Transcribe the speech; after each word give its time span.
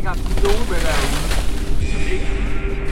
ikke 0.00 0.12
haft 0.14 0.26
nogen 0.46 0.64
med 0.72 0.80
derude, 0.86 1.20
som 1.92 2.02
ikke 2.14 2.28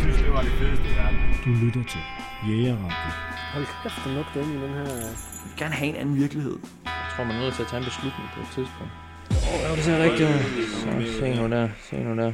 synes, 0.01 0.17
det 0.25 0.31
var 0.37 0.43
det 0.49 0.55
fedeste 0.61 0.87
i 0.93 0.95
verden. 1.01 1.19
Du 1.45 1.51
lytter 1.65 1.85
til 1.93 2.03
Jægerradio. 2.47 3.11
Hold 3.55 3.67
kæft, 3.83 3.99
der 4.05 4.11
lugter 4.19 4.39
ind 4.43 4.51
i 4.57 4.59
den 4.65 4.73
her... 4.79 4.87
Jeg 5.03 5.47
vil 5.47 5.57
gerne 5.63 5.75
have 5.81 5.91
en 5.93 5.99
anden 6.03 6.17
virkelighed. 6.25 6.57
Jeg 6.85 7.09
tror, 7.13 7.25
man 7.25 7.37
er 7.37 7.41
nødt 7.45 7.55
til 7.55 7.63
at 7.63 7.69
tage 7.71 7.81
en 7.83 7.89
beslutning 7.91 8.27
på 8.35 8.39
et 8.45 8.51
tidspunkt. 8.57 8.93
Åh, 9.31 9.71
oh, 9.71 9.77
det 9.77 9.85
ser 9.85 9.97
rigtigt 10.07 10.29
ud. 10.35 10.41
Så 10.83 10.91
se 11.19 11.27
nu 11.41 11.45
der, 11.55 11.69
se 11.89 11.97
nu 12.07 12.13
der. 12.23 12.33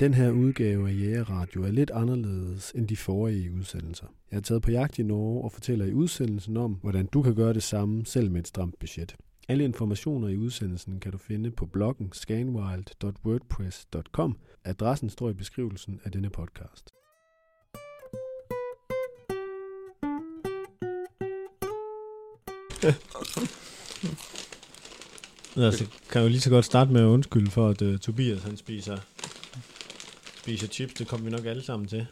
Den 0.00 0.14
her 0.14 0.30
udgave 0.30 0.82
af 0.90 0.94
Jægerradio 1.02 1.60
er 1.68 1.72
lidt 1.80 1.90
anderledes 2.02 2.72
end 2.76 2.88
de 2.88 2.96
forrige 2.96 3.52
udsendelser. 3.58 4.06
Jeg 4.30 4.36
har 4.36 4.42
taget 4.48 4.62
på 4.62 4.70
jagt 4.70 4.98
i 4.98 5.02
Norge 5.02 5.44
og 5.44 5.52
fortæller 5.52 5.84
i 5.86 5.92
udsendelsen 5.92 6.56
om, 6.56 6.72
hvordan 6.82 7.06
du 7.06 7.22
kan 7.22 7.34
gøre 7.34 7.54
det 7.54 7.62
samme, 7.62 8.06
selv 8.06 8.30
med 8.30 8.40
et 8.40 8.48
stramt 8.48 8.74
budget. 8.80 9.16
Alle 9.48 9.64
informationer 9.64 10.28
i 10.28 10.36
udsendelsen 10.36 11.00
kan 11.00 11.12
du 11.12 11.18
finde 11.18 11.50
på 11.50 11.66
bloggen 11.66 12.12
scanwild.wordpress.com. 12.12 14.38
Adressen 14.64 15.10
står 15.10 15.30
i 15.30 15.32
beskrivelsen 15.32 16.00
af 16.04 16.12
denne 16.12 16.30
podcast. 16.30 16.90
Ja, 22.82 22.94
så 25.54 25.62
altså, 25.62 25.86
kan 26.10 26.20
jeg 26.20 26.24
jo 26.24 26.28
lige 26.28 26.40
så 26.40 26.50
godt 26.50 26.64
starte 26.64 26.92
med 26.92 27.00
at 27.00 27.06
undskylde 27.06 27.50
for, 27.50 27.68
at 27.68 27.82
uh, 27.82 27.98
Tobias 27.98 28.42
han 28.42 28.56
spiser, 28.56 28.98
spiser 30.36 30.66
chips. 30.66 30.94
Det 30.94 31.08
kommer 31.08 31.24
vi 31.24 31.30
nok 31.30 31.46
alle 31.46 31.62
sammen 31.62 31.88
til. 31.88 32.06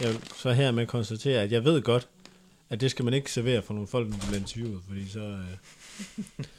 Jeg 0.00 0.08
vil 0.08 0.20
så 0.36 0.52
her 0.52 0.70
med 0.70 0.86
konstatere, 0.86 1.42
at 1.42 1.52
jeg 1.52 1.64
ved 1.64 1.82
godt, 1.82 2.08
at 2.72 2.80
det 2.80 2.90
skal 2.90 3.04
man 3.04 3.14
ikke 3.14 3.32
servere 3.32 3.62
for 3.62 3.74
nogle 3.74 3.88
folk, 3.88 4.08
der 4.08 4.18
bliver 4.18 4.40
interviewet, 4.40 4.82
fordi 4.88 5.08
så, 5.08 5.38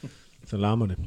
uh, 0.02 0.10
så 0.44 0.56
larmer 0.56 0.86
det. 0.86 0.98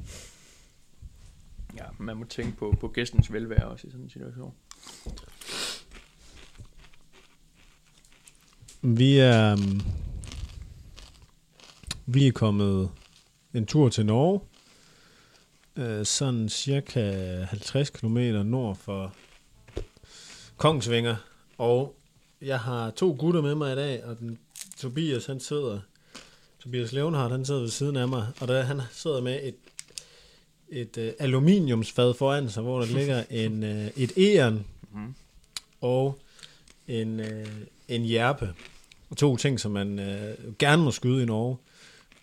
Ja, 1.76 1.84
man 2.00 2.18
må 2.18 2.26
tænke 2.26 2.58
på, 2.58 2.76
på 2.80 2.88
gæstens 2.88 3.34
velvære 3.34 3.68
også 3.68 3.88
i 3.88 3.92
sådan 3.92 4.04
en 4.04 4.10
situation. 4.10 4.54
Vi 8.82 9.18
er, 9.18 9.54
um, 9.54 9.82
vi 12.06 12.28
er 12.28 12.32
kommet 12.32 12.92
en 13.54 13.66
tur 13.66 13.90
til 13.90 14.06
Norge, 14.06 14.42
øh, 15.76 16.06
sådan 16.06 16.50
cirka 16.50 17.12
50 17.44 17.90
km 17.90 18.18
nord 18.46 18.76
for 18.76 19.14
Kongsvinger, 20.58 21.16
og 21.58 21.96
jeg 22.42 22.60
har 22.60 22.92
to 22.92 23.16
gutter 23.20 23.42
med 23.42 23.56
mig 23.56 23.74
i 23.74 23.76
dag, 23.76 24.06
og 24.06 24.20
den, 24.20 24.40
Tobias 24.78 25.26
han 25.26 25.40
sidder, 25.40 25.80
Tobias 26.60 26.92
Levenhardt 26.92 27.32
han 27.32 27.46
sidder 27.46 27.62
ved 27.62 27.70
siden 27.70 27.96
af 27.96 28.08
mig, 28.08 28.28
og 28.42 28.48
der, 28.48 28.62
han 28.62 28.82
sidder 28.92 29.22
med 29.22 29.40
et, 29.44 29.56
et 30.70 30.98
øh, 30.98 31.14
aluminiumsfad 31.20 32.14
foran 32.14 32.50
sig, 32.50 32.64
hvor 32.64 32.80
der 32.80 32.88
ligger 32.88 33.24
en, 33.46 33.64
øh, 33.64 33.88
et 33.96 34.12
æren 34.18 34.66
Mhm. 34.92 35.16
og 35.82 36.20
en, 36.88 37.20
øh, 37.20 37.48
en 37.88 38.02
hjerpe. 38.04 38.54
To 39.18 39.38
ting, 39.38 39.60
som 39.60 39.72
man 39.72 40.00
øh, 40.00 40.36
gerne 40.60 40.84
må 40.84 40.92
skyde 40.92 41.24
i 41.24 41.26
Norge. 41.26 41.58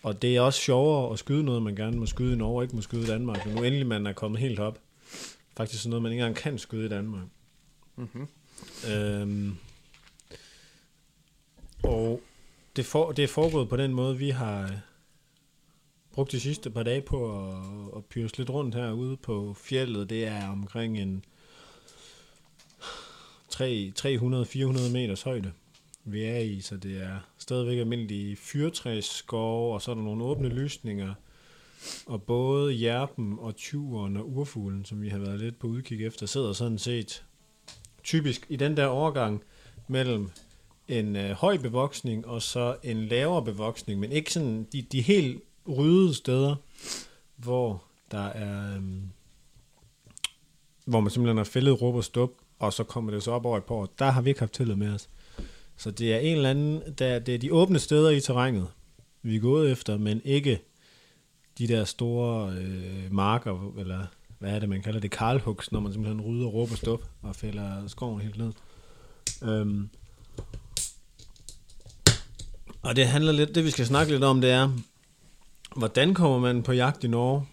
Og 0.03 0.21
det 0.21 0.35
er 0.35 0.41
også 0.41 0.59
sjovere 0.59 1.13
at 1.13 1.19
skyde 1.19 1.43
noget, 1.43 1.63
man 1.63 1.75
gerne 1.75 1.97
må 1.97 2.05
skyde 2.05 2.33
i 2.33 2.35
Norge, 2.35 2.57
og 2.59 2.63
ikke 2.63 2.75
må 2.75 2.81
skyde 2.81 3.03
i 3.03 3.05
Danmark. 3.05 3.45
Men 3.45 3.55
nu 3.55 3.63
endelig 3.63 3.87
man 3.87 4.07
er 4.07 4.13
kommet 4.13 4.39
helt 4.41 4.59
op. 4.59 4.79
Faktisk 5.57 5.83
sådan 5.83 5.89
noget, 5.89 6.03
man 6.03 6.11
ikke 6.11 6.21
engang 6.21 6.35
kan 6.35 6.57
skyde 6.57 6.85
i 6.85 6.89
Danmark. 6.89 7.23
Mm-hmm. 7.95 8.27
Øhm, 8.91 9.55
og 11.83 12.21
det, 12.75 12.85
for, 12.85 13.11
det 13.11 13.23
er 13.23 13.27
foregået 13.27 13.69
på 13.69 13.77
den 13.77 13.93
måde, 13.93 14.17
vi 14.17 14.29
har 14.29 14.63
øh, 14.63 14.77
brugt 16.11 16.31
de 16.31 16.39
sidste 16.39 16.69
par 16.69 16.83
dage 16.83 17.01
på 17.01 17.47
at, 17.49 17.57
at 17.97 18.05
pyres 18.05 18.37
lidt 18.37 18.49
rundt 18.49 18.75
herude 18.75 19.17
på 19.17 19.53
fjellet. 19.53 20.09
Det 20.09 20.27
er 20.27 20.49
omkring 20.49 20.97
en 20.97 21.25
3 23.49 23.93
300-400 23.99 24.91
meters 24.91 25.21
højde, 25.21 25.51
vi 26.03 26.23
er 26.23 26.37
i, 26.37 26.61
så 26.61 26.77
det 26.77 27.01
er 27.01 27.19
stadigvæk 27.37 27.77
almindelige 27.77 28.35
fyrtræsskove, 28.35 29.73
og 29.73 29.81
så 29.81 29.91
er 29.91 29.95
der 29.95 30.01
nogle 30.01 30.23
åbne 30.23 30.49
lysninger, 30.49 31.13
og 32.05 32.23
både 32.23 32.73
hjerpen 32.73 33.37
og 33.39 33.55
tyveren 33.55 34.17
og 34.17 34.29
urfuglen, 34.29 34.85
som 34.85 35.01
vi 35.01 35.09
har 35.09 35.17
været 35.17 35.39
lidt 35.39 35.59
på 35.59 35.67
udkig 35.67 36.05
efter, 36.05 36.25
sidder 36.25 36.53
sådan 36.53 36.77
set 36.77 37.23
typisk 38.03 38.45
i 38.49 38.55
den 38.55 38.77
der 38.77 38.85
overgang 38.85 39.43
mellem 39.87 40.29
en 40.87 41.15
øh, 41.15 41.31
høj 41.31 41.57
bevoksning 41.57 42.27
og 42.27 42.41
så 42.41 42.75
en 42.83 43.05
lavere 43.05 43.43
bevoksning, 43.43 43.99
men 43.99 44.11
ikke 44.11 44.33
sådan 44.33 44.67
de, 44.73 44.81
de 44.81 45.01
helt 45.01 45.43
ryddede 45.77 46.13
steder, 46.13 46.55
hvor 47.35 47.83
der 48.11 48.25
er, 48.25 48.75
øhm, 48.75 49.01
hvor 50.85 50.99
man 50.99 51.11
simpelthen 51.11 51.37
har 51.37 51.43
fældet 51.43 51.81
råb 51.81 51.95
og 51.95 52.03
stup, 52.03 52.31
og 52.59 52.73
så 52.73 52.83
kommer 52.83 53.11
det 53.11 53.23
så 53.23 53.31
op 53.31 53.45
over 53.45 53.57
et 53.57 53.63
par 53.63 53.75
år. 53.75 53.89
Der 53.99 54.11
har 54.11 54.21
vi 54.21 54.29
ikke 54.29 54.39
haft 54.39 54.53
tillid 54.53 54.75
med 54.75 54.93
os. 54.93 55.09
Så 55.77 55.91
det 55.91 56.13
er 56.13 56.17
en 56.17 56.35
eller 56.35 56.49
anden, 56.49 56.81
der, 56.97 57.19
det 57.19 57.35
er 57.35 57.39
de 57.39 57.53
åbne 57.53 57.79
steder 57.79 58.09
i 58.09 58.21
terrænet, 58.21 58.67
vi 59.21 59.35
er 59.35 59.39
gået 59.39 59.71
efter, 59.71 59.97
men 59.97 60.21
ikke 60.25 60.61
de 61.57 61.67
der 61.67 61.83
store 61.83 62.53
øh, 62.53 63.11
marker, 63.11 63.73
eller 63.77 64.05
hvad 64.39 64.51
er 64.51 64.59
det, 64.59 64.69
man 64.69 64.81
kalder 64.81 64.99
det, 64.99 65.11
karlhugs, 65.11 65.71
når 65.71 65.79
man 65.79 65.93
simpelthen 65.93 66.21
rydder 66.21 66.47
råb 66.47 66.71
og 66.71 66.77
stup 66.77 67.03
og 67.21 67.35
fælder 67.35 67.87
skoven 67.87 68.21
helt 68.21 68.37
ned. 68.37 68.51
Øhm. 69.43 69.89
Og 72.85 72.95
det 72.95 73.07
handler 73.07 73.31
lidt, 73.31 73.55
det 73.55 73.65
vi 73.65 73.71
skal 73.71 73.85
snakke 73.85 74.11
lidt 74.11 74.23
om, 74.23 74.41
det 74.41 74.51
er, 74.51 74.71
hvordan 75.75 76.13
kommer 76.13 76.39
man 76.39 76.63
på 76.63 76.71
jagt 76.71 77.03
i 77.03 77.07
Norge? 77.07 77.45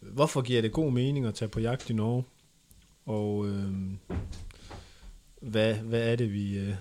Hvorfor 0.00 0.42
giver 0.42 0.62
det 0.62 0.72
god 0.72 0.92
mening 0.92 1.26
at 1.26 1.34
tage 1.34 1.48
på 1.48 1.60
jagt 1.60 1.90
i 1.90 1.92
Norge? 1.92 2.24
Og 3.06 3.46
øh, 3.46 3.72
hvad, 5.40 5.74
hvad 5.74 6.12
er 6.12 6.16
det, 6.16 6.32
vi, 6.32 6.58
øh, 6.58 6.74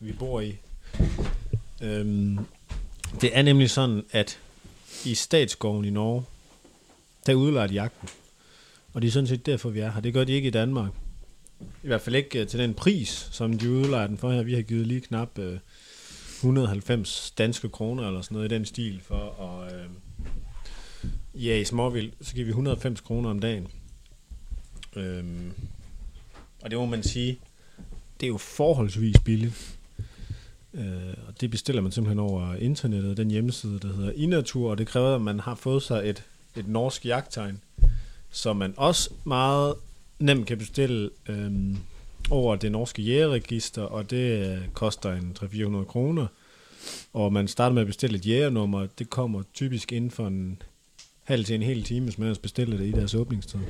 vi 0.00 0.12
bor 0.12 0.40
i? 0.40 0.56
Øhm, 1.82 2.38
det 3.20 3.36
er 3.36 3.42
nemlig 3.42 3.70
sådan, 3.70 4.04
at 4.10 4.38
i 5.04 5.14
statsskoven 5.14 5.84
i 5.84 5.90
Norge, 5.90 6.24
der 7.26 7.34
udlejer 7.34 7.66
de 7.66 7.74
jagten. 7.74 8.08
Og 8.92 9.02
det 9.02 9.08
er 9.08 9.12
sådan 9.12 9.26
set 9.26 9.46
derfor, 9.46 9.70
vi 9.70 9.80
er 9.80 9.90
her. 9.90 10.00
Det 10.00 10.14
gør 10.14 10.24
de 10.24 10.32
ikke 10.32 10.48
i 10.48 10.50
Danmark. 10.50 10.90
I 11.60 11.86
hvert 11.86 12.00
fald 12.00 12.16
ikke 12.16 12.40
øh, 12.40 12.46
til 12.46 12.58
den 12.58 12.74
pris, 12.74 13.28
som 13.30 13.58
de 13.58 13.70
udlejer 13.70 14.06
den 14.06 14.18
for 14.18 14.32
her. 14.32 14.42
Vi 14.42 14.54
har 14.54 14.62
givet 14.62 14.86
lige 14.86 15.00
knap 15.00 15.38
øh, 15.38 15.58
190 16.42 17.30
danske 17.38 17.68
kroner 17.68 18.06
eller 18.06 18.22
sådan 18.22 18.34
noget 18.34 18.52
i 18.52 18.54
den 18.54 18.64
stil 18.64 19.00
for 19.00 19.42
at 19.42 19.74
øh, 19.74 19.86
ja, 21.34 21.56
i 21.56 21.64
småvild, 21.64 22.12
så 22.20 22.34
giver 22.34 22.44
vi 22.44 22.50
190 22.50 23.00
kroner 23.00 23.30
om 23.30 23.40
dagen. 23.40 23.68
Øhm, 24.96 25.52
og 26.62 26.70
det 26.70 26.78
må 26.78 26.86
man 26.86 27.02
sige, 27.02 27.38
det 28.20 28.26
er 28.26 28.28
jo 28.28 28.38
forholdsvis 28.38 29.16
billigt. 29.24 29.78
Øh, 30.74 31.14
og 31.28 31.40
det 31.40 31.50
bestiller 31.50 31.82
man 31.82 31.92
simpelthen 31.92 32.18
over 32.18 32.54
internettet, 32.54 33.16
den 33.16 33.30
hjemmeside, 33.30 33.78
der 33.78 33.94
hedder 33.94 34.12
Inatur, 34.12 34.70
og 34.70 34.78
det 34.78 34.86
kræver, 34.86 35.14
at 35.14 35.22
man 35.22 35.40
har 35.40 35.54
fået 35.54 35.82
sig 35.82 36.08
et, 36.08 36.24
et 36.56 36.68
norsk 36.68 37.06
jagttegn, 37.06 37.60
som 38.30 38.56
man 38.56 38.74
også 38.76 39.10
meget 39.24 39.74
nemt 40.18 40.46
kan 40.46 40.58
bestille 40.58 41.10
øhm, 41.28 41.78
over 42.30 42.56
det 42.56 42.72
norske 42.72 43.02
jægerregister, 43.02 43.82
og 43.82 44.10
det 44.10 44.46
øh, 44.46 44.68
koster 44.72 45.12
en 45.12 45.36
300-400 45.42 45.84
kroner. 45.84 46.26
Og 47.12 47.32
man 47.32 47.48
starter 47.48 47.74
med 47.74 47.82
at 47.82 47.86
bestille 47.86 48.18
et 48.18 48.26
jægernummer, 48.26 48.86
det 48.98 49.10
kommer 49.10 49.42
typisk 49.54 49.92
inden 49.92 50.10
for 50.10 50.26
en 50.26 50.62
halv 51.24 51.44
til 51.44 51.54
en 51.54 51.62
hel 51.62 51.82
time, 51.82 52.04
hvis 52.04 52.18
man 52.18 52.26
ellers 52.26 52.38
bestiller 52.38 52.76
det 52.76 52.86
i 52.86 52.92
deres 52.92 53.14
åbningstid. 53.14 53.60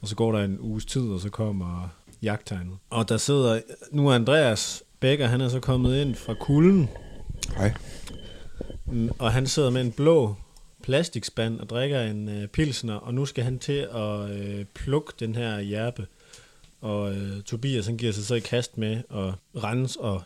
Og 0.00 0.08
så 0.08 0.16
går 0.16 0.32
der 0.32 0.44
en 0.44 0.58
uges 0.60 0.84
tid, 0.84 1.02
og 1.02 1.20
så 1.20 1.30
kommer 1.30 1.88
jagttegnet. 2.22 2.76
Og 2.90 3.08
der 3.08 3.16
sidder, 3.16 3.60
nu 3.90 4.10
Andreas 4.10 4.82
Becker, 5.00 5.26
han 5.26 5.40
er 5.40 5.48
så 5.48 5.60
kommet 5.60 6.00
ind 6.00 6.14
fra 6.14 6.34
kulden, 6.34 6.88
Hej. 7.56 7.72
Mm, 8.86 9.10
og 9.18 9.32
han 9.32 9.46
sidder 9.46 9.70
med 9.70 9.80
en 9.80 9.92
blå 9.92 10.34
plastikspand 10.82 11.60
og 11.60 11.68
drikker 11.68 12.00
en 12.00 12.28
øh, 12.28 12.48
pilsner, 12.48 12.94
og 12.94 13.14
nu 13.14 13.26
skal 13.26 13.44
han 13.44 13.58
til 13.58 13.88
at 13.94 14.30
øh, 14.30 14.64
plukke 14.74 15.12
den 15.20 15.34
her 15.34 15.60
hjerpe. 15.60 16.06
Og 16.80 17.14
øh, 17.16 17.42
Tobias 17.42 17.86
han 17.86 17.96
giver 17.96 18.12
sig 18.12 18.24
så 18.26 18.34
i 18.34 18.40
kast 18.40 18.78
med 18.78 18.96
at 19.10 19.62
rense 19.64 20.00
og 20.00 20.22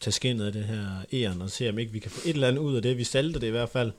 tage 0.00 0.12
skinnet 0.12 0.46
af 0.46 0.52
det 0.52 0.64
her 0.64 0.86
æren, 1.12 1.42
og 1.42 1.50
se 1.50 1.68
om 1.68 1.78
ikke 1.78 1.92
vi 1.92 1.98
kan 1.98 2.10
få 2.10 2.20
et 2.24 2.34
eller 2.34 2.48
andet 2.48 2.60
ud 2.62 2.76
af 2.76 2.82
det. 2.82 2.96
Vi 2.98 3.04
salter 3.04 3.40
det 3.40 3.46
i 3.46 3.50
hvert 3.50 3.68
fald. 3.68 3.92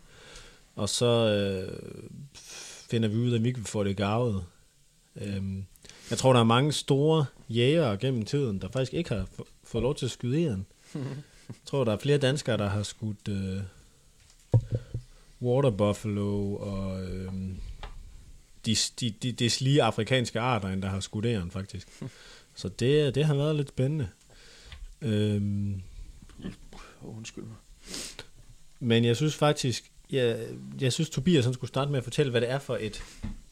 Og 0.75 0.89
så 0.89 1.05
øh, 1.05 1.79
finder 2.89 3.09
vi 3.09 3.15
ud 3.17 3.31
af, 3.31 3.37
om 3.37 3.43
vi 3.43 3.47
ikke 3.49 3.61
får 3.63 3.83
det 3.83 3.97
gavet. 3.97 4.43
Øhm, 5.21 5.65
jeg 6.09 6.17
tror, 6.17 6.33
der 6.33 6.39
er 6.39 6.43
mange 6.43 6.71
store 6.71 7.25
jægere 7.49 7.97
gennem 7.97 8.25
tiden, 8.25 8.61
der 8.61 8.69
faktisk 8.69 8.93
ikke 8.93 9.09
har 9.09 9.25
få- 9.35 9.47
fået 9.63 9.81
lov 9.81 9.95
til 9.95 10.05
at 10.05 10.11
skyde 10.11 10.43
æren. 10.43 10.65
Jeg 11.47 11.55
tror, 11.65 11.83
der 11.83 11.91
er 11.93 11.97
flere 11.97 12.17
danskere, 12.17 12.57
der 12.57 12.69
har 12.69 12.83
skudt 12.83 13.27
øh, 13.29 13.59
water 15.41 15.69
buffalo 15.69 16.55
og 16.55 17.03
øh, 17.03 17.31
de, 18.65 18.75
de, 18.99 19.09
de, 19.09 19.31
de 19.31 19.49
slige 19.49 19.83
afrikanske 19.83 20.39
arter, 20.39 20.67
end 20.69 20.81
der 20.81 20.89
har 20.89 20.99
skudt 20.99 21.25
æren, 21.25 21.51
faktisk. 21.51 21.87
Så 22.55 22.69
det, 22.69 23.15
det 23.15 23.25
har 23.25 23.35
været 23.35 23.55
lidt 23.55 23.69
spændende. 23.69 24.09
Øhm, 25.01 25.81
undskyld 27.01 27.43
mig. 27.43 27.55
men 28.79 29.05
jeg 29.05 29.15
synes 29.15 29.35
faktisk, 29.35 29.91
jeg, 30.11 30.47
jeg 30.81 30.93
synes 30.93 31.09
Tobias 31.09 31.45
han 31.45 31.53
skulle 31.53 31.67
starte 31.67 31.91
med 31.91 31.97
at 31.97 32.03
fortælle, 32.03 32.31
hvad 32.31 32.41
det 32.41 32.49
er 32.49 32.59
for 32.59 32.77
et, 32.81 33.03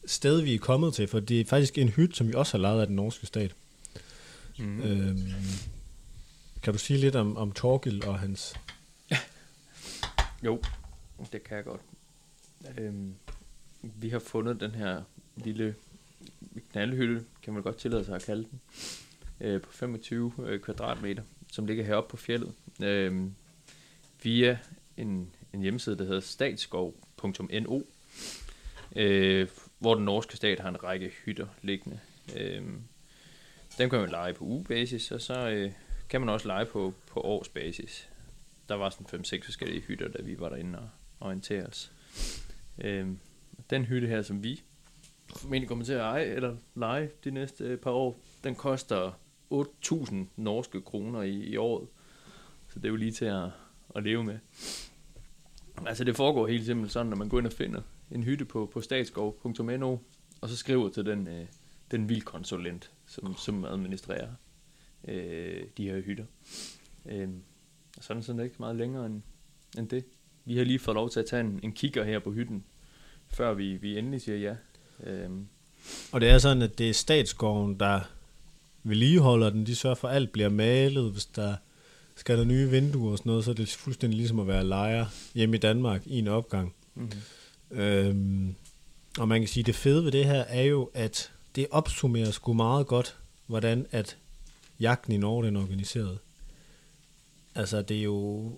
sted, 0.06 0.40
vi 0.40 0.54
er 0.54 0.58
kommet 0.58 0.94
til, 0.94 1.08
for 1.08 1.20
det 1.20 1.40
er 1.40 1.44
faktisk 1.44 1.78
en 1.78 1.88
hytte, 1.88 2.16
som 2.16 2.28
vi 2.28 2.34
også 2.34 2.56
har 2.56 2.62
lejet 2.62 2.80
af 2.80 2.86
den 2.86 2.96
norske 2.96 3.26
stat. 3.26 3.54
Mm. 4.58 4.82
Øhm, 4.82 5.32
kan 6.62 6.72
du 6.72 6.78
sige 6.78 6.98
lidt 6.98 7.16
om, 7.16 7.36
om 7.36 7.52
Torgild 7.52 8.02
og 8.02 8.18
hans... 8.18 8.54
Jo, 10.44 10.62
det 11.32 11.44
kan 11.44 11.56
jeg 11.56 11.64
godt. 11.64 11.80
Øhm, 12.78 13.14
vi 13.96 14.08
har 14.08 14.18
fundet 14.18 14.60
den 14.60 14.70
her 14.70 15.02
lille 15.36 15.74
knaldhytte, 16.70 17.24
kan 17.42 17.52
man 17.52 17.62
godt 17.62 17.76
tillade 17.76 18.04
sig 18.04 18.16
at 18.16 18.24
kalde 18.24 18.46
den, 18.50 18.60
øh, 19.40 19.60
på 19.60 19.72
25 19.72 20.32
øh, 20.38 20.60
kvadratmeter, 20.60 21.22
som 21.52 21.66
ligger 21.66 21.84
heroppe 21.84 22.10
på 22.10 22.16
fjellet, 22.16 22.52
øh, 22.82 23.24
via 24.22 24.58
en, 24.96 25.34
en 25.52 25.62
hjemmeside, 25.62 25.98
der 25.98 26.04
hedder 26.04 26.20
statskov.no, 26.20 27.80
øh, 28.96 29.48
hvor 29.78 29.94
den 29.94 30.04
norske 30.04 30.36
stat 30.36 30.60
har 30.60 30.68
en 30.68 30.84
række 30.84 31.12
hytter 31.24 31.46
liggende. 31.62 32.00
Øh, 32.36 32.62
dem 33.78 33.90
kan 33.90 34.00
man 34.00 34.10
lege 34.10 34.34
på 34.34 34.44
ugebasis, 34.44 35.12
og 35.12 35.20
så 35.20 35.48
øh, 35.48 35.72
kan 36.08 36.20
man 36.20 36.28
også 36.28 36.46
lege 36.46 36.66
på, 36.66 36.94
på 37.06 37.20
årsbasis. 37.20 38.08
Der 38.68 38.74
var 38.74 38.90
sådan 38.90 39.20
5-6 39.20 39.44
forskellige 39.44 39.80
hytter, 39.80 40.08
da 40.08 40.22
vi 40.22 40.40
var 40.40 40.48
derinde 40.48 40.78
og 40.78 40.88
orienterede 41.20 41.66
os. 41.66 41.92
Øh, 42.78 43.08
den 43.70 43.84
hytte 43.84 44.08
her, 44.08 44.22
som 44.22 44.42
vi 44.42 44.62
formentlig 45.36 45.68
kommer 45.68 45.84
til 45.84 45.92
at 45.92 46.00
eje 46.00 46.24
eller 46.24 46.56
lege 46.74 47.10
de 47.24 47.30
næste 47.30 47.64
øh, 47.64 47.78
par 47.78 47.90
år, 47.90 48.20
den 48.44 48.54
koster 48.54 49.12
8.000 49.52 50.14
norske 50.36 50.80
kroner 50.80 51.22
i, 51.22 51.34
i 51.34 51.56
året. 51.56 51.88
Så 52.68 52.78
det 52.78 52.84
er 52.84 52.88
jo 52.88 52.96
lige 52.96 53.12
til 53.12 53.24
at, 53.24 53.48
at 53.96 54.02
leve 54.02 54.24
med. 54.24 54.38
Altså 55.86 56.04
det 56.04 56.16
foregår 56.16 56.46
helt 56.46 56.66
simpelt 56.66 56.92
sådan, 56.92 57.06
når 57.06 57.16
man 57.16 57.28
går 57.28 57.38
ind 57.38 57.46
og 57.46 57.52
finder 57.52 57.80
en 58.10 58.22
hytte 58.22 58.44
på, 58.44 58.70
på 58.72 58.80
statskov.no, 58.80 59.96
og 60.40 60.48
så 60.48 60.56
skriver 60.56 60.88
til 60.88 61.06
den, 61.06 61.28
øh, 61.28 61.46
den 61.90 62.08
vildkonsulent, 62.08 62.90
som, 63.06 63.36
som 63.36 63.64
administrerer 63.64 64.28
øh, 65.08 65.62
de 65.76 65.84
her 65.84 66.00
hytter. 66.00 66.24
Øh, 67.06 67.28
og 67.96 68.04
sådan 68.04 68.22
sådan 68.22 68.44
ikke 68.44 68.56
meget 68.58 68.76
længere 68.76 69.06
end, 69.06 69.22
end 69.78 69.88
det. 69.88 70.04
Vi 70.44 70.56
har 70.56 70.64
lige 70.64 70.78
fået 70.78 70.94
lov 70.94 71.10
til 71.10 71.20
at 71.20 71.26
tage 71.26 71.40
en, 71.40 71.60
en 71.62 71.72
kigger 71.72 72.04
her 72.04 72.18
på 72.18 72.32
hytten, 72.32 72.64
før 73.28 73.54
vi, 73.54 73.76
vi 73.76 73.98
endelig 73.98 74.22
siger 74.22 74.38
ja. 74.38 74.54
Øhm, 75.10 75.46
Og 76.12 76.20
det 76.20 76.28
er 76.28 76.38
sådan, 76.38 76.62
at 76.62 76.78
det 76.78 76.88
er 76.88 76.94
statsskoven, 76.94 77.80
der 77.80 78.00
vedligeholder 78.82 79.50
den. 79.50 79.66
De 79.66 79.76
sørger 79.76 79.94
for, 79.94 80.08
at 80.08 80.16
alt 80.16 80.32
bliver 80.32 80.48
malet. 80.48 81.12
Hvis 81.12 81.24
der 81.26 81.56
skal 82.16 82.38
der 82.38 82.44
nye 82.44 82.70
vinduer 82.70 83.12
og 83.12 83.18
sådan 83.18 83.30
noget, 83.30 83.44
så 83.44 83.50
er 83.50 83.54
det 83.54 83.68
fuldstændig 83.68 84.16
ligesom 84.16 84.40
at 84.40 84.46
være 84.46 84.64
lejer 84.64 85.06
hjemme 85.34 85.56
i 85.56 85.60
Danmark 85.60 86.06
i 86.06 86.18
en 86.18 86.28
opgang. 86.28 86.74
mm-hmm. 86.94 87.78
Øhm, 87.78 88.54
og 89.18 89.28
man 89.28 89.40
kan 89.40 89.48
sige, 89.48 89.62
at 89.62 89.66
det 89.66 89.74
fede 89.74 90.04
ved 90.04 90.12
det 90.12 90.24
her 90.24 90.40
er 90.40 90.62
jo, 90.62 90.90
at 90.94 91.32
det 91.54 91.66
opsummerer 91.70 92.30
sgu 92.30 92.52
meget 92.52 92.86
godt, 92.86 93.16
hvordan 93.46 93.86
at 93.90 94.16
jagten 94.80 95.12
i 95.12 95.16
Norge 95.16 95.46
den 95.46 95.56
er 95.56 95.60
organiseret. 95.60 96.18
Altså, 97.54 97.82
det 97.82 97.98
er 97.98 98.02
jo 98.02 98.52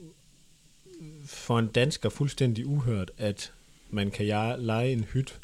for 1.26 1.58
en 1.58 1.66
dansker 1.66 2.08
fuldstændig 2.08 2.66
uhørt, 2.66 3.10
at 3.18 3.52
man 3.90 4.10
kan 4.10 4.26
ja- 4.26 4.56
lege 4.56 4.92
en 4.92 5.04
hyt 5.04 5.38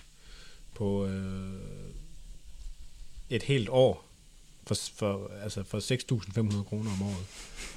på 0.74 1.06
øh, 1.06 1.60
et 3.30 3.42
helt 3.42 3.68
år 3.68 4.04
for, 4.66 4.74
for, 4.94 5.30
altså 5.42 5.62
for 5.62 5.78
6.500 6.58 6.62
kroner 6.62 6.90
om 6.90 7.02
året, 7.02 7.26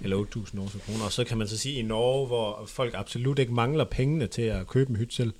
eller 0.02 0.18
8.000 0.18 0.80
kroner. 0.86 1.06
Og 1.06 1.12
så 1.12 1.24
kan 1.24 1.38
man 1.38 1.48
så 1.48 1.58
sige, 1.58 1.80
i 1.80 1.82
Norge, 1.82 2.28
hvor 2.28 2.66
folk 2.68 2.94
absolut 2.98 3.40
ikke 3.40 3.54
mangler 3.54 3.84
pengene 3.84 4.28
til 4.28 4.42
at 4.42 4.68
købe 4.68 4.90
en 4.90 4.96
hytte 4.96 5.16
selv, 5.16 5.34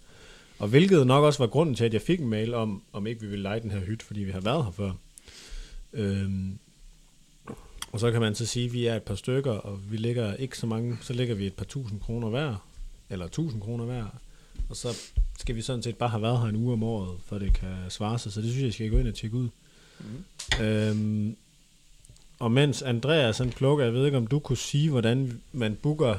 og 0.60 0.68
hvilket 0.68 1.08
nok 1.08 1.24
også 1.24 1.40
var 1.40 1.48
grunden 1.48 1.76
til, 1.76 1.86
at 1.86 1.94
jeg 1.94 2.02
fik 2.02 2.20
en 2.20 2.28
mail 2.28 2.54
om, 2.54 2.84
om 2.94 3.08
ikke 3.08 3.22
vi 3.22 3.28
ville 3.28 3.44
lege 3.44 3.60
den 3.60 3.72
her 3.72 3.80
hytte, 3.80 4.06
fordi 4.06 4.20
vi 4.20 4.32
har 4.32 4.40
været 4.40 4.66
her 4.66 4.72
før. 4.72 4.92
Øhm, 5.94 6.60
og 7.92 8.00
så 8.00 8.12
kan 8.12 8.22
man 8.22 8.36
så 8.36 8.46
sige, 8.46 8.66
at 8.66 8.74
vi 8.74 8.86
er 8.86 8.96
et 8.96 9.04
par 9.04 9.16
stykker, 9.16 9.52
og 9.52 9.92
vi 9.92 9.98
ligger 9.98 10.36
ikke 10.36 10.58
så 10.58 10.68
mange, 10.68 10.98
så 11.02 11.14
ligger 11.14 11.36
vi 11.36 11.48
et 11.48 11.54
par 11.54 11.66
tusind 11.66 12.00
kroner 12.00 12.30
hver, 12.30 12.68
eller 13.10 13.28
tusind 13.28 13.62
kroner 13.62 13.86
hver, 13.86 14.06
og 14.70 14.76
så 14.76 14.98
skal 15.40 15.56
vi 15.56 15.62
sådan 15.62 15.84
set 15.84 15.98
bare 15.98 16.10
have 16.10 16.22
været 16.22 16.40
her 16.40 16.48
en 16.48 16.56
uge 16.56 16.74
om 16.74 16.84
året, 16.84 17.18
for 17.26 17.38
det 17.38 17.54
kan 17.54 17.76
svare 17.90 18.20
sig, 18.20 18.32
så 18.32 18.42
det 18.42 18.50
synes 18.50 18.62
jeg, 18.62 18.66
jeg 18.66 18.74
skal 18.74 18.90
gå 18.90 18.98
ind 18.98 19.08
og 19.08 19.16
tjekke 19.16 19.38
ud. 19.38 19.50
Mm. 20.00 20.64
Øhm, 20.64 21.36
og 22.40 22.52
mens 22.52 22.82
Andreas 22.82 23.38
han 23.38 23.50
plukker, 23.50 23.86
jeg 23.86 23.94
ved 23.94 24.06
ikke 24.06 24.18
om 24.18 24.28
du 24.28 24.40
kunne 24.40 24.58
sige, 24.58 24.90
hvordan 24.90 25.42
man 25.52 25.76
booker 25.76 26.16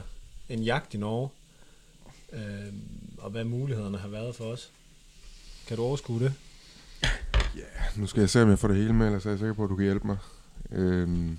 en 0.48 0.62
jagt 0.62 0.94
i 0.94 0.98
Norge, 0.98 1.28
øhm, 2.32 2.82
og 3.18 3.30
hvad 3.30 3.44
mulighederne 3.44 3.98
har 3.98 4.08
været 4.08 4.34
for 4.34 4.44
os. 4.44 4.70
Kan 5.66 5.76
du 5.76 5.82
overskue 5.82 6.20
det? 6.20 6.32
Nu 7.96 8.06
skal 8.06 8.20
jeg 8.20 8.30
se, 8.30 8.42
om 8.42 8.50
jeg 8.50 8.58
får 8.58 8.68
det 8.68 8.76
hele 8.76 8.92
med, 8.92 9.06
ellers 9.06 9.26
er 9.26 9.30
jeg 9.30 9.38
sikker 9.38 9.54
på, 9.54 9.64
at 9.64 9.70
du 9.70 9.76
kan 9.76 9.84
hjælpe 9.84 10.06
mig. 10.06 10.16
Øhm, 10.72 11.38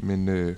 men 0.00 0.28
øh, 0.28 0.56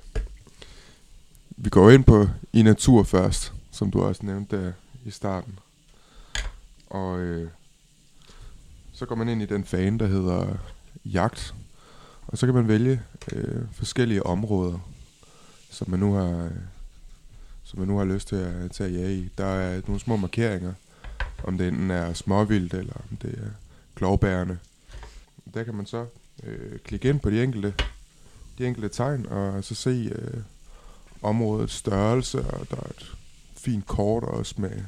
vi 1.50 1.70
går 1.70 1.90
ind 1.90 2.04
på 2.04 2.28
i 2.52 2.62
natur 2.62 3.02
først, 3.02 3.52
som 3.70 3.90
du 3.90 4.02
også 4.02 4.26
nævnte 4.26 4.56
der 4.56 4.72
i 5.04 5.10
starten. 5.10 5.58
Og 6.86 7.20
øh, 7.20 7.50
så 8.92 9.06
går 9.06 9.14
man 9.14 9.28
ind 9.28 9.42
i 9.42 9.46
den 9.46 9.64
fane, 9.64 9.98
der 9.98 10.06
hedder 10.06 10.56
jagt. 11.04 11.54
Og 12.26 12.38
så 12.38 12.46
kan 12.46 12.54
man 12.54 12.68
vælge 12.68 13.02
øh, 13.32 13.62
forskellige 13.72 14.26
områder, 14.26 14.78
som 15.70 15.90
man 15.90 16.00
nu 16.00 16.12
har, 16.12 16.44
øh, 16.44 16.50
som 17.64 17.78
man 17.78 17.88
nu 17.88 17.98
har 17.98 18.04
lyst 18.04 18.28
til 18.28 18.36
at, 18.36 18.70
til 18.70 18.92
jage 18.92 19.16
i. 19.16 19.30
Der 19.38 19.44
er 19.44 19.80
nogle 19.86 20.00
små 20.00 20.16
markeringer, 20.16 20.72
om 21.44 21.58
det 21.58 21.68
enten 21.68 21.90
er 21.90 22.12
småvildt, 22.12 22.74
eller 22.74 22.94
om 23.10 23.16
det 23.16 23.38
er 23.38 23.50
klovbærende. 23.94 24.58
Der 25.54 25.64
kan 25.64 25.74
man 25.74 25.86
så 25.86 26.06
øh, 26.42 26.78
klikke 26.78 27.08
ind 27.08 27.20
på 27.20 27.30
de 27.30 27.42
enkelte, 27.42 27.74
de 28.58 28.66
enkelte 28.66 28.88
tegn, 28.88 29.26
og 29.26 29.64
så 29.64 29.74
se 29.74 30.12
øh, 30.14 30.42
områdets 31.22 31.74
størrelse, 31.74 32.38
og 32.38 32.70
der 32.70 32.76
er 32.76 32.90
et 32.90 33.16
fint 33.64 33.86
kort 33.86 34.22
også 34.24 34.54
med, 34.58 34.82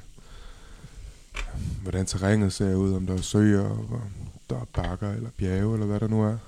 hvordan 1.82 2.06
terrænet 2.06 2.52
ser 2.52 2.74
ud, 2.74 2.94
om 2.94 3.06
der 3.06 3.14
er 3.14 3.20
søer, 3.20 3.64
og 3.68 4.00
der 4.50 4.60
er 4.60 4.64
bakker 4.64 5.12
eller 5.12 5.30
bjerge, 5.36 5.74
eller 5.74 5.86
hvad 5.86 6.00
der 6.00 6.08
nu 6.08 6.22
er. 6.24 6.38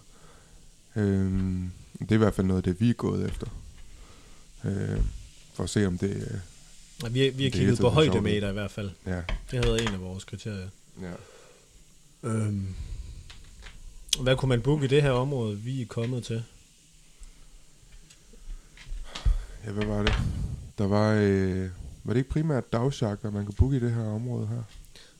Øhm, 0.96 1.70
det 1.98 2.10
er 2.10 2.14
i 2.14 2.18
hvert 2.18 2.34
fald 2.34 2.46
noget 2.46 2.58
af 2.58 2.64
det, 2.64 2.80
vi 2.80 2.90
er 2.90 2.94
gået 2.94 3.26
efter. 3.28 3.46
Øh, 4.64 5.00
for 5.54 5.64
at 5.64 5.70
se, 5.70 5.86
om 5.86 5.98
det... 5.98 6.10
Øh, 6.16 6.38
Og 7.04 7.14
vi, 7.14 7.28
vi 7.28 7.42
har 7.44 7.50
kigget 7.50 7.78
på 7.78 7.88
højdemeter 7.88 8.50
i 8.50 8.52
hvert 8.52 8.70
fald. 8.70 8.90
ja, 9.06 9.16
Det 9.50 9.58
har 9.58 9.62
været 9.62 9.82
en 9.82 9.94
af 9.94 10.00
vores 10.00 10.24
kriterier. 10.24 10.68
ja. 11.02 11.12
Øhm, 12.22 12.74
hvad 14.20 14.36
kunne 14.36 14.48
man 14.48 14.62
booke 14.62 14.84
i 14.84 14.88
det 14.88 15.02
her 15.02 15.10
område, 15.10 15.58
vi 15.58 15.82
er 15.82 15.86
kommet 15.86 16.24
til? 16.24 16.42
Ja, 19.66 19.70
hvad 19.70 19.84
var 19.86 20.02
det? 20.02 20.14
Der 20.78 20.86
var... 20.86 21.12
Øh, 21.12 21.68
var 22.06 22.12
det 22.12 22.20
ikke 22.20 22.30
primært 22.30 22.72
dagsjagter, 22.72 23.30
man 23.30 23.44
kan 23.44 23.54
booke 23.54 23.76
i 23.76 23.80
det 23.80 23.94
her 23.94 24.04
område 24.04 24.46
her? 24.46 24.62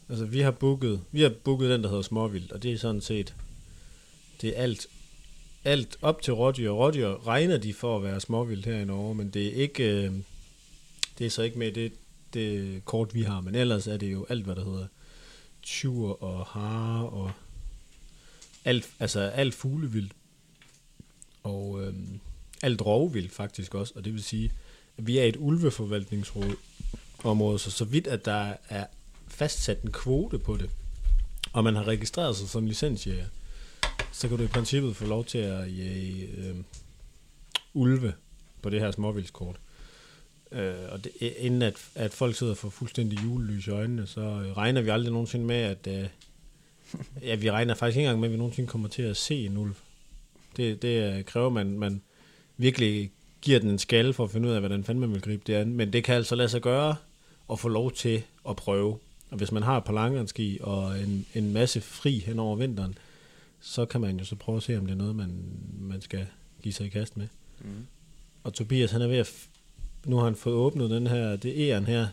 Altså, 0.08 0.24
vi 0.24 0.40
har 0.40 0.50
booket, 0.50 1.00
vi 1.12 1.22
har 1.22 1.32
booket 1.44 1.70
den, 1.70 1.82
der 1.82 1.88
hedder 1.88 2.02
Småvild, 2.02 2.52
og 2.52 2.62
det 2.62 2.72
er 2.72 2.78
sådan 2.78 3.00
set, 3.00 3.34
det 4.40 4.58
er 4.58 4.62
alt, 4.62 4.86
alt 5.64 5.96
op 6.02 6.22
til 6.22 6.34
rådyr. 6.34 6.70
Rådyr 6.70 7.26
regner 7.26 7.56
de 7.56 7.74
for 7.74 7.96
at 7.96 8.02
være 8.02 8.20
småvild 8.20 8.64
her 8.64 8.76
i 8.76 8.84
Norge, 8.84 9.14
men 9.14 9.30
det 9.30 9.46
er 9.46 9.52
ikke, 9.52 10.04
øh, 10.04 10.12
det 11.18 11.26
er 11.26 11.30
så 11.30 11.42
ikke 11.42 11.58
med 11.58 11.72
det, 11.72 11.92
det 12.34 12.84
kort, 12.84 13.14
vi 13.14 13.22
har, 13.22 13.40
men 13.40 13.54
ellers 13.54 13.86
er 13.86 13.96
det 13.96 14.12
jo 14.12 14.26
alt, 14.28 14.44
hvad 14.44 14.56
der 14.56 14.64
hedder 14.64 14.86
tjur 15.62 16.22
og 16.22 16.46
hare 16.46 17.08
og 17.08 17.30
alt, 18.64 18.90
altså 19.00 19.20
alt 19.20 19.54
fuglevild 19.54 20.10
og 21.42 21.82
øh, 21.82 21.94
alt 22.62 22.82
rovvild 22.82 23.28
faktisk 23.28 23.74
også, 23.74 23.92
og 23.96 24.04
det 24.04 24.12
vil 24.12 24.24
sige, 24.24 24.52
at 24.98 25.06
vi 25.06 25.18
er 25.18 25.24
et 25.24 25.36
ulveforvaltningsråd 25.38 26.56
område, 27.24 27.58
så 27.58 27.70
så 27.70 27.84
vidt 27.84 28.06
at 28.06 28.24
der 28.24 28.52
er 28.68 28.86
fastsat 29.28 29.82
en 29.82 29.92
kvote 29.92 30.38
på 30.38 30.56
det, 30.56 30.70
og 31.52 31.64
man 31.64 31.74
har 31.74 31.84
registreret 31.84 32.36
sig 32.36 32.48
som 32.48 32.66
licensjæger, 32.66 33.26
så 34.12 34.28
kan 34.28 34.36
du 34.36 34.42
i 34.44 34.46
princippet 34.46 34.96
få 34.96 35.06
lov 35.06 35.24
til 35.24 35.38
at 35.38 35.78
jage 35.78 36.28
øh, 36.36 36.56
ulve 37.74 38.12
på 38.62 38.70
det 38.70 38.80
her 38.80 38.90
småvildskort. 38.90 39.56
Øh, 40.52 40.74
og 40.88 41.04
det, 41.04 41.12
inden 41.38 41.62
at, 41.62 41.74
at 41.94 42.12
folk 42.12 42.36
sidder 42.36 42.54
for 42.54 42.70
fuldstændig 42.70 43.24
julelys 43.24 43.66
i 43.66 43.70
øjnene, 43.70 44.06
så 44.06 44.20
øh, 44.20 44.56
regner 44.56 44.80
vi 44.80 44.90
aldrig 44.90 45.12
nogensinde 45.12 45.46
med, 45.46 45.56
at... 45.56 45.86
Øh, 45.86 46.08
ja, 47.22 47.34
vi 47.34 47.50
regner 47.50 47.74
faktisk 47.74 47.96
ikke 47.96 48.06
engang 48.06 48.20
med, 48.20 48.28
at 48.28 48.32
vi 48.32 48.38
nogensinde 48.38 48.68
kommer 48.68 48.88
til 48.88 49.02
at 49.02 49.16
se 49.16 49.46
en 49.46 49.56
ulv. 49.56 49.74
Det, 50.56 50.82
det 50.82 51.18
øh, 51.18 51.24
kræver, 51.24 51.50
man, 51.50 51.78
man 51.78 52.02
virkelig 52.56 53.10
giver 53.46 53.60
den 53.60 53.70
en 53.70 53.78
skalle 53.78 54.12
for 54.12 54.24
at 54.24 54.30
finde 54.30 54.48
ud 54.48 54.52
af, 54.52 54.60
hvordan 54.60 54.84
fanden 54.84 55.00
man 55.00 55.12
vil 55.12 55.22
gribe 55.22 55.42
det 55.46 55.54
an. 55.54 55.72
Men 55.72 55.92
det 55.92 56.04
kan 56.04 56.14
altså 56.14 56.34
lade 56.34 56.48
sig 56.48 56.62
gøre 56.62 56.96
at 57.52 57.58
få 57.58 57.68
lov 57.68 57.92
til 57.92 58.22
at 58.48 58.56
prøve. 58.56 58.98
Og 59.30 59.36
hvis 59.36 59.52
man 59.52 59.62
har 59.62 59.76
et 59.76 59.84
par 59.84 59.92
langrenski 59.92 60.58
og 60.62 60.98
en, 61.00 61.26
en 61.34 61.52
masse 61.52 61.80
fri 61.80 62.18
hen 62.18 62.38
over 62.38 62.56
vinteren, 62.56 62.98
så 63.60 63.84
kan 63.84 64.00
man 64.00 64.18
jo 64.18 64.24
så 64.24 64.36
prøve 64.36 64.56
at 64.56 64.62
se, 64.62 64.78
om 64.78 64.86
det 64.86 64.92
er 64.92 64.96
noget, 64.96 65.16
man, 65.16 65.42
man 65.80 66.00
skal 66.00 66.26
give 66.62 66.74
sig 66.74 66.86
i 66.86 66.88
kast 66.88 67.16
med. 67.16 67.28
Mm. 67.60 67.86
Og 68.44 68.54
Tobias, 68.54 68.90
han 68.90 69.02
er 69.02 69.06
ved 69.06 69.18
at... 69.18 69.26
F- 69.26 69.48
nu 70.04 70.16
har 70.16 70.24
han 70.24 70.36
fået 70.36 70.54
åbnet 70.56 70.90
den 70.90 71.06
her, 71.06 71.36
det 71.36 71.72
er 71.72 71.80
her. 71.80 72.06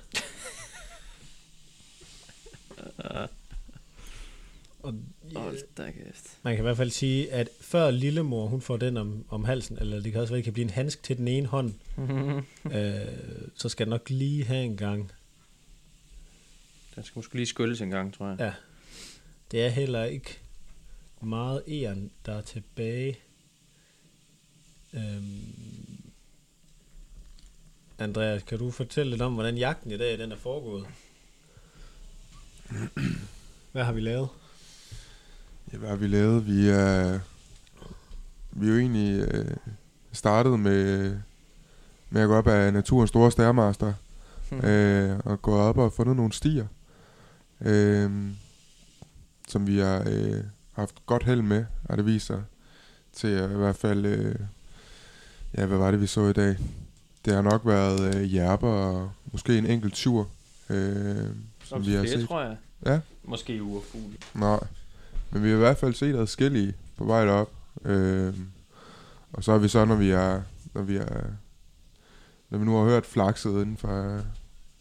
og 4.83 4.93
Hold 5.35 5.75
da 5.77 5.91
kæft. 5.91 6.39
Man 6.43 6.55
kan 6.55 6.61
i 6.61 6.65
hvert 6.65 6.77
fald 6.77 6.89
sige, 6.89 7.33
at 7.33 7.49
før 7.61 7.91
lillemor 7.91 8.47
hun 8.47 8.61
får 8.61 8.77
den 8.77 8.97
om, 8.97 9.25
om 9.29 9.43
halsen, 9.43 9.77
eller 9.77 10.01
det 10.01 10.11
kan 10.11 10.21
også 10.21 10.33
være, 10.33 10.37
det 10.37 10.43
kan 10.43 10.53
blive 10.53 10.63
en 10.63 10.69
handsk 10.69 11.03
til 11.03 11.17
den 11.17 11.27
ene 11.27 11.47
hånd, 11.47 11.73
øh, 12.75 13.07
så 13.55 13.69
skal 13.69 13.85
den 13.85 13.89
nok 13.89 14.09
lige 14.09 14.45
have 14.45 14.63
en 14.63 14.77
gang. 14.77 15.11
Den 16.95 17.03
skal 17.03 17.19
måske 17.19 17.35
lige 17.35 17.45
skylles 17.45 17.81
en 17.81 17.89
gang, 17.89 18.13
tror 18.13 18.27
jeg. 18.27 18.39
Ja. 18.39 18.53
Det 19.51 19.65
er 19.65 19.69
heller 19.69 20.03
ikke 20.03 20.39
meget 21.21 21.63
æren, 21.67 22.11
der 22.25 22.33
er 22.33 22.41
tilbage. 22.41 23.19
Øhm, 24.93 26.11
Andreas, 27.99 28.43
kan 28.43 28.59
du 28.59 28.71
fortælle 28.71 29.09
lidt 29.09 29.21
om, 29.21 29.33
hvordan 29.33 29.57
jagten 29.57 29.91
i 29.91 29.97
dag 29.97 30.17
den 30.17 30.31
er 30.31 30.35
foregået? 30.35 30.85
Hvad 33.71 33.83
har 33.83 33.93
vi 33.93 34.01
lavet? 34.01 34.29
Ja, 35.73 35.77
hvad 35.77 35.89
har 35.89 35.95
vi 35.95 36.07
lavet? 36.07 36.47
Vi 36.47 36.69
er, 36.69 37.19
vi 38.51 38.67
er 38.67 38.71
jo 38.71 38.79
egentlig 38.79 39.27
øh, 39.27 39.55
startet 40.11 40.59
med, 40.59 41.15
med 42.09 42.21
at 42.21 42.27
gå 42.27 42.35
op 42.35 42.47
af 42.47 42.73
naturens 42.73 43.09
store 43.09 43.31
stærmaster. 43.31 43.93
øh, 44.63 45.19
og 45.25 45.41
gå 45.41 45.55
op 45.55 45.77
og 45.77 45.93
fundet 45.93 46.15
nogle 46.15 46.33
stier, 46.33 46.67
øh, 47.61 48.11
som 49.47 49.67
vi 49.67 49.79
har 49.79 50.03
øh, 50.07 50.43
haft 50.71 51.05
godt 51.05 51.23
held 51.23 51.41
med, 51.41 51.65
har 51.89 51.95
det 51.95 52.21
sig, 52.21 52.43
til 53.13 53.27
at 53.27 53.51
i 53.51 53.53
hvert 53.53 53.75
fald, 53.75 54.05
øh, 54.05 54.35
ja, 55.57 55.65
hvad 55.65 55.77
var 55.77 55.91
det, 55.91 56.01
vi 56.01 56.07
så 56.07 56.27
i 56.27 56.33
dag? 56.33 56.57
Det 57.25 57.33
har 57.33 57.41
nok 57.41 57.61
været 57.65 58.15
øh, 58.15 58.35
jærper 58.35 58.67
og 58.67 59.11
måske 59.31 59.57
en 59.57 59.65
enkelt 59.65 59.93
tur, 59.93 60.27
øh, 60.69 61.29
som 61.63 61.85
vi 61.85 61.93
har 61.93 62.01
det, 62.01 62.09
set. 62.09 62.27
tror 62.27 62.41
jeg. 62.41 62.57
Ja. 62.85 62.99
Måske 63.23 63.63
uerfugle. 63.63 64.17
Nej, 64.33 64.59
men 65.33 65.43
vi 65.43 65.49
har 65.49 65.55
i 65.55 65.59
hvert 65.59 65.77
fald 65.77 65.93
set 65.93 66.15
adskillige 66.15 66.73
på 66.97 67.05
vej 67.05 67.27
op. 67.27 67.51
Øh, 67.85 68.33
og 69.33 69.43
så 69.43 69.51
har 69.51 69.59
vi 69.59 69.67
så, 69.67 69.85
når 69.85 69.95
vi 69.95 70.09
er, 70.09 70.41
når 70.73 70.81
vi 70.81 70.95
er, 70.95 71.23
når 72.49 72.57
vi 72.57 72.65
nu 72.65 72.75
har 72.75 72.83
hørt 72.83 73.05
flakset 73.05 73.51
inden 73.51 73.77
fra, 73.77 74.21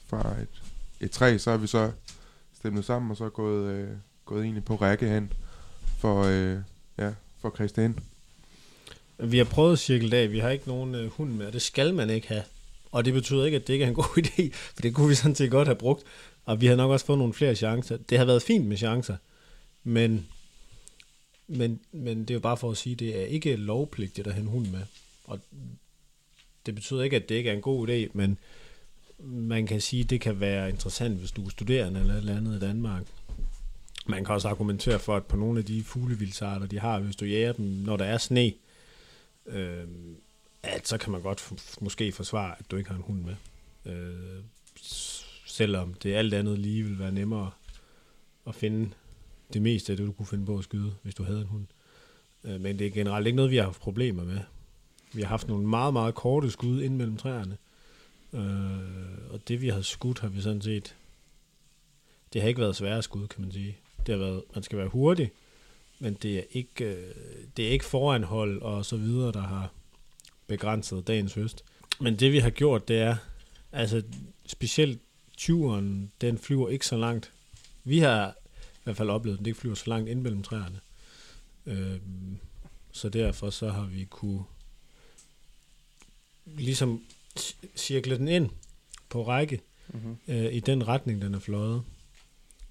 fra 0.06 0.35
et, 0.40 0.62
et 1.00 1.11
træ, 1.11 1.38
så 1.38 1.50
har 1.50 1.59
vi 1.59 1.66
så 1.66 1.90
stemmet 2.59 2.85
sammen 2.85 3.11
og 3.11 3.16
så 3.16 3.28
gået, 3.28 3.73
øh, 3.73 3.88
gået 4.25 4.42
egentlig 4.42 4.64
på 4.64 4.76
række 4.76 5.09
hen 5.09 5.32
for, 5.99 6.23
øh, 6.23 6.59
ja, 6.99 7.12
for 7.40 7.50
Christian. 7.54 7.99
Vi 9.18 9.38
har 9.38 9.44
prøvet 9.44 9.78
cirkel 9.78 10.14
af, 10.14 10.32
vi 10.32 10.38
har 10.38 10.50
ikke 10.50 10.68
nogen 10.68 10.94
øh, 10.94 11.11
hund 11.11 11.30
med, 11.30 11.47
og 11.47 11.52
det 11.52 11.62
skal 11.62 11.94
man 11.94 12.11
ikke 12.11 12.28
have. 12.28 12.42
Og 12.92 13.04
det 13.04 13.12
betyder 13.12 13.44
ikke, 13.44 13.56
at 13.56 13.66
det 13.66 13.73
ikke 13.73 13.85
er 13.85 13.88
en 13.88 13.94
god 14.04 14.18
idé, 14.18 14.50
for 14.52 14.82
det 14.82 14.94
kunne 14.94 15.09
vi 15.09 15.14
sådan 15.14 15.35
set 15.35 15.50
godt 15.50 15.68
have 15.68 15.76
brugt. 15.76 16.02
Og 16.44 16.61
vi 16.61 16.66
har 16.66 16.76
nok 16.76 16.90
også 16.90 17.06
fået 17.06 17.18
nogle 17.18 17.35
flere 17.35 17.54
chancer. 17.54 17.97
Det 17.97 18.18
har 18.18 18.25
været 18.25 18.42
fint 18.42 18.66
med 18.66 18.76
chancer, 18.76 19.16
men, 19.85 20.26
men, 21.56 21.80
men 21.92 22.21
det 22.21 22.30
er 22.30 22.35
jo 22.35 22.40
bare 22.40 22.56
for 22.56 22.71
at 22.71 22.76
sige, 22.76 22.94
det 22.97 23.21
er 23.21 23.25
ikke 23.25 23.56
lovpligtigt 23.56 24.26
at 24.26 24.32
have 24.35 24.42
en 24.42 24.49
hund 24.49 24.66
med. 24.66 24.80
Og 25.25 25.40
det 26.66 26.75
betyder 26.75 27.02
ikke, 27.02 27.16
at 27.16 27.28
det 27.28 27.35
ikke 27.35 27.50
er 27.50 27.54
en 27.54 27.62
god 27.62 27.88
idé, 27.88 28.11
men 28.12 28.38
man 29.25 29.66
kan 29.66 29.80
sige, 29.80 30.02
at 30.04 30.11
det 30.11 30.21
kan 30.21 30.40
være 30.40 30.68
interessant, 30.68 31.18
hvis 31.18 31.30
du 31.30 31.44
er 31.44 31.50
studerende 31.50 32.00
eller 32.00 32.14
et 32.14 32.18
eller 32.18 32.37
andet 32.37 32.56
i 32.56 32.61
Danmark. 32.61 33.06
Man 34.06 34.25
kan 34.25 34.35
også 34.35 34.49
argumentere 34.49 34.99
for, 34.99 35.16
at 35.16 35.26
på 35.26 35.37
nogle 35.37 35.59
af 35.59 35.64
de 35.64 35.85
fuglevildsarter, 35.85 36.66
de 36.66 36.78
har, 36.78 37.00
hvis 37.00 37.16
du 37.16 37.25
jager 37.25 37.52
dem, 37.52 37.64
når 37.66 37.97
der 37.97 38.04
er 38.04 38.18
sne, 38.18 38.52
øh, 39.47 39.85
at 40.62 40.88
så 40.88 40.99
kan 40.99 41.12
man 41.12 41.23
godt 41.23 41.40
f- 41.40 41.76
måske 41.80 42.12
forsvare, 42.12 42.54
at 42.59 42.71
du 42.71 42.76
ikke 42.76 42.90
har 42.90 42.97
en 42.97 43.02
hund 43.02 43.21
med. 43.21 43.35
Øh, 43.87 44.42
selvom 45.47 45.94
det 45.94 46.14
alt 46.14 46.35
andet 46.35 46.59
lige 46.59 46.82
vil 46.82 46.99
være 46.99 47.12
nemmere 47.12 47.50
at 48.47 48.54
finde 48.54 48.90
det 49.52 49.62
meste 49.62 49.92
af 49.92 49.97
det, 49.97 50.06
du 50.06 50.12
kunne 50.12 50.26
finde 50.26 50.47
på 50.47 50.59
at 50.59 50.64
skyde, 50.64 50.94
hvis 51.02 51.14
du 51.14 51.25
havde 51.25 51.40
en 51.40 51.47
hund. 51.47 51.66
Øh, 52.44 52.61
men 52.61 52.78
det 52.78 52.87
er 52.87 52.90
generelt 52.90 53.26
ikke 53.26 53.37
noget, 53.37 53.50
vi 53.50 53.56
har 53.56 53.64
haft 53.64 53.80
problemer 53.80 54.25
med. 54.25 54.40
Vi 55.12 55.23
har 55.23 55.28
haft 55.28 55.49
nogle 55.49 55.68
meget, 55.68 55.92
meget 55.92 56.14
korte 56.14 56.50
skud 56.50 56.82
ind 56.82 56.97
mellem 56.97 57.16
træerne. 57.16 57.56
Øh, 58.32 59.30
og 59.30 59.49
det, 59.49 59.62
vi 59.62 59.68
har 59.68 59.82
skudt, 59.82 60.21
har 60.21 60.28
vi 60.28 60.40
sådan 60.40 60.62
set... 60.62 60.97
Det 62.32 62.40
har 62.40 62.49
ikke 62.49 62.61
været 62.61 62.76
svære 62.76 63.02
skud, 63.02 63.26
kan 63.26 63.42
man 63.42 63.52
sige. 63.52 63.76
Det 64.06 64.12
har 64.12 64.18
været, 64.18 64.42
man 64.54 64.62
skal 64.62 64.78
være 64.78 64.88
hurtig, 64.88 65.30
men 65.99 66.14
det 66.14 66.38
er 66.38 66.42
ikke, 66.50 66.85
øh, 66.85 67.14
det 67.56 67.66
er 67.66 67.71
ikke 67.71 67.85
foranhold 67.85 68.62
og 68.62 68.85
så 68.85 68.97
videre, 68.97 69.32
der 69.32 69.40
har 69.40 69.73
begrænset 70.47 71.06
dagens 71.06 71.35
høst. 71.35 71.64
Men 72.00 72.16
det 72.16 72.32
vi 72.32 72.38
har 72.38 72.50
gjort, 72.50 72.88
det 72.88 72.99
er, 72.99 73.16
altså 73.73 74.02
specielt 74.47 75.00
tyveren, 75.37 76.12
den 76.21 76.38
flyver 76.38 76.68
ikke 76.68 76.87
så 76.87 76.97
langt. 76.97 77.32
Vi 77.85 77.99
har 77.99 78.37
i 78.82 78.84
hvert 78.84 78.96
fald 78.96 79.10
oplevet, 79.10 79.36
at 79.36 79.38
den 79.38 79.46
ikke 79.46 79.60
flyver 79.60 79.74
så 79.74 79.90
langt 79.90 80.08
ind 80.08 80.20
mellem 80.20 80.42
træerne. 80.42 80.80
Øhm, 81.66 82.38
så 82.92 83.08
derfor 83.08 83.50
så 83.50 83.70
har 83.70 83.86
vi 83.86 84.04
kunne 84.04 84.44
ligesom 86.46 87.02
cirkle 87.76 88.18
den 88.18 88.28
ind 88.28 88.50
på 89.08 89.26
række 89.26 89.60
Mm-hmm. 89.92 90.16
øh, 90.28 90.54
i 90.54 90.60
den 90.60 90.88
retning, 90.88 91.22
den 91.22 91.34
er 91.34 91.38
fløjet. 91.38 91.82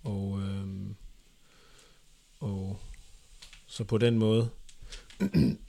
Og, 0.04 0.40
øhm, 0.42 0.96
og 2.40 2.80
så 3.68 3.84
på 3.84 3.98
den 3.98 4.18
måde 4.18 4.50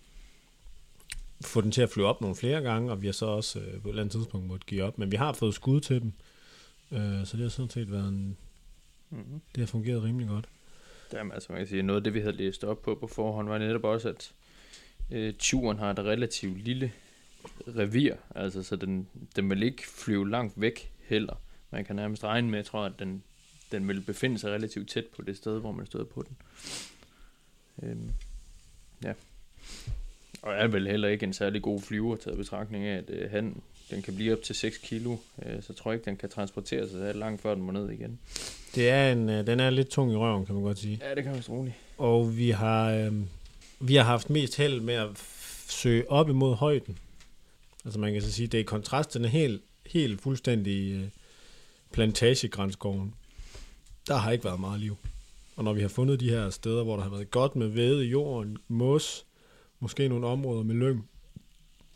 få 1.44 1.60
den 1.60 1.72
til 1.72 1.82
at 1.82 1.90
flyve 1.90 2.06
op 2.06 2.20
nogle 2.20 2.36
flere 2.36 2.60
gange, 2.60 2.92
og 2.92 3.02
vi 3.02 3.06
har 3.06 3.12
så 3.12 3.26
også 3.26 3.60
øh, 3.60 3.82
på 3.82 3.88
et 3.88 3.92
eller 3.92 4.02
andet 4.02 4.12
tidspunkt 4.12 4.46
måtte 4.46 4.66
give 4.66 4.82
op. 4.82 4.98
Men 4.98 5.10
vi 5.10 5.16
har 5.16 5.32
fået 5.32 5.54
skud 5.54 5.80
til 5.80 6.00
dem, 6.00 6.12
øh, 6.90 7.26
så 7.26 7.36
det 7.36 7.42
har 7.42 7.48
sådan 7.48 7.70
set 7.70 7.90
været 7.90 8.08
en, 8.08 8.36
Mm-hmm. 9.12 9.40
det 9.54 9.60
har 9.60 9.66
fungeret 9.66 10.02
rimelig 10.02 10.28
godt. 10.28 10.48
Jamen, 11.12 11.32
altså 11.32 11.52
man 11.52 11.58
kan 11.58 11.66
sige, 11.66 11.82
noget 11.82 12.00
af 12.00 12.04
det, 12.04 12.14
vi 12.14 12.20
havde 12.20 12.36
læst 12.36 12.64
op 12.64 12.82
på 12.82 12.94
på 12.94 13.06
forhånd, 13.06 13.48
var 13.48 13.58
netop 13.58 13.84
også, 13.84 14.08
at 14.08 14.32
øh, 15.10 15.34
turen 15.38 15.78
har 15.78 15.90
et 15.90 15.98
relativt 15.98 16.58
lille 16.64 16.92
revir, 17.68 18.14
altså 18.34 18.62
så 18.62 18.76
den, 18.76 19.08
den 19.36 19.50
vil 19.50 19.62
ikke 19.62 19.88
flyve 19.88 20.30
langt 20.30 20.60
væk 20.60 20.92
heller. 21.00 21.34
Man 21.70 21.84
kan 21.84 21.96
nærmest 21.96 22.24
regne 22.24 22.50
med, 22.50 22.64
tror 22.64 22.84
jeg, 22.84 22.92
at 22.92 22.98
den, 22.98 23.22
den 23.72 23.88
vil 23.88 24.00
befinde 24.00 24.38
sig 24.38 24.52
relativt 24.52 24.88
tæt 24.88 25.06
på 25.06 25.22
det 25.22 25.36
sted, 25.36 25.60
hvor 25.60 25.72
man 25.72 25.86
stod 25.86 26.04
på 26.04 26.22
den. 26.28 26.36
Øhm, 27.82 28.12
ja. 29.04 29.12
Og 30.42 30.54
er 30.54 30.66
vel 30.66 30.88
heller 30.88 31.08
ikke 31.08 31.24
en 31.24 31.32
særlig 31.32 31.62
god 31.62 31.80
flyver, 31.80 32.16
taget 32.16 32.38
betragtning 32.38 32.84
af, 32.84 32.96
at 32.96 33.10
øh, 33.10 33.30
han, 33.30 33.62
den 33.92 34.02
kan 34.02 34.14
blive 34.14 34.32
op 34.32 34.42
til 34.42 34.54
6 34.54 34.78
kilo, 34.78 35.16
øh, 35.46 35.62
så 35.62 35.72
tror 35.72 35.90
jeg 35.90 35.98
ikke, 35.98 36.04
den 36.04 36.16
kan 36.16 36.28
transportere 36.28 36.88
sig 36.88 37.14
langt, 37.14 37.42
før 37.42 37.54
den 37.54 37.62
må 37.62 37.72
ned 37.72 37.90
igen. 37.90 38.18
Det 38.74 38.90
er 38.90 39.12
en, 39.12 39.28
øh, 39.28 39.46
den 39.46 39.60
er 39.60 39.70
lidt 39.70 39.88
tung 39.88 40.12
i 40.12 40.16
røven, 40.16 40.46
kan 40.46 40.54
man 40.54 40.64
godt 40.64 40.78
sige. 40.78 40.98
Ja, 41.02 41.14
det 41.14 41.24
kan 41.24 41.32
man 41.32 41.42
roligt. 41.48 41.76
Og 41.98 42.36
vi 42.36 42.50
har, 42.50 42.90
øh, 42.90 43.12
vi 43.80 43.94
har 43.94 44.04
haft 44.04 44.30
mest 44.30 44.56
held 44.56 44.80
med 44.80 44.94
at 44.94 45.08
søge 45.68 46.10
op 46.10 46.28
imod 46.28 46.54
højden. 46.54 46.98
Altså 47.84 48.00
man 48.00 48.12
kan 48.12 48.22
så 48.22 48.32
sige, 48.32 48.46
det 48.46 48.58
er 48.58 48.62
i 48.62 48.64
kontrast 48.64 49.10
til 49.10 49.20
den 49.20 49.28
helt, 49.28 49.62
helt 49.86 50.20
fuldstændig 50.20 50.92
øh. 50.92 51.08
Der 54.08 54.16
har 54.16 54.30
ikke 54.30 54.44
været 54.44 54.60
meget 54.60 54.80
liv. 54.80 54.96
Og 55.56 55.64
når 55.64 55.72
vi 55.72 55.80
har 55.80 55.88
fundet 55.88 56.20
de 56.20 56.30
her 56.30 56.50
steder, 56.50 56.84
hvor 56.84 56.96
der 56.96 57.02
har 57.02 57.10
været 57.10 57.30
godt 57.30 57.56
med 57.56 57.66
væde 57.66 58.06
i 58.06 58.08
jorden, 58.08 58.58
mos, 58.68 59.26
måske 59.80 60.08
nogle 60.08 60.26
områder 60.26 60.62
med 60.62 60.74
lyng, 60.74 61.08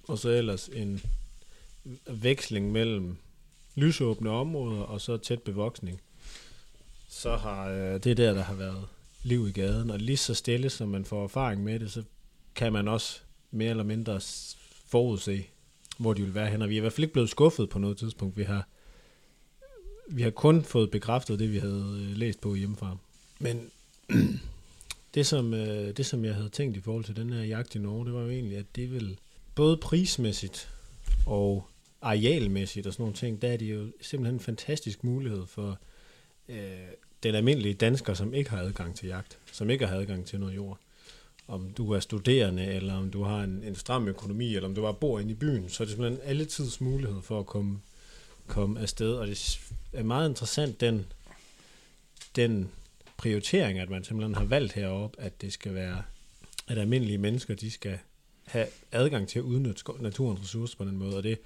og 0.08 0.18
så 0.18 0.28
ellers 0.28 0.68
en 0.68 1.02
veksling 2.06 2.72
mellem 2.72 3.16
lysåbne 3.74 4.30
områder 4.30 4.82
og 4.82 5.00
så 5.00 5.16
tæt 5.16 5.42
bevoksning, 5.42 6.00
så 7.08 7.36
har 7.36 7.68
øh, 7.68 8.04
det 8.04 8.16
der, 8.16 8.34
der 8.34 8.42
har 8.42 8.54
været 8.54 8.88
liv 9.22 9.48
i 9.48 9.52
gaden, 9.52 9.90
og 9.90 9.98
lige 9.98 10.16
så 10.16 10.34
stille, 10.34 10.70
som 10.70 10.88
man 10.88 11.04
får 11.04 11.24
erfaring 11.24 11.64
med 11.64 11.80
det, 11.80 11.92
så 11.92 12.02
kan 12.54 12.72
man 12.72 12.88
også 12.88 13.20
mere 13.50 13.70
eller 13.70 13.84
mindre 13.84 14.20
forudse, 14.86 15.46
hvor 15.98 16.14
de 16.14 16.22
vil 16.22 16.34
være 16.34 16.50
hen. 16.50 16.62
Og 16.62 16.68
vi 16.68 16.74
er 16.74 16.76
i 16.76 16.80
hvert 16.80 16.92
fald 16.92 17.04
ikke 17.04 17.12
blevet 17.12 17.30
skuffet 17.30 17.68
på 17.68 17.78
noget 17.78 17.96
tidspunkt. 17.96 18.36
Vi 18.36 18.42
har, 18.42 18.68
vi 20.08 20.22
har 20.22 20.30
kun 20.30 20.64
fået 20.64 20.90
bekræftet 20.90 21.38
det, 21.38 21.52
vi 21.52 21.58
havde 21.58 22.06
øh, 22.10 22.16
læst 22.16 22.40
på 22.40 22.54
hjemmefra. 22.54 22.96
Men 23.38 23.70
det 25.14 25.26
som, 25.26 25.54
øh, 25.54 25.96
det, 25.96 26.06
som 26.06 26.24
jeg 26.24 26.34
havde 26.34 26.48
tænkt 26.48 26.76
i 26.76 26.80
forhold 26.80 27.04
til 27.04 27.16
den 27.16 27.32
her 27.32 27.42
jagt 27.42 27.74
i 27.74 27.78
Norge, 27.78 28.06
det 28.06 28.14
var 28.14 28.22
jo 28.22 28.30
egentlig, 28.30 28.58
at 28.58 28.66
det 28.76 28.92
vil 28.92 29.18
både 29.54 29.76
prismæssigt 29.76 30.70
og 31.26 31.68
arealmæssigt 32.02 32.86
og 32.86 32.92
sådan 32.92 33.02
nogle 33.02 33.16
ting, 33.16 33.42
der 33.42 33.48
er 33.48 33.56
det 33.56 33.66
jo 33.74 33.92
simpelthen 34.00 34.34
en 34.34 34.40
fantastisk 34.40 35.04
mulighed 35.04 35.46
for 35.46 35.78
øh, 36.48 36.58
den 37.22 37.34
almindelige 37.34 37.74
dansker, 37.74 38.14
som 38.14 38.34
ikke 38.34 38.50
har 38.50 38.58
adgang 38.58 38.96
til 38.96 39.08
jagt, 39.08 39.38
som 39.52 39.70
ikke 39.70 39.86
har 39.86 39.96
adgang 39.96 40.26
til 40.26 40.40
noget 40.40 40.56
jord. 40.56 40.78
Om 41.48 41.72
du 41.72 41.92
er 41.92 42.00
studerende, 42.00 42.66
eller 42.66 42.94
om 42.94 43.10
du 43.10 43.22
har 43.22 43.42
en, 43.42 43.62
en 43.62 43.74
stram 43.74 44.08
økonomi, 44.08 44.54
eller 44.54 44.68
om 44.68 44.74
du 44.74 44.82
bare 44.82 44.94
bor 44.94 45.20
inde 45.20 45.30
i 45.30 45.34
byen, 45.34 45.68
så 45.68 45.82
er 45.82 45.84
det 45.84 45.94
simpelthen 45.94 46.28
alle 46.28 46.44
tids 46.44 46.80
mulighed 46.80 47.22
for 47.22 47.40
at 47.40 47.46
komme, 47.46 47.80
komme 48.46 48.80
afsted. 48.80 49.12
Og 49.12 49.26
det 49.26 49.60
er 49.92 50.02
meget 50.02 50.28
interessant, 50.28 50.80
den, 50.80 51.06
den 52.36 52.70
prioritering, 53.16 53.78
at 53.78 53.90
man 53.90 54.04
simpelthen 54.04 54.34
har 54.34 54.44
valgt 54.44 54.72
heroppe, 54.72 55.20
at 55.20 55.40
det 55.40 55.52
skal 55.52 55.74
være, 55.74 56.02
at 56.68 56.78
almindelige 56.78 57.18
mennesker, 57.18 57.54
de 57.54 57.70
skal 57.70 57.98
have 58.44 58.66
adgang 58.92 59.28
til 59.28 59.38
at 59.38 59.42
udnytte 59.42 59.82
naturens 60.00 60.40
ressourcer 60.40 60.76
på 60.76 60.84
den 60.84 60.96
måde, 60.96 61.16
og 61.16 61.22
det 61.22 61.38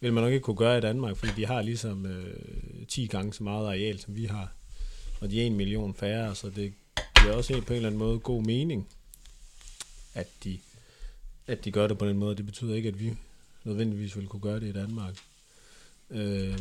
vil 0.00 0.12
man 0.12 0.24
nok 0.24 0.32
ikke 0.32 0.44
kunne 0.44 0.56
gøre 0.56 0.78
i 0.78 0.80
Danmark, 0.80 1.16
fordi 1.16 1.32
de 1.36 1.46
har 1.46 1.62
ligesom 1.62 2.06
øh, 2.06 2.86
10 2.88 3.06
gange 3.06 3.32
så 3.32 3.44
meget 3.44 3.66
areal, 3.66 3.98
som 3.98 4.16
vi 4.16 4.24
har, 4.24 4.52
og 5.20 5.30
de 5.30 5.42
er 5.42 5.46
en 5.46 5.56
million 5.56 5.94
færre, 5.94 6.34
så 6.34 6.50
det 6.50 6.72
giver 7.20 7.32
også 7.32 7.60
på 7.60 7.72
en 7.72 7.76
eller 7.76 7.88
anden 7.88 7.98
måde 7.98 8.18
god 8.18 8.42
mening, 8.42 8.88
at 10.14 10.28
de, 10.44 10.58
at 11.46 11.64
de 11.64 11.72
gør 11.72 11.86
det 11.86 11.98
på 11.98 12.06
den 12.06 12.18
måde. 12.18 12.36
Det 12.36 12.46
betyder 12.46 12.74
ikke, 12.74 12.88
at 12.88 13.00
vi 13.00 13.16
nødvendigvis 13.64 14.16
vil 14.16 14.26
kunne 14.26 14.40
gøre 14.40 14.60
det 14.60 14.66
i 14.66 14.72
Danmark. 14.72 15.14
Øh, 16.10 16.58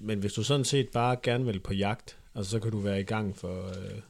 men 0.00 0.18
hvis 0.18 0.32
du 0.32 0.42
sådan 0.42 0.64
set 0.64 0.88
bare 0.88 1.16
gerne 1.22 1.44
vil 1.44 1.60
på 1.60 1.72
jagt, 1.72 2.16
altså 2.34 2.50
så 2.50 2.60
kan 2.60 2.70
du 2.70 2.78
være 2.78 3.00
i 3.00 3.04
gang 3.04 3.36
for, 3.36 3.68
øh, 3.68 4.00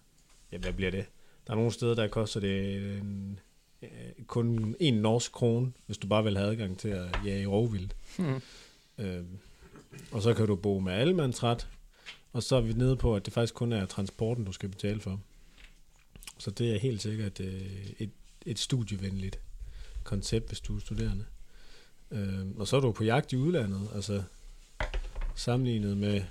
ja, 0.53 0.59
hvad 0.59 0.73
bliver 0.73 0.91
det? 0.91 1.05
Der 1.47 1.53
er 1.53 1.57
nogle 1.57 1.73
steder, 1.73 1.95
der 1.95 2.09
koster 2.09 2.41
det 2.41 2.77
en, 2.77 3.31
øh, 3.33 3.44
kun 4.27 4.77
en 4.81 4.95
norsk 4.95 5.33
krone, 5.33 5.73
hvis 5.87 5.99
du 5.99 6.07
bare 6.07 6.25
vil 6.25 6.37
have 6.37 6.51
adgang 6.51 6.79
til 6.79 6.89
at 6.89 7.19
jage 7.25 7.47
rovvildt. 7.47 7.97
Hmm. 8.19 8.41
Øh, 8.99 9.25
og 10.13 10.23
så 10.23 10.35
kan 10.35 10.47
du 10.47 10.57
bo 10.57 10.79
med 10.79 10.93
almandsret, 10.93 11.69
og 12.33 12.43
så 12.43 12.57
er 12.57 12.61
vi 12.61 12.73
nede 12.73 12.97
på, 12.97 13.17
at 13.17 13.25
det 13.25 13.33
faktisk 13.33 13.55
kun 13.55 13.73
er 13.73 13.87
transporten, 13.87 14.45
du 14.45 14.53
skal 14.53 14.69
betale 14.69 15.01
for. 15.01 15.21
Så 16.39 16.51
det 16.51 16.75
er 16.75 16.79
helt 16.79 17.03
sikkert 17.03 17.41
øh, 17.41 17.91
et, 17.99 18.11
et 18.47 18.59
studievenligt 18.59 19.39
koncept, 20.05 20.49
hvis 20.49 20.61
du 20.61 20.77
er 20.77 20.81
studerende. 20.81 21.25
Øh, 22.11 22.47
og 22.57 22.69
så 22.69 22.77
er 22.77 22.81
du 22.81 22.93
på 22.93 23.05
jagt 23.05 23.33
i 23.33 23.37
udlandet, 23.37 23.89
altså 23.95 24.23
sammenlignet 25.35 25.97
med, 25.97 26.23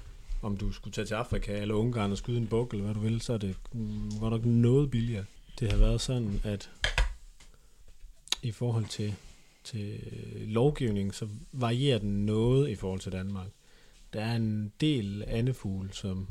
om 0.41 0.57
du 0.57 0.71
skulle 0.71 0.93
tage 0.93 1.05
til 1.05 1.13
Afrika 1.13 1.61
eller 1.61 1.75
Ungarn 1.75 2.11
og 2.11 2.17
skyde 2.17 2.37
en 2.37 2.47
buk, 2.47 2.71
eller 2.71 2.85
hvad 2.85 2.95
du 2.95 2.99
vil, 2.99 3.21
så 3.21 3.33
er 3.33 3.37
det 3.37 3.55
mm, 3.71 4.19
godt 4.19 4.31
nok 4.31 4.45
noget 4.45 4.91
billigere. 4.91 5.25
Det 5.59 5.71
har 5.71 5.77
været 5.77 6.01
sådan, 6.01 6.41
at 6.43 6.69
i 8.43 8.51
forhold 8.51 8.85
til, 8.85 9.15
til 9.63 9.99
lovgivning, 10.47 11.15
så 11.15 11.27
varierer 11.51 11.99
den 11.99 12.25
noget 12.25 12.69
i 12.69 12.75
forhold 12.75 12.99
til 12.99 13.11
Danmark. 13.11 13.47
Der 14.13 14.21
er 14.21 14.35
en 14.35 14.73
del 14.81 15.23
andefugl, 15.27 15.93
som 15.93 16.27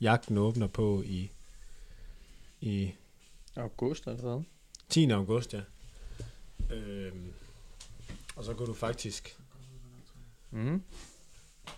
jagten 0.00 0.38
åbner 0.38 0.66
på 0.66 1.02
i, 1.06 1.30
i 2.60 2.90
August 3.56 4.08
allerede. 4.08 4.44
10. 4.88 5.10
august, 5.10 5.54
ja. 5.54 5.60
Øhm, 6.70 7.32
og 8.36 8.44
så 8.44 8.54
kan 8.54 8.66
du 8.66 8.74
faktisk... 8.74 9.38
Mm. 10.50 10.82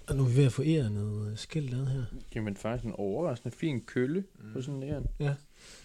Og 0.07 0.17
nu 0.17 0.23
er 0.25 0.29
vi 0.29 0.37
ved 0.37 0.45
at 0.47 0.53
få 0.53 0.63
æret 0.63 1.33
skilt 1.37 1.71
lavet 1.71 1.89
her. 1.89 2.05
Jamen 2.35 2.57
faktisk 2.57 2.85
en 2.85 2.93
overraskende 2.93 3.57
fin 3.57 3.81
kølle 3.81 4.25
mm. 4.39 4.53
på 4.53 4.63
sådan 4.63 4.83
en 4.83 5.07
Ja. 5.21 5.35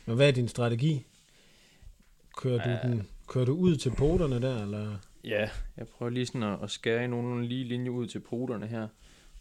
Men 0.06 0.16
hvad 0.16 0.28
er 0.28 0.32
din 0.32 0.48
strategi? 0.48 1.06
Kører 2.38 2.64
du, 2.64 2.70
Ja. 2.70 2.92
den, 2.94 3.08
kører 3.30 3.46
du 3.46 3.54
ud 3.54 3.76
til 3.76 3.90
poterne 3.90 4.42
der, 4.42 4.64
eller? 4.64 4.98
Ja, 5.24 5.50
jeg 5.78 5.88
prøver 5.88 6.10
lige 6.10 6.26
sådan 6.26 6.44
at, 6.44 6.64
at 6.64 6.72
skære 6.72 7.04
i 7.04 7.08
nogle 7.08 7.48
lige 7.48 7.64
linjer 7.64 7.92
ud 7.92 8.08
til 8.08 8.20
poterne 8.20 8.68
her. 8.68 8.88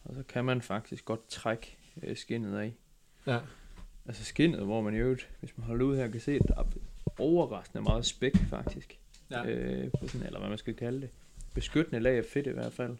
Og 0.04 0.14
så 0.14 0.22
kan 0.22 0.44
man 0.44 0.62
faktisk 0.62 1.04
godt 1.04 1.28
trække 1.28 1.76
øh, 2.02 2.16
skinnet 2.16 2.58
af. 2.58 2.74
Ja. 3.26 3.38
Altså 4.06 4.24
skinnet, 4.24 4.60
hvor 4.60 4.80
man 4.80 4.94
i 4.94 4.96
øvrigt, 4.96 5.28
hvis 5.40 5.58
man 5.58 5.66
holder 5.66 5.86
ud 5.86 5.96
her, 5.96 6.08
kan 6.08 6.20
se, 6.20 6.32
at 6.32 6.48
der 6.48 6.54
er 6.56 6.64
overraskende 7.18 7.82
meget 7.82 8.06
spæk 8.06 8.36
faktisk. 8.36 8.98
Ja. 9.30 9.46
Øh, 9.46 9.90
på 10.00 10.08
sådan, 10.08 10.26
eller 10.26 10.38
hvad 10.38 10.48
man 10.48 10.58
skal 10.58 10.74
kalde 10.74 11.00
det. 11.00 11.10
Beskyttende 11.54 12.00
lag 12.00 12.18
af 12.18 12.24
fedt 12.24 12.46
i 12.46 12.50
hvert 12.50 12.72
fald 12.72 12.96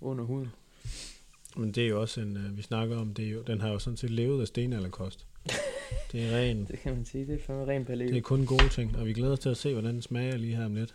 under 0.00 0.24
huden. 0.24 0.52
Men 1.56 1.72
det 1.72 1.84
er 1.84 1.88
jo 1.88 2.00
også 2.00 2.20
en, 2.20 2.36
øh, 2.36 2.56
vi 2.56 2.62
snakker 2.62 2.98
om, 2.98 3.14
det 3.14 3.24
er 3.24 3.30
jo, 3.30 3.42
den 3.42 3.60
har 3.60 3.68
jo 3.68 3.78
sådan 3.78 3.96
set 3.96 4.10
levet 4.10 4.40
af 4.40 4.46
stenalderkost. 4.46 5.26
Det 6.12 6.24
er 6.24 6.38
ren, 6.38 6.64
Det 6.70 6.78
kan 6.78 6.94
man 6.96 7.04
sige, 7.04 7.26
det 7.26 7.34
er 7.34 7.38
fandme 7.46 7.66
ren 7.66 7.84
palæ. 7.84 8.06
det 8.06 8.16
er 8.16 8.20
kun 8.20 8.46
gode 8.46 8.68
ting, 8.68 8.96
og 8.96 9.06
vi 9.06 9.12
glæder 9.12 9.32
os 9.32 9.38
til 9.38 9.48
at 9.48 9.56
se, 9.56 9.72
hvordan 9.72 9.94
den 9.94 10.02
smager 10.02 10.36
lige 10.36 10.56
her 10.56 10.64
om 10.64 10.74
lidt, 10.74 10.94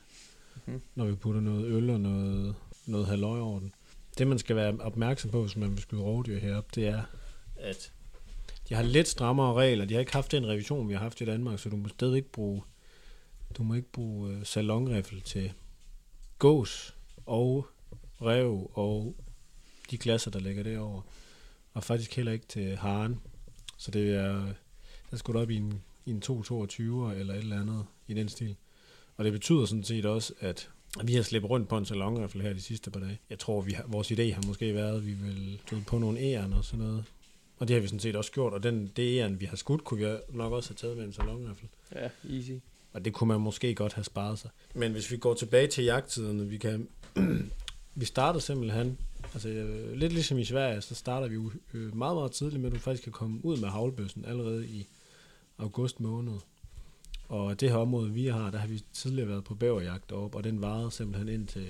Mhm. 0.66 0.82
når 0.96 1.06
vi 1.06 1.16
putter 1.16 1.42
noget 1.42 1.66
øl 1.66 1.90
og 1.90 2.00
noget, 2.00 2.56
noget 2.86 3.08
halvøj 3.08 3.40
over 3.40 3.60
den. 3.60 3.74
Det 4.18 4.28
man 4.28 4.40
skal 4.40 4.56
være 4.56 4.78
opmærksom 4.80 5.32
på, 5.32 5.42
hvis 5.42 5.56
man 5.58 5.72
vil 5.72 5.80
skyde 5.82 6.02
rovdyr 6.02 6.40
heroppe, 6.40 6.70
det 6.76 6.88
er, 6.88 7.02
at 7.60 7.92
de 8.70 8.74
har 8.74 8.84
lidt 8.84 9.08
strammere 9.08 9.54
regler. 9.54 9.86
De 9.86 9.94
har 9.94 10.00
ikke 10.00 10.14
haft 10.14 10.32
den 10.32 10.48
revision, 10.48 10.90
vi 10.90 10.94
har 10.94 11.00
haft 11.02 11.22
i 11.22 11.26
Danmark, 11.26 11.60
så 11.60 11.70
du 11.70 11.76
må 11.76 11.88
stadig 11.88 12.16
ikke 12.16 12.32
bruge, 12.32 12.62
du 13.58 13.64
må 13.64 13.74
ikke 13.74 13.92
bruge 13.92 14.32
øh, 14.34 14.46
salonriffel 14.46 15.22
til 15.22 15.54
gås 16.40 16.96
og 17.26 17.68
rev 18.22 18.72
og 18.74 19.16
de 19.92 19.98
klasser, 19.98 20.32
der 20.32 20.40
ligger 20.40 20.64
derover. 20.64 21.02
Og 21.74 21.84
faktisk 21.84 22.16
heller 22.16 22.32
ikke 22.32 22.46
til 22.48 22.76
haren. 22.78 23.20
Så 23.78 23.92
det 23.92 24.16
er, 24.16 24.54
der 25.16 25.20
skulle 25.20 25.40
op 25.40 25.50
i 25.50 25.56
en, 25.56 25.82
i 26.06 26.12
en 26.12 26.22
222 26.22 27.16
eller 27.16 27.34
et 27.34 27.40
eller 27.40 27.62
andet 27.62 27.86
i 28.08 28.14
den 28.14 28.30
stil. 28.30 28.56
Og 29.18 29.26
det 29.26 29.34
betyder 29.34 29.66
sådan 29.66 29.84
set 29.84 30.06
også, 30.06 30.34
at 30.40 30.70
vi 31.04 31.14
har 31.14 31.24
slæbt 31.24 31.46
rundt 31.46 31.70
på 31.70 31.78
en 31.78 31.86
salonriffel 31.86 32.42
her 32.42 32.54
de 32.54 32.62
sidste 32.62 32.92
par 32.92 33.00
dage. 33.00 33.20
Jeg 33.30 33.40
tror, 33.40 33.62
vi 33.62 33.72
har, 33.72 33.84
vores 33.88 34.12
idé 34.12 34.34
har 34.34 34.44
måske 34.48 34.74
været, 34.74 34.98
at 34.98 35.06
vi 35.06 35.14
vil 35.14 35.62
på 35.88 35.98
nogle 35.98 36.20
æren 36.20 36.54
og 36.54 36.66
sådan 36.66 36.86
noget. 36.86 37.04
Og 37.58 37.68
det 37.68 37.74
har 37.74 37.82
vi 37.82 37.88
sådan 37.88 38.00
set 38.00 38.16
også 38.16 38.32
gjort, 38.32 38.54
og 38.54 38.64
den, 38.64 38.92
det 38.96 39.20
æren, 39.20 39.40
vi 39.40 39.46
har 39.46 39.56
skudt, 39.56 39.84
kunne 39.84 40.06
vi 40.06 40.18
nok 40.30 40.54
også 40.54 40.70
have 40.70 40.76
taget 40.76 40.98
med 40.98 41.06
en 41.06 41.14
salonriffel. 41.14 41.68
Ja, 41.96 42.10
easy. 42.30 42.52
Og 42.94 43.06
det 43.06 43.14
kunne 43.14 43.28
man 43.28 43.42
måske 43.42 43.76
godt 43.76 43.94
have 43.94 44.04
sparet 44.04 44.40
sig. 44.40 44.50
Men 44.74 44.92
hvis 44.92 45.12
vi 45.12 45.18
går 45.18 45.34
tilbage 45.34 45.68
til 45.68 45.84
jagttiderne, 45.84 46.48
vi 46.48 46.58
kan... 46.58 46.88
vi 47.96 48.06
starter 48.06 48.40
simpelthen... 48.40 48.98
Altså, 49.34 49.50
øh, 49.50 49.94
lidt 49.94 50.14
ligesom 50.14 50.38
i 50.38 50.46
Sverige, 50.46 50.82
så 50.82 50.96
starter 50.96 51.28
vi 51.28 51.34
jo 51.34 51.52
øh, 51.74 51.96
meget, 51.96 52.16
meget 52.16 52.32
tidligt 52.32 52.62
med, 52.62 52.70
at 52.70 52.76
du 52.76 52.80
faktisk 52.80 53.04
kan 53.04 53.14
komme 53.14 53.46
ud 53.46 53.58
med 53.58 53.70
havlbøssen 53.70 54.26
allerede 54.26 54.68
i 54.68 54.88
august 55.58 56.00
måned. 56.00 56.34
Og 57.28 57.60
det 57.60 57.70
her 57.70 57.78
område, 57.78 58.12
vi 58.12 58.28
har, 58.28 58.52
der 58.52 58.58
har 58.58 58.68
vi 58.68 58.84
tidligere 58.94 59.30
været 59.30 59.44
på 59.44 59.56
bæverjagt 59.56 60.12
op, 60.12 60.36
og 60.36 60.44
den 60.44 60.62
varede 60.62 60.92
simpelthen 60.92 61.30
ind 61.30 61.48
til... 61.48 61.68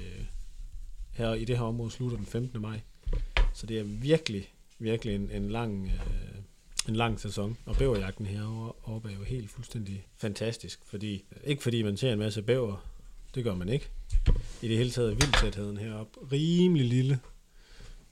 Her 1.12 1.34
i 1.34 1.46
det 1.46 1.58
her 1.58 1.66
område 1.66 1.92
slutter 1.92 2.18
den 2.18 2.26
15. 2.26 2.62
maj. 2.62 2.82
Så 3.54 3.66
det 3.66 3.80
er 3.80 3.84
virkelig, 3.84 4.54
virkelig 4.80 5.16
en, 5.16 5.32
en 5.32 5.50
lang... 5.50 5.86
Øh, 5.86 6.36
en 6.90 6.96
lang 6.96 7.20
sæson, 7.20 7.58
og 7.66 7.76
bæverjagten 7.76 8.26
heroppe 8.26 9.10
er 9.10 9.14
jo 9.14 9.24
helt 9.24 9.50
fuldstændig 9.50 10.08
fantastisk, 10.18 10.80
fordi, 10.86 11.26
ikke 11.44 11.64
fordi 11.64 11.82
man 11.82 11.98
ser 11.98 12.14
en 12.14 12.20
masse 12.20 12.42
bæver, 12.42 12.88
det 13.36 13.44
gør 13.44 13.56
man 13.56 13.70
ikke. 13.70 13.90
I 14.62 14.68
det 14.68 14.78
hele 14.78 14.92
taget 14.92 15.12
er 15.12 15.16
vildtætheden 15.16 15.78
heroppe 15.78 16.20
rimelig 16.32 16.86
lille, 16.86 17.20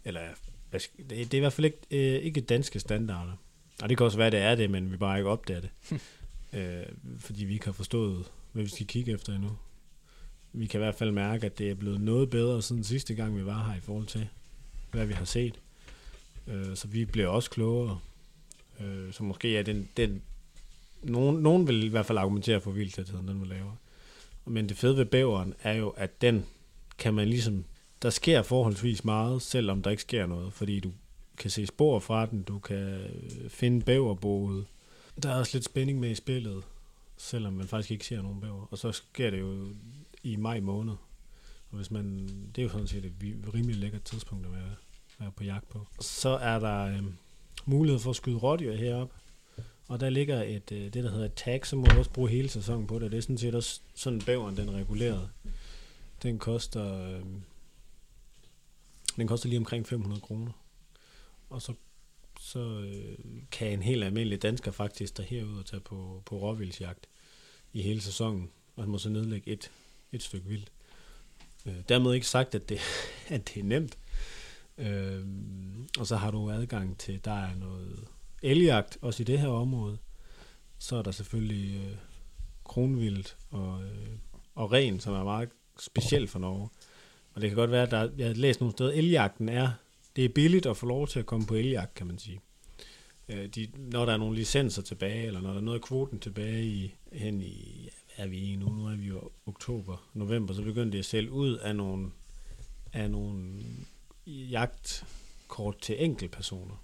eller 0.05 0.21
det, 0.73 1.09
det 1.09 1.33
er 1.33 1.37
i 1.37 1.39
hvert 1.39 1.53
fald 1.53 1.65
ikke, 1.65 1.77
øh, 1.91 2.21
ikke 2.21 2.41
danske 2.41 2.79
standarder. 2.79 3.33
Og 3.81 3.89
det 3.89 3.97
kan 3.97 4.05
også 4.05 4.17
være, 4.17 4.31
det 4.31 4.39
er 4.39 4.55
det, 4.55 4.69
men 4.69 4.91
vi 4.91 4.97
bare 4.97 5.17
ikke 5.17 5.29
opdager 5.29 5.61
det. 5.61 5.69
øh, 6.59 6.85
fordi 7.19 7.45
vi 7.45 7.53
ikke 7.53 7.65
har 7.65 7.71
forstået, 7.71 8.31
hvad 8.51 8.63
vi 8.63 8.69
skal 8.69 8.87
kigge 8.87 9.11
efter 9.11 9.35
endnu. 9.35 9.57
Vi 10.53 10.65
kan 10.65 10.79
i 10.79 10.83
hvert 10.83 10.95
fald 10.95 11.11
mærke, 11.11 11.45
at 11.45 11.57
det 11.57 11.71
er 11.71 11.75
blevet 11.75 12.01
noget 12.01 12.29
bedre 12.29 12.61
siden 12.61 12.83
sidste 12.83 13.15
gang, 13.15 13.37
vi 13.37 13.45
var 13.45 13.63
her 13.63 13.77
i 13.77 13.81
forhold 13.81 14.05
til, 14.05 14.27
hvad 14.91 15.05
vi 15.05 15.13
har 15.13 15.25
set. 15.25 15.59
Øh, 16.47 16.75
så 16.75 16.87
vi 16.87 17.05
bliver 17.05 17.27
også 17.27 17.49
klogere. 17.49 17.99
Øh, 18.79 19.13
så 19.13 19.23
måske 19.23 19.57
er 19.57 19.63
den, 19.63 19.89
den 19.97 20.21
nogen, 21.03 21.37
nogen 21.37 21.67
vil 21.67 21.83
i 21.83 21.87
hvert 21.87 22.05
fald 22.05 22.17
argumentere 22.17 22.61
for 22.61 22.71
vildtætheden, 22.71 23.27
den 23.27 23.39
var 23.39 23.45
lavere. 23.45 23.75
Men 24.45 24.69
det 24.69 24.77
fede 24.77 24.97
ved 24.97 25.05
bæveren 25.05 25.53
er 25.63 25.73
jo, 25.73 25.89
at 25.89 26.21
den 26.21 26.45
kan 26.97 27.13
man 27.13 27.27
ligesom, 27.27 27.65
der 28.01 28.09
sker 28.09 28.41
forholdsvis 28.41 29.05
meget, 29.05 29.41
selvom 29.41 29.81
der 29.81 29.91
ikke 29.91 30.01
sker 30.01 30.25
noget, 30.25 30.53
fordi 30.53 30.79
du 30.79 30.91
kan 31.37 31.51
se 31.51 31.65
spor 31.65 31.99
fra 31.99 32.25
den, 32.25 32.43
du 32.43 32.59
kan 32.59 32.77
øh, 32.77 33.49
finde 33.49 33.85
bæverboet. 33.85 34.65
Der 35.23 35.29
er 35.29 35.35
også 35.35 35.57
lidt 35.57 35.65
spænding 35.65 35.99
med 35.99 36.09
i 36.09 36.15
spillet, 36.15 36.63
selvom 37.17 37.53
man 37.53 37.67
faktisk 37.67 37.91
ikke 37.91 38.05
ser 38.05 38.21
nogen 38.21 38.41
bæver. 38.41 38.67
Og 38.71 38.77
så 38.77 38.91
sker 38.91 39.29
det 39.29 39.39
jo 39.39 39.67
i 40.23 40.35
maj 40.35 40.59
måned. 40.59 40.93
Og 41.71 41.77
hvis 41.77 41.91
man, 41.91 42.27
det 42.55 42.61
er 42.61 42.63
jo 42.63 42.69
sådan 42.69 42.87
set 42.87 43.05
et 43.05 43.13
rimelig 43.53 43.75
lækkert 43.75 44.03
tidspunkt 44.03 44.45
at 44.45 44.51
være, 44.51 44.75
være 45.19 45.31
på 45.31 45.43
jagt 45.43 45.69
på. 45.69 45.87
Så 46.01 46.29
er 46.29 46.59
der 46.59 46.85
øh, 46.85 47.03
mulighed 47.65 47.99
for 47.99 48.09
at 48.09 48.15
skyde 48.15 48.37
rådyr 48.37 48.75
heroppe. 48.75 49.15
Og 49.87 49.99
der 49.99 50.09
ligger 50.09 50.43
et, 50.43 50.71
øh, 50.71 50.83
det, 50.83 50.93
der 50.93 51.11
hedder 51.11 51.25
et 51.25 51.33
tag, 51.33 51.65
så 51.65 51.75
må 51.75 51.85
du 51.85 51.97
også 51.97 52.11
bruge 52.11 52.29
hele 52.29 52.49
sæsonen 52.49 52.87
på 52.87 52.99
det. 52.99 53.11
Det 53.11 53.17
er 53.17 53.21
sådan 53.21 53.37
set 53.37 53.55
også 53.55 53.81
sådan 53.95 54.21
bæveren, 54.21 54.57
den 54.57 54.71
reguleret. 54.71 55.29
Den 56.23 56.39
koster, 56.39 57.09
øh, 57.09 57.21
den 59.15 59.27
koster 59.27 59.49
lige 59.49 59.59
omkring 59.59 59.87
500 59.87 60.21
kroner. 60.21 60.51
Og 61.53 61.61
så, 61.61 61.73
så 62.39 62.59
øh, 62.59 63.17
kan 63.51 63.73
en 63.73 63.83
helt 63.83 64.03
almindelig 64.03 64.41
dansker 64.41 64.71
faktisk 64.71 65.17
der 65.17 65.23
herud 65.23 65.59
og 65.59 65.65
tage 65.65 65.79
på, 65.79 66.23
på 66.25 66.35
råvildsjagt 66.35 67.07
i 67.73 67.81
hele 67.81 68.01
sæsonen. 68.01 68.51
Og 68.75 68.83
han 68.83 68.91
må 68.91 68.97
så 68.97 69.09
nedlægge 69.09 69.51
et, 69.51 69.71
et 70.11 70.23
stykke 70.23 70.47
vildt. 70.47 70.71
Øh, 71.65 71.75
dermed 71.89 72.13
ikke 72.13 72.27
sagt, 72.27 72.55
at 72.55 72.69
det, 72.69 72.79
at 73.35 73.47
det 73.47 73.59
er 73.59 73.63
nemt. 73.63 73.97
Øh, 74.77 75.25
og 75.99 76.07
så 76.07 76.15
har 76.15 76.31
du 76.31 76.51
adgang 76.51 76.97
til, 76.97 77.25
der 77.25 77.43
er 77.43 77.55
noget 77.55 78.07
eljagt, 78.41 78.97
også 79.01 79.23
i 79.23 79.25
det 79.25 79.39
her 79.39 79.47
område. 79.47 79.97
Så 80.79 80.95
er 80.95 81.01
der 81.01 81.11
selvfølgelig 81.11 81.75
øh, 81.75 81.97
kronvildt 82.63 83.37
og, 83.49 83.83
øh, 83.83 84.09
og 84.55 84.71
ren, 84.71 84.99
som 84.99 85.13
er 85.13 85.23
meget 85.23 85.49
specielt 85.79 86.29
for 86.29 86.39
Norge. 86.39 86.69
Og 87.33 87.41
det 87.41 87.49
kan 87.49 87.57
godt 87.57 87.71
være, 87.71 87.83
at 87.83 87.91
der, 87.91 88.09
jeg 88.17 88.27
har 88.27 88.33
læst 88.33 88.59
nogle 88.59 88.71
steder, 88.71 88.91
elgjagten 88.91 89.49
er, 89.49 89.71
det 90.15 90.25
er 90.25 90.29
billigt 90.29 90.65
at 90.65 90.77
få 90.77 90.85
lov 90.85 91.07
til 91.07 91.19
at 91.19 91.25
komme 91.25 91.45
på 91.45 91.55
eljagt, 91.55 91.93
kan 91.93 92.07
man 92.07 92.19
sige. 92.19 92.39
Øh, 93.29 93.47
de, 93.47 93.67
når 93.77 94.05
der 94.05 94.13
er 94.13 94.17
nogle 94.17 94.35
licenser 94.35 94.81
tilbage, 94.81 95.27
eller 95.27 95.41
når 95.41 95.49
der 95.49 95.57
er 95.57 95.61
noget 95.61 95.79
af 95.79 95.85
kvoten 95.85 96.19
tilbage 96.19 96.65
i, 96.65 96.95
hen 97.11 97.41
i, 97.41 97.83
ja, 97.83 97.89
hvad 98.15 98.25
er 98.25 98.29
vi 98.29 98.37
i 98.37 98.55
nu? 98.55 98.69
Nu 98.69 98.85
er 98.87 98.95
vi 98.95 99.07
jo 99.07 99.31
oktober, 99.45 100.09
november, 100.13 100.53
så 100.53 100.61
begynder 100.61 100.91
det 100.91 100.99
at 100.99 101.05
sælge 101.05 101.31
ud 101.31 101.57
af 101.57 101.75
nogle, 101.75 102.11
af 102.93 103.11
nogle 103.11 103.63
jagtkort 104.27 105.77
til 105.81 106.03
enkeltpersoner. 106.03 106.83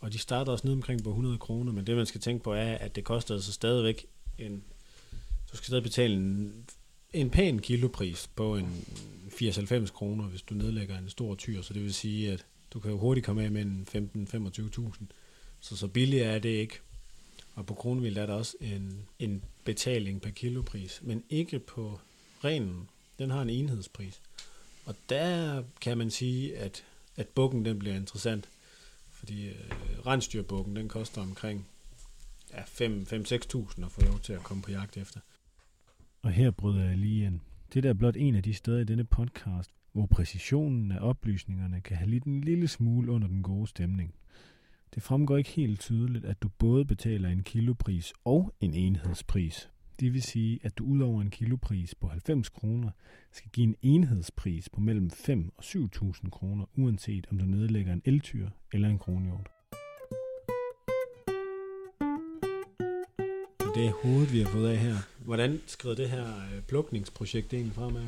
Og 0.00 0.12
de 0.12 0.18
starter 0.18 0.52
også 0.52 0.66
ned 0.66 0.74
omkring 0.74 1.04
på 1.04 1.10
100 1.10 1.38
kroner, 1.38 1.72
men 1.72 1.86
det 1.86 1.96
man 1.96 2.06
skal 2.06 2.20
tænke 2.20 2.44
på 2.44 2.52
er, 2.52 2.74
at 2.74 2.96
det 2.96 3.04
koster 3.04 3.34
altså 3.34 3.52
stadigvæk 3.52 4.06
en... 4.38 4.64
Du 5.52 5.56
skal 5.56 5.66
stadig 5.66 5.82
betale 5.82 6.14
en, 6.14 6.64
en 7.12 7.30
pæn 7.30 7.58
kilopris 7.58 8.30
på 8.36 8.56
en 8.56 8.84
80-90 9.28 9.92
kroner, 9.92 10.24
hvis 10.24 10.42
du 10.42 10.54
nedlægger 10.54 10.98
en 10.98 11.10
stor 11.10 11.34
tyr, 11.34 11.62
så 11.62 11.74
det 11.74 11.82
vil 11.82 11.94
sige, 11.94 12.32
at 12.32 12.46
du 12.72 12.80
kan 12.80 12.90
jo 12.90 12.98
hurtigt 12.98 13.26
komme 13.26 13.44
af 13.44 13.50
med 13.50 13.62
en 13.62 13.86
15-25.000. 14.96 15.04
Så 15.60 15.76
så 15.76 15.88
billigt 15.88 16.22
er 16.22 16.38
det 16.38 16.48
ikke. 16.48 16.80
Og 17.54 17.66
på 17.66 17.74
Kronvild 17.74 18.16
er 18.16 18.26
der 18.26 18.34
også 18.34 18.56
en, 18.60 19.06
en 19.18 19.44
betaling 19.64 20.22
per 20.22 20.30
kilopris, 20.30 21.00
men 21.02 21.24
ikke 21.30 21.58
på 21.58 22.00
renen. 22.44 22.88
Den 23.18 23.30
har 23.30 23.42
en 23.42 23.50
enhedspris. 23.50 24.20
Og 24.84 24.96
der 25.08 25.62
kan 25.80 25.98
man 25.98 26.10
sige, 26.10 26.56
at, 26.56 26.84
at 27.16 27.28
bukken 27.28 27.64
den 27.64 27.78
bliver 27.78 27.96
interessant. 27.96 28.48
Fordi 29.12 29.48
øh, 29.48 29.54
rensdyrbukken, 30.06 30.76
den 30.76 30.88
koster 30.88 31.22
omkring 31.22 31.66
ja, 32.52 32.62
5-6.000 32.62 33.84
at 33.84 33.92
få 33.92 34.00
lov 34.00 34.20
til 34.20 34.32
at 34.32 34.42
komme 34.42 34.62
på 34.62 34.70
jagt 34.70 34.96
efter. 34.96 35.20
Og 36.22 36.30
her 36.30 36.50
bryder 36.50 36.84
jeg 36.84 36.98
lige 36.98 37.26
ind. 37.26 37.40
Det 37.74 37.84
er 37.84 37.92
blot 37.92 38.16
en 38.16 38.34
af 38.34 38.42
de 38.42 38.54
steder 38.54 38.78
i 38.78 38.84
denne 38.84 39.04
podcast, 39.04 39.70
hvor 39.92 40.06
præcisionen 40.06 40.92
af 40.92 40.98
oplysningerne 41.00 41.80
kan 41.80 41.96
have 41.96 42.10
lidt 42.10 42.24
en 42.24 42.40
lille 42.40 42.68
smule 42.68 43.12
under 43.12 43.28
den 43.28 43.42
gode 43.42 43.66
stemning. 43.66 44.14
Det 44.94 45.02
fremgår 45.02 45.36
ikke 45.36 45.50
helt 45.50 45.80
tydeligt, 45.80 46.24
at 46.24 46.42
du 46.42 46.48
både 46.48 46.84
betaler 46.84 47.28
en 47.28 47.42
kilopris 47.42 48.12
og 48.24 48.54
en 48.60 48.74
enhedspris. 48.74 49.70
Det 50.00 50.12
vil 50.12 50.22
sige, 50.22 50.58
at 50.62 50.78
du 50.78 50.84
udover 50.84 51.22
en 51.22 51.30
kilopris 51.30 51.94
på 51.94 52.08
90 52.08 52.48
kroner, 52.48 52.90
skal 53.32 53.50
give 53.50 53.66
en 53.66 53.76
enhedspris 53.82 54.68
på 54.68 54.80
mellem 54.80 55.10
5 55.10 55.52
og 55.56 55.64
7.000 55.64 56.30
kroner, 56.30 56.64
uanset 56.76 57.26
om 57.30 57.38
du 57.38 57.44
nedlægger 57.44 57.92
en 57.92 58.02
eltyr 58.04 58.48
eller 58.72 58.88
en 58.88 58.98
kronhjort. 58.98 59.59
Det 63.74 63.92
hovedet, 64.02 64.32
vi 64.32 64.40
har 64.42 64.50
fået 64.50 64.68
af 64.70 64.76
her. 64.76 64.96
Hvordan 65.18 65.60
skrider 65.66 65.94
det 65.94 66.10
her 66.10 66.26
øh, 66.26 66.62
plukningsprojekt 66.68 67.52
egentlig 67.54 67.74
fremad? 67.74 68.02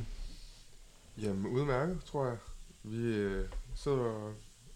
Jamen, 1.23 1.47
udmærket, 1.47 1.99
tror 2.07 2.27
jeg. 2.27 2.37
Vi 2.83 2.97
øh, 3.07 3.45
sidder 3.77 3.99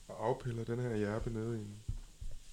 og 0.08 0.28
afpiller 0.28 0.64
den 0.64 0.78
her 0.80 0.96
hjerpe 0.96 1.30
nede 1.30 1.58
i 1.58 1.60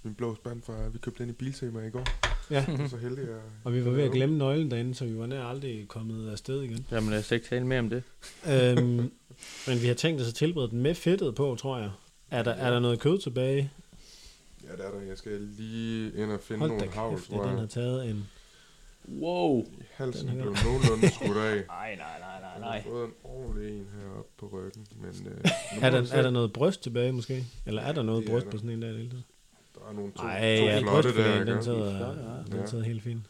en, 0.08 0.14
blå 0.16 0.36
spand 0.36 0.62
fra, 0.62 0.88
vi 0.94 0.98
købte 0.98 1.24
den 1.24 1.30
i 1.30 1.34
Biltema 1.34 1.80
i 1.88 1.90
går. 1.90 2.04
Ja, 2.52 2.66
Jeg 2.68 2.80
er 2.82 2.88
så 2.88 2.98
heldig 2.98 3.24
at... 3.24 3.42
og 3.64 3.74
vi 3.74 3.86
var 3.86 3.92
ved 3.92 4.04
at 4.04 4.12
glemme 4.12 4.38
nøglen 4.38 4.72
derinde, 4.72 4.96
så 4.96 5.06
vi 5.06 5.18
var 5.18 5.26
nær 5.26 5.44
aldrig 5.44 5.88
kommet 5.88 6.32
afsted 6.32 6.62
igen. 6.62 6.86
Jamen 6.92 7.10
lad 7.10 7.20
os 7.20 7.32
ikke 7.32 7.46
tale 7.48 7.66
mere 7.68 7.80
om 7.80 7.90
det. 7.90 8.04
øhm, 8.48 9.12
men 9.68 9.82
vi 9.82 9.88
har 9.88 9.94
tænkt 9.94 10.22
os 10.22 10.28
at 10.28 10.34
tilberede 10.34 10.70
den 10.72 10.82
med 10.82 10.96
fedtet 10.96 11.36
på, 11.36 11.56
tror 11.60 11.78
jeg. 11.80 11.92
Er 12.32 12.44
der, 12.44 12.52
er 12.52 12.72
der 12.72 12.80
noget 12.80 13.00
kød 13.00 13.20
tilbage? 13.20 13.72
Ja, 14.64 14.76
der 14.78 14.84
er 14.84 14.92
der. 14.92 15.02
Jeg 15.02 15.18
skal 15.18 15.42
lige 15.42 16.14
ind 16.14 16.32
og 16.32 16.40
finde 16.40 16.60
Hold 16.60 16.70
nogle 16.72 16.90
havl, 16.92 17.16
kæft, 17.16 17.30
tror 17.30 17.42
den 17.44 17.50
har 17.52 17.60
jeg. 17.60 17.70
taget 17.70 18.10
en... 18.10 18.30
Wow. 19.20 19.66
Halsen 19.92 20.28
Den 20.28 20.36
blev 20.38 20.56
nogenlunde 20.66 21.10
skudt 21.16 21.38
af. 21.38 21.56
Nej, 21.68 21.96
nej, 21.96 22.20
nej, 22.20 22.20
nej, 22.20 22.50
Jeg 22.50 22.50
har 22.52 22.60
nej. 22.60 22.84
fået 22.84 23.06
en 23.06 23.14
ordentlig 23.24 23.78
en 23.78 23.88
heroppe 24.02 24.32
på 24.38 24.48
ryggen, 24.48 24.88
men... 24.96 25.28
Øh, 25.28 25.38
Er 25.86 25.90
der, 25.90 26.14
er 26.14 26.22
der 26.22 26.30
noget 26.30 26.54
bryst 26.54 26.84
tilbage 26.84 27.12
måske? 27.12 27.46
Eller 27.66 27.82
er 27.82 27.92
der 27.92 28.04
noget 28.04 28.24
Det 28.24 28.32
bryst 28.32 28.46
der. 28.46 28.52
på 28.52 28.58
sådan 28.58 28.70
en 28.70 28.82
der 28.82 28.92
lille? 28.92 29.24
Der 29.76 29.90
er 29.90 29.94
nogle 29.94 30.12
to, 30.12 30.24
Nej, 30.24 30.40
to 30.58 30.64
ja, 30.66 30.80
flotte 30.82 31.16
der, 31.16 31.40
ikke? 31.40 31.54
den 31.54 31.64
sidder, 31.64 32.08
ja. 32.08 32.44
den 32.52 32.60
Ja. 32.60 32.66
sidder 32.66 32.84
helt 32.84 33.04
fint. 33.04 33.24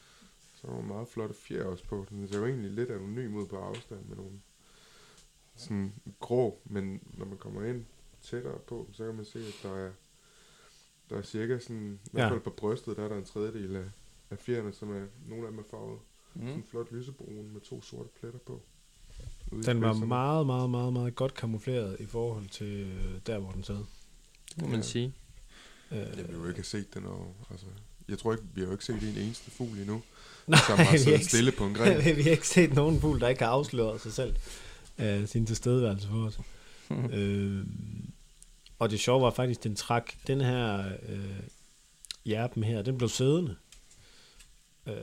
Så 0.61 0.67
er 0.67 0.71
nogle 0.71 0.87
meget 0.87 1.07
flotte 1.07 1.35
fjer 1.35 1.63
også 1.63 1.83
på. 1.83 2.05
Den 2.09 2.27
ser 2.27 2.37
jo 2.39 2.45
egentlig 2.45 2.71
lidt 2.71 2.89
anonym 2.91 3.35
ud 3.35 3.45
på 3.47 3.57
afstand 3.57 3.99
med 4.09 4.17
nogle 4.17 4.31
sådan 5.55 5.93
grå, 6.19 6.59
men 6.65 6.99
når 7.13 7.25
man 7.25 7.37
kommer 7.37 7.63
ind 7.63 7.85
tættere 8.21 8.57
på, 8.67 8.87
så 8.93 9.05
kan 9.05 9.15
man 9.15 9.25
se, 9.25 9.39
at 9.39 9.53
der 9.63 9.77
er, 9.85 9.89
der 11.09 11.17
er 11.17 11.21
cirka 11.21 11.59
sådan, 11.59 11.99
i 12.05 12.09
hvert 12.11 12.29
fald 12.31 12.39
på 12.41 12.49
brystet, 12.57 12.97
der 12.97 13.03
er 13.03 13.07
der 13.09 13.17
en 13.17 13.25
tredjedel 13.25 13.75
af, 13.75 13.83
af 14.31 14.37
fjerne, 14.39 14.73
som 14.73 14.91
er, 14.95 15.05
nogle 15.29 15.45
af 15.45 15.51
dem 15.51 15.59
er 15.59 15.63
farvet 15.71 15.99
mm. 16.33 16.41
sådan 16.41 16.55
Mm. 16.57 16.63
flot 16.71 16.91
lysebrun 16.91 17.49
med 17.53 17.61
to 17.61 17.81
sorte 17.81 18.09
pletter 18.19 18.39
på. 18.39 18.61
Den 19.65 19.81
var 19.81 19.93
meget, 19.93 20.45
meget, 20.45 20.69
meget, 20.69 20.93
meget 20.93 21.15
godt 21.15 21.33
kamufleret 21.33 21.97
i 21.99 22.05
forhold 22.05 22.47
til 22.49 22.67
øh, 22.67 23.19
der, 23.27 23.39
hvor 23.39 23.51
den 23.51 23.63
sad. 23.63 23.75
Det 24.55 24.61
må 24.61 24.67
man 24.67 24.75
Ja. 24.75 24.81
sige. 24.81 25.13
Øh, 25.91 25.97
Jeg 25.97 26.27
vil 26.27 26.35
jo 26.35 26.45
ikke 26.47 26.57
have 26.57 26.63
set 26.63 26.93
den, 26.93 27.05
og, 27.05 27.35
altså, 27.51 27.65
jeg 28.09 28.17
tror 28.17 28.31
ikke, 28.33 28.43
vi 28.53 28.61
har 28.61 28.65
jo 28.67 28.71
ikke 28.71 28.85
set 28.85 29.03
en 29.03 29.17
eneste 29.23 29.51
fugl 29.51 29.77
endnu, 29.79 30.01
Nej, 30.47 30.59
som 30.67 30.77
har 30.79 30.97
siddet 31.03 31.25
stille 31.25 31.51
på 31.51 31.65
en 31.65 31.73
gren. 31.73 31.97
vi 32.17 32.21
har 32.21 32.31
ikke 32.31 32.47
set 32.47 32.73
nogen 32.73 32.99
fugl, 32.99 33.19
der 33.19 33.27
ikke 33.27 33.43
har 33.43 33.51
afsløret 33.51 34.01
sig 34.01 34.13
selv 34.13 34.35
øh, 34.99 35.27
sin 35.27 35.45
tilstedeværelse 35.45 36.07
for 36.07 36.25
os. 36.25 36.39
øh, 37.17 37.65
og 38.83 38.89
det 38.91 38.99
sjove 38.99 39.21
var 39.21 39.29
faktisk, 39.29 39.63
den 39.63 39.75
trak 39.75 40.13
den 40.27 40.41
her 40.41 40.91
øh, 41.09 41.39
hjerpen 42.25 42.63
her, 42.63 42.81
den 42.81 42.97
blev 42.97 43.09
siddende. 43.09 43.55
Øh, 44.87 44.95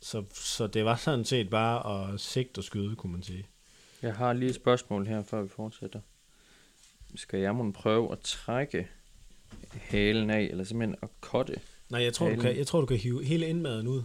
så, 0.00 0.24
så 0.34 0.66
det 0.66 0.84
var 0.84 0.96
sådan 0.96 1.24
set 1.24 1.50
bare 1.50 2.12
at 2.14 2.20
sigte 2.20 2.58
og 2.58 2.64
skyde, 2.64 2.96
kunne 2.96 3.12
man 3.12 3.22
sige. 3.22 3.46
Jeg 4.02 4.14
har 4.14 4.32
lige 4.32 4.48
et 4.48 4.54
spørgsmål 4.54 5.06
her, 5.06 5.22
før 5.22 5.42
vi 5.42 5.48
fortsætter. 5.48 6.00
Skal 7.16 7.40
jeg 7.40 7.54
må 7.54 7.70
prøve 7.72 8.12
at 8.12 8.20
trække 8.20 8.88
halen 9.74 10.30
af, 10.30 10.40
eller 10.40 10.64
simpelthen 10.64 10.96
at 11.02 11.08
kotte? 11.20 11.60
Nej, 11.90 12.02
jeg 12.02 12.14
tror, 12.14 12.26
du 12.26 12.30
Halen. 12.30 12.42
kan, 12.44 12.56
jeg 12.56 12.66
tror, 12.66 12.80
du 12.80 12.86
kan 12.86 12.96
hive 12.96 13.24
hele 13.24 13.46
indmaden 13.46 13.88
ud. 13.88 14.02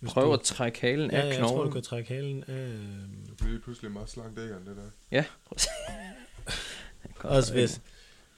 Hvis 0.00 0.12
Prøve 0.12 0.26
du, 0.26 0.32
at 0.32 0.40
trække 0.40 0.80
halen 0.80 1.10
ja, 1.10 1.20
af 1.20 1.26
jeg 1.38 1.38
tror, 1.48 1.64
du 1.64 1.70
kan 1.70 1.82
trække 1.82 2.14
halen 2.14 2.44
af... 2.46 2.52
øh, 2.52 2.78
Det 3.26 3.36
bliver 3.36 3.60
pludselig 3.60 3.90
meget 3.90 4.10
slankt 4.10 4.38
æggeren, 4.38 4.66
det 4.66 4.76
der. 4.76 4.90
Ja. 5.10 5.24
Også 7.20 7.52
hvis, 7.52 7.82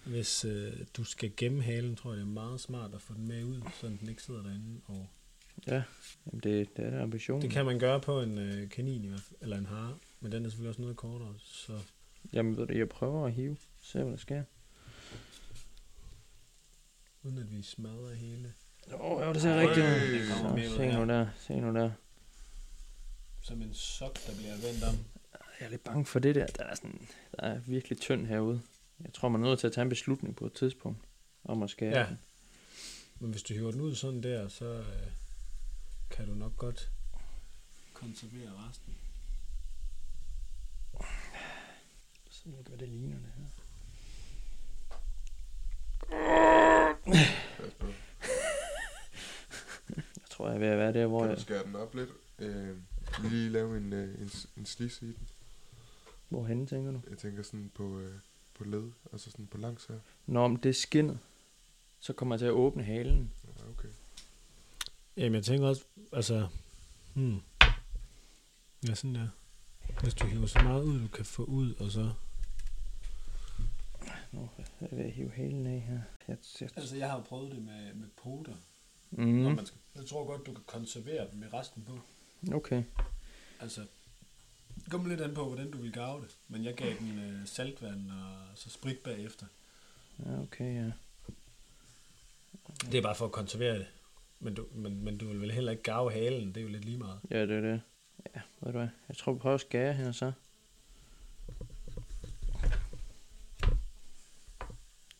hvis 0.05 0.45
øh, 0.45 0.73
du 0.97 1.05
skal 1.05 1.33
gemme 1.37 1.62
halen, 1.62 1.97
tror 1.97 2.11
jeg, 2.11 2.17
det 2.17 2.23
er 2.23 2.33
meget 2.33 2.61
smart 2.61 2.95
at 2.95 3.01
få 3.03 3.14
den 3.14 3.29
med 3.29 3.45
ud, 3.45 3.61
så 3.81 3.87
den 3.87 4.09
ikke 4.09 4.23
sidder 4.23 4.43
derinde. 4.43 4.81
Og 4.87 5.07
Ja, 5.67 5.83
jamen 6.27 6.41
det, 6.43 6.77
det 6.77 6.85
er 6.85 7.03
ambitionen. 7.03 7.43
det 7.43 7.51
kan 7.51 7.64
man 7.64 7.79
gøre 7.79 8.01
på 8.01 8.21
en 8.23 8.38
øh, 8.38 8.71
kanin, 8.71 9.05
i 9.05 9.09
hvert 9.09 9.21
fald, 9.21 9.38
eller 9.43 9.59
en 9.59 9.67
hare, 9.67 9.99
men 10.21 10.33
den 10.33 10.45
er 10.45 10.49
selvfølgelig 10.49 10.69
også 10.69 10.81
noget 10.81 10.97
kortere, 10.97 11.35
så 11.38 11.73
Jamen 12.33 12.57
ved 12.57 12.67
du, 12.67 12.75
jeg 12.75 12.88
prøver 12.88 13.27
at 13.27 13.33
hive. 13.33 13.57
Se 13.81 13.99
hvad 14.03 14.11
der 14.11 14.17
sker. 14.19 14.43
uden 17.23 17.38
at 17.38 17.53
vi 17.53 17.62
smadrer 17.62 18.14
hele. 18.14 18.53
Åh, 18.93 19.01
oh, 19.01 19.23
ja, 19.23 19.33
det 19.33 19.43
ser 19.43 19.61
rigtigt 19.61 19.87
ud. 19.87 19.93
Øj. 20.51 20.77
se 20.77 20.99
nu 20.99 21.12
der, 21.12 21.27
se 21.38 21.61
nu 21.61 21.75
der. 21.75 21.91
Som 23.43 23.62
en 23.62 23.75
sok, 23.75 24.19
der 24.27 24.37
bliver 24.37 24.53
vendt 24.53 24.85
om. 24.85 24.95
Jeg 25.61 25.67
er 25.67 25.71
lidt 25.71 25.85
bange 25.85 26.05
for 26.05 26.19
det 26.19 26.35
der. 26.35 26.47
Der 26.47 26.64
er, 26.64 26.75
sådan, 26.75 27.09
der 27.40 27.46
er 27.46 27.59
virkelig 27.66 27.98
tynd 28.01 28.27
herude. 28.27 28.61
Jeg 29.05 29.12
tror, 29.14 29.29
man 29.29 29.42
er 29.44 29.48
nødt 29.48 29.61
til 29.61 29.66
at 29.66 29.72
tage 29.72 29.83
en 29.83 29.88
beslutning 29.88 30.37
på 30.37 30.46
et 30.46 30.53
tidspunkt. 30.53 31.05
Om 31.44 31.62
at 31.62 31.70
skære 31.70 31.98
Ja. 31.98 32.07
den. 32.07 32.18
Men 33.20 33.31
hvis 33.31 33.42
du 33.42 33.55
hiver 33.55 33.70
den 33.70 33.81
ud 33.81 33.94
sådan 33.94 34.22
der, 34.22 34.48
så 34.48 34.64
øh, 34.74 34.85
kan 36.11 36.27
du 36.29 36.35
nok 36.35 36.57
godt 36.57 36.90
konservere 37.94 38.51
resten. 38.68 38.94
Så 42.31 42.42
jeg 42.46 42.55
hvad 42.66 42.79
det 42.79 42.88
ligner 42.88 43.16
det 43.16 43.33
her. 43.37 43.44
Jeg 49.96 50.31
tror, 50.31 50.46
jeg 50.48 50.55
er 50.55 50.59
ved 50.59 50.68
at 50.68 50.79
være 50.79 50.92
der, 50.92 51.07
hvor 51.07 51.20
Kan 51.20 51.29
jeg... 51.29 51.37
du 51.37 51.42
skære 51.42 51.64
den 51.64 51.77
op 51.77 51.94
lidt? 51.94 52.11
Øh, 52.38 52.77
lige 53.31 53.48
lave 53.51 53.77
en, 53.77 53.92
øh, 53.92 54.20
en, 54.20 54.31
en 54.57 54.66
slis 54.66 55.03
i 55.03 55.07
den. 55.07 55.29
Hvorhenne, 56.29 56.67
tænker 56.67 56.93
du? 56.93 57.01
Jeg 57.11 57.19
tænker 57.19 57.43
sådan 57.43 57.71
på, 57.75 57.99
øh, 57.99 58.19
på 58.55 58.64
led, 58.64 58.91
altså 59.12 59.31
sådan 59.31 59.47
på 59.47 59.59
langs 59.59 59.87
her. 59.87 59.99
Når 60.27 60.49
det 60.49 60.69
er 60.69 60.73
skinnet, 60.73 61.19
så 62.01 62.12
kommer 62.12 62.35
jeg 62.35 62.38
til 62.38 62.47
at 62.47 62.53
åbne 62.53 62.83
halen. 62.83 63.33
Ja, 63.59 63.71
okay. 63.71 63.88
Jamen, 65.17 65.35
jeg 65.35 65.45
tænker 65.45 65.69
også, 65.69 65.85
altså, 66.12 66.49
hmm. 67.14 67.41
Ja, 68.88 68.95
sådan 68.95 69.14
der. 69.14 69.29
Hvis 70.03 70.14
du 70.14 70.27
hiver 70.27 70.47
så 70.47 70.62
meget 70.62 70.83
ud, 70.85 71.01
du 71.01 71.09
kan 71.09 71.25
få 71.25 71.45
ud, 71.45 71.75
og 71.75 71.91
så... 71.91 72.12
Nu 74.33 74.49
er 74.59 74.62
jeg 74.81 74.88
ved 74.99 75.05
at 75.05 75.12
hive 75.12 75.31
halen 75.31 75.67
af 75.67 75.81
her. 75.81 76.01
Jeg, 76.29 76.37
jeg, 76.61 76.71
Altså, 76.77 76.97
jeg 76.97 77.11
har 77.11 77.17
jo 77.17 77.23
prøvet 77.23 77.53
det 77.53 77.62
med, 77.62 77.95
med 77.95 78.09
poter. 78.23 78.55
mm, 79.11 79.25
man 79.27 79.67
skal, 79.67 79.79
jeg 79.95 80.07
tror 80.07 80.27
godt, 80.27 80.47
du 80.47 80.53
kan 80.53 80.64
konservere 80.67 81.31
dem 81.31 81.38
med 81.38 81.53
resten 81.55 81.83
på. 81.85 82.01
okay. 82.55 82.83
Altså, 83.61 83.87
det 84.85 84.91
kommer 84.91 85.09
lidt 85.09 85.21
an 85.21 85.35
på, 85.35 85.45
hvordan 85.47 85.71
du 85.71 85.79
vil 85.79 85.93
gave 85.93 86.21
det. 86.21 86.37
Men 86.49 86.64
jeg 86.64 86.75
gav 86.75 86.95
den 86.99 87.19
øh, 87.19 87.47
saltvand 87.47 88.11
og 88.11 88.37
så 88.55 88.71
sprit 88.71 88.99
bagefter. 88.99 89.47
Ja, 90.27 90.41
okay, 90.43 90.75
ja. 90.75 90.93
Det 92.93 92.95
er 92.99 93.03
bare 93.03 93.14
for 93.14 93.25
at 93.25 93.33
konservere 93.33 93.79
det. 93.79 93.87
Men 94.41 94.55
du, 94.55 94.67
men, 94.75 95.05
men 95.05 95.19
du 95.19 95.29
vil 95.29 95.41
vel 95.41 95.51
heller 95.51 95.73
ikke 95.73 95.83
gave 95.83 96.12
halen, 96.12 96.49
det 96.49 96.57
er 96.57 96.62
jo 96.62 96.69
lidt 96.69 96.85
lige 96.85 96.99
meget. 96.99 97.21
Ja, 97.31 97.43
det 97.43 97.51
er 97.51 97.61
det. 97.61 97.81
Ja, 98.35 98.41
ved 98.61 98.73
du 98.73 98.79
hvad? 98.79 98.88
Jeg 99.09 99.17
tror, 99.17 99.33
vi 99.33 99.38
prøver 99.38 99.55
at 99.55 99.61
skære 99.61 99.95
her 99.95 100.12
så. 100.12 100.33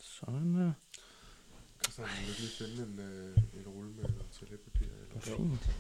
Sådan 0.01 0.55
der. 0.55 0.73
Så 1.91 2.03
kan 2.03 2.27
du 2.27 2.33
lige 2.39 2.49
finde 2.59 2.83
en, 2.83 2.99
øh, 2.99 3.37
en 3.61 3.69
rulle 3.69 3.91
med 3.91 4.03
noget 4.03 4.25
toiletpapir. 4.33 4.87
Hvor 5.13 5.21
Eller. 5.23 5.37
fint. 5.37 5.71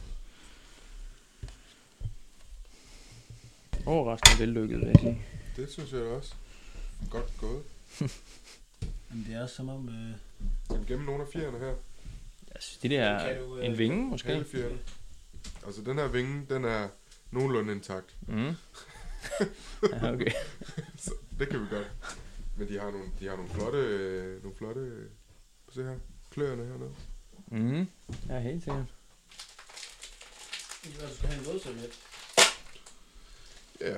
Overraskende 3.88 4.38
vellykket, 4.38 4.81
vil 4.81 4.87
jeg 4.87 4.96
sige. 5.01 5.22
Det 5.57 5.70
synes 5.72 5.92
jeg 5.92 6.03
også. 6.03 6.35
Godt 7.11 7.33
gået. 7.38 7.62
Men 9.11 9.24
det 9.29 9.35
er 9.35 9.46
som 9.46 9.68
om... 9.68 9.88
Øh, 9.88 10.16
Skal 10.64 10.81
vi 10.81 10.85
gemme 10.92 11.07
nogle 11.07 11.22
af 11.22 11.29
fjerne 11.33 11.59
her? 11.59 11.66
Jeg 12.55 12.61
synes, 12.61 12.79
det 12.79 12.90
der 12.90 13.03
er 13.05 13.40
du, 13.40 13.57
øh, 13.57 13.66
en 13.66 13.79
vinge, 13.79 14.07
måske. 14.07 14.29
Halefjerne. 14.29 14.79
Altså 15.66 15.83
den 15.83 15.98
her 15.98 16.09
vinge, 16.09 16.46
den 16.48 16.64
er 16.64 16.88
nogenlunde 17.31 17.72
intakt. 17.72 18.16
Mm. 18.20 18.37
ja, 19.92 20.12
okay. 20.12 20.31
Så 20.96 21.12
det 21.38 21.48
kan 21.48 21.61
vi 21.61 21.66
godt. 21.70 21.90
Men 22.57 22.68
de 22.68 22.79
har 22.79 22.90
nogle, 22.90 23.07
de 23.20 23.27
har 23.27 23.37
nogle 23.37 23.51
flotte, 23.51 23.79
øh, 23.79 24.42
nogle 24.42 24.57
flotte, 24.57 24.81
øh, 24.81 25.07
se 25.74 25.83
her, 25.83 25.98
kløerne 26.31 26.64
hernede. 26.64 26.94
Mm. 27.46 27.87
Ja, 28.29 28.40
helt 28.40 28.64
sikkert. 28.64 28.87
du 30.85 31.14
skal 31.14 31.29
have 31.29 31.40
en 31.40 31.46
vådserviet. 31.46 32.17
Ja. 33.81 33.95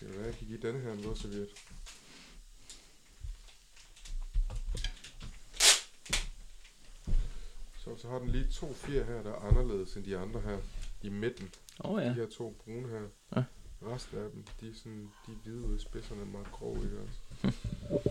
Det 0.00 0.08
kan 0.08 0.16
være, 0.16 0.26
jeg 0.26 0.34
kan 0.34 0.46
give 0.46 0.60
denne 0.62 0.80
her 0.80 0.92
en 0.92 1.04
vådserviet. 1.04 1.48
Så, 7.78 7.96
så 7.96 8.08
har 8.08 8.18
den 8.18 8.28
lige 8.28 8.48
to 8.52 8.74
fjer 8.74 9.04
her, 9.04 9.22
der 9.22 9.30
er 9.30 9.48
anderledes 9.48 9.96
end 9.96 10.04
de 10.04 10.18
andre 10.18 10.40
her. 10.40 10.58
I 11.02 11.08
midten. 11.08 11.50
Åh 11.84 11.90
oh, 11.90 12.02
ja. 12.02 12.08
De 12.08 12.14
her 12.14 12.26
to 12.26 12.56
brune 12.64 12.88
her. 12.88 13.08
Ja. 13.36 13.44
Resten 13.82 14.18
af 14.18 14.30
dem, 14.30 14.44
de 14.60 14.68
er, 14.68 14.74
sådan, 14.74 15.10
de 15.26 15.32
er 15.32 15.36
hvide 15.44 15.60
ude 15.60 15.76
i 15.76 15.80
spidserne, 15.80 16.20
er 16.20 16.26
meget 16.26 16.52
grove, 16.52 16.84
ikke 16.84 16.98
også? 17.00 17.58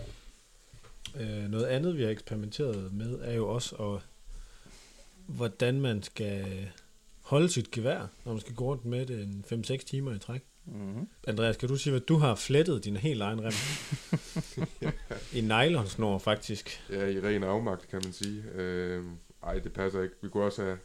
Øh, 1.16 1.50
noget 1.50 1.64
andet, 1.64 1.96
vi 1.96 2.02
har 2.02 2.10
eksperimenteret 2.10 2.92
med, 2.92 3.20
er 3.20 3.32
jo 3.32 3.48
også, 3.48 3.76
at, 3.76 4.02
hvordan 5.26 5.80
man 5.80 6.02
skal 6.02 6.68
holde 7.22 7.48
sit 7.48 7.70
gevær, 7.70 8.06
når 8.24 8.32
man 8.32 8.40
skal 8.40 8.54
gå 8.54 8.64
rundt 8.64 8.84
med 8.84 9.06
det 9.06 9.22
en 9.22 9.44
5-6 9.52 9.76
timer 9.76 10.14
i 10.14 10.18
træk. 10.18 10.42
Mm. 10.64 11.08
Andreas, 11.26 11.56
kan 11.56 11.68
du 11.68 11.76
sige, 11.76 11.90
hvad 11.90 12.00
du 12.00 12.16
har 12.16 12.34
flettet 12.34 12.84
din 12.84 12.96
helt 12.96 13.22
egen 13.22 13.40
rem? 13.44 13.52
I 15.38 15.40
nylonsnor, 15.40 16.18
faktisk. 16.18 16.82
Ja, 16.90 17.06
i 17.06 17.20
ren 17.20 17.42
afmagt, 17.44 17.88
kan 17.88 18.00
man 18.04 18.12
sige. 18.12 18.42
Øh, 18.54 19.04
ej, 19.42 19.58
det 19.58 19.72
passer 19.72 20.02
ikke. 20.02 20.14
Vi 20.22 20.28
kunne 20.28 20.44
også 20.44 20.62
have, 20.62 20.78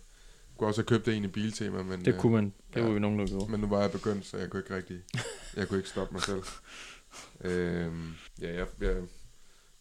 kunne 0.58 0.70
også 0.70 0.82
have 0.82 0.86
købt 0.88 1.08
en 1.08 1.24
i 1.24 1.28
Biltema, 1.28 1.84
men, 1.84 2.06
Det 2.06 2.18
kunne 2.20 2.34
man. 2.34 2.54
Det 2.74 2.80
ja. 2.80 2.86
var 2.86 2.94
vi 2.94 3.00
nogen, 3.00 3.20
der 3.20 3.28
gjorde. 3.28 3.52
men 3.52 3.60
nu 3.60 3.68
var 3.68 3.82
jeg 3.82 3.92
begyndt, 3.92 4.26
så 4.26 4.38
jeg 4.38 4.50
kunne 4.50 4.60
ikke 4.60 4.76
rigtig, 4.76 4.98
jeg 5.56 5.68
kunne 5.68 5.80
ikke 5.80 5.90
stoppe 5.90 6.14
mig 6.14 6.22
selv. 6.22 6.42
øh, 7.42 7.94
ja, 8.42 8.54
jeg, 8.54 8.68
jeg 8.82 8.96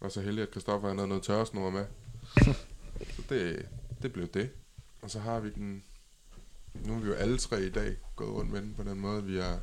var 0.00 0.08
så 0.08 0.20
heldig, 0.20 0.42
at 0.42 0.50
Christoffer 0.50 0.94
havde 0.94 1.08
noget 1.08 1.22
tørresnor 1.22 1.70
med. 1.70 1.84
Så 3.16 3.22
det, 3.28 3.68
det 4.02 4.12
blev 4.12 4.26
det. 4.26 4.50
Og 5.02 5.10
så 5.10 5.18
har 5.18 5.40
vi 5.40 5.50
den, 5.50 5.82
nu 6.84 6.94
er 6.94 6.98
vi 6.98 7.06
jo 7.08 7.14
alle 7.14 7.38
tre 7.38 7.62
i 7.62 7.70
dag 7.70 7.96
gået 8.16 8.30
rundt 8.30 8.52
med 8.52 8.62
den 8.62 8.74
på 8.74 8.82
den 8.82 9.00
måde, 9.00 9.24
vi 9.24 9.36
har, 9.38 9.60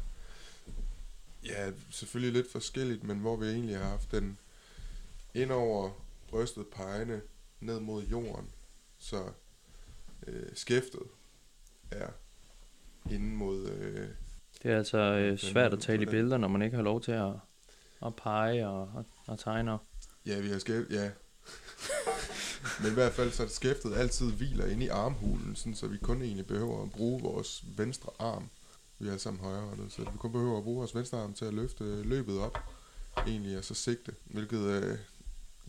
ja, 1.46 1.72
selvfølgelig 1.90 2.34
lidt 2.34 2.52
forskelligt, 2.52 3.04
men 3.04 3.20
hvor 3.20 3.36
vi 3.36 3.46
egentlig 3.46 3.78
har 3.78 3.90
haft 3.90 4.12
den 4.12 4.38
ind 5.34 5.52
over 5.52 5.92
brystet 6.30 6.68
pegende 6.68 7.22
ned 7.60 7.80
mod 7.80 8.04
jorden, 8.04 8.50
så 8.98 9.24
øh, 10.28 10.46
skæftet 10.54 11.02
er 11.92 12.08
inden 13.12 13.36
mod, 13.36 13.68
øh, 13.70 14.08
Det 14.64 14.72
er 14.72 14.78
altså 14.78 14.98
øh, 14.98 15.38
svært 15.38 15.74
at 15.74 15.80
tale 15.80 16.04
i 16.04 16.06
billeder, 16.06 16.38
når 16.38 16.48
man 16.48 16.62
ikke 16.62 16.76
har 16.76 16.84
lov 16.84 17.02
til 17.02 17.12
at, 17.12 17.34
at 18.06 18.16
pege 18.16 18.68
og, 18.68 18.92
og, 18.96 19.06
og 19.28 19.40
tegne. 19.40 19.78
ja, 20.26 20.40
vi 20.40 20.50
har 20.50 20.60
skæft, 20.60 20.90
ja. 20.90 21.12
Men 22.82 22.92
i 22.92 22.94
hvert 22.94 23.14
fald 23.14 23.32
så 23.32 23.44
er 23.44 23.48
det 23.48 23.56
skæftet 23.56 23.94
altid 23.96 24.32
hviler 24.32 24.66
inde 24.66 24.86
i 24.86 24.88
armhulen, 24.88 25.56
sådan, 25.56 25.76
så 25.76 25.88
vi 25.88 25.98
kun 25.98 26.22
egentlig 26.22 26.46
behøver 26.46 26.84
at 26.84 26.92
bruge 26.92 27.22
vores 27.22 27.64
venstre 27.78 28.10
arm. 28.20 28.50
Vi 29.00 29.08
er 29.08 29.12
alle 29.12 29.22
sammen 29.22 29.44
højrehåndede, 29.44 29.90
så 29.90 30.02
vi 30.02 30.18
kun 30.18 30.32
behøver 30.32 30.58
at 30.58 30.64
bruge 30.64 30.78
vores 30.78 30.96
venstre 30.96 31.18
arm 31.18 31.34
til 31.34 31.46
at 31.46 31.54
løfte 31.54 32.04
løbet 32.04 32.40
op, 32.40 32.58
egentlig, 33.28 33.58
og 33.58 33.64
så 33.64 33.74
sigte, 33.74 34.12
hvilket 34.26 34.60
øh, 34.60 34.98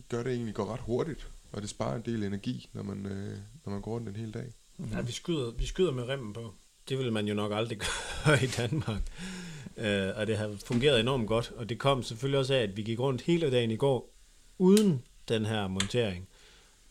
gør 0.09 0.23
det 0.23 0.33
egentlig 0.33 0.55
går 0.55 0.73
ret 0.73 0.79
hurtigt, 0.79 1.27
og 1.51 1.61
det 1.61 1.69
sparer 1.69 1.95
en 1.95 2.01
del 2.05 2.23
energi, 2.23 2.69
når 2.73 2.83
man, 2.83 3.05
øh, 3.05 3.37
når 3.65 3.71
man 3.71 3.81
går 3.81 3.91
rundt 3.91 4.09
en 4.09 4.15
hel 4.15 4.33
dag. 4.33 4.53
Mm-hmm. 4.77 4.95
Ja, 4.95 5.01
vi 5.01 5.11
skyder, 5.11 5.51
vi 5.51 5.65
skyder 5.65 5.91
med 5.91 6.03
remmen 6.03 6.33
på. 6.33 6.53
Det 6.89 6.97
vil 6.97 7.13
man 7.13 7.27
jo 7.27 7.33
nok 7.33 7.51
aldrig 7.51 7.79
gøre 8.25 8.43
i 8.43 8.47
Danmark. 8.47 9.01
Øh, 9.77 10.11
og 10.15 10.27
det 10.27 10.37
har 10.37 10.55
fungeret 10.65 10.99
enormt 10.99 11.27
godt. 11.27 11.51
Og 11.55 11.69
det 11.69 11.79
kom 11.79 12.03
selvfølgelig 12.03 12.39
også 12.39 12.53
af, 12.53 12.59
at 12.59 12.77
vi 12.77 12.81
gik 12.81 12.99
rundt 12.99 13.21
hele 13.21 13.51
dagen 13.51 13.71
i 13.71 13.75
går, 13.75 14.13
uden 14.57 15.03
den 15.27 15.45
her 15.45 15.67
montering. 15.67 16.27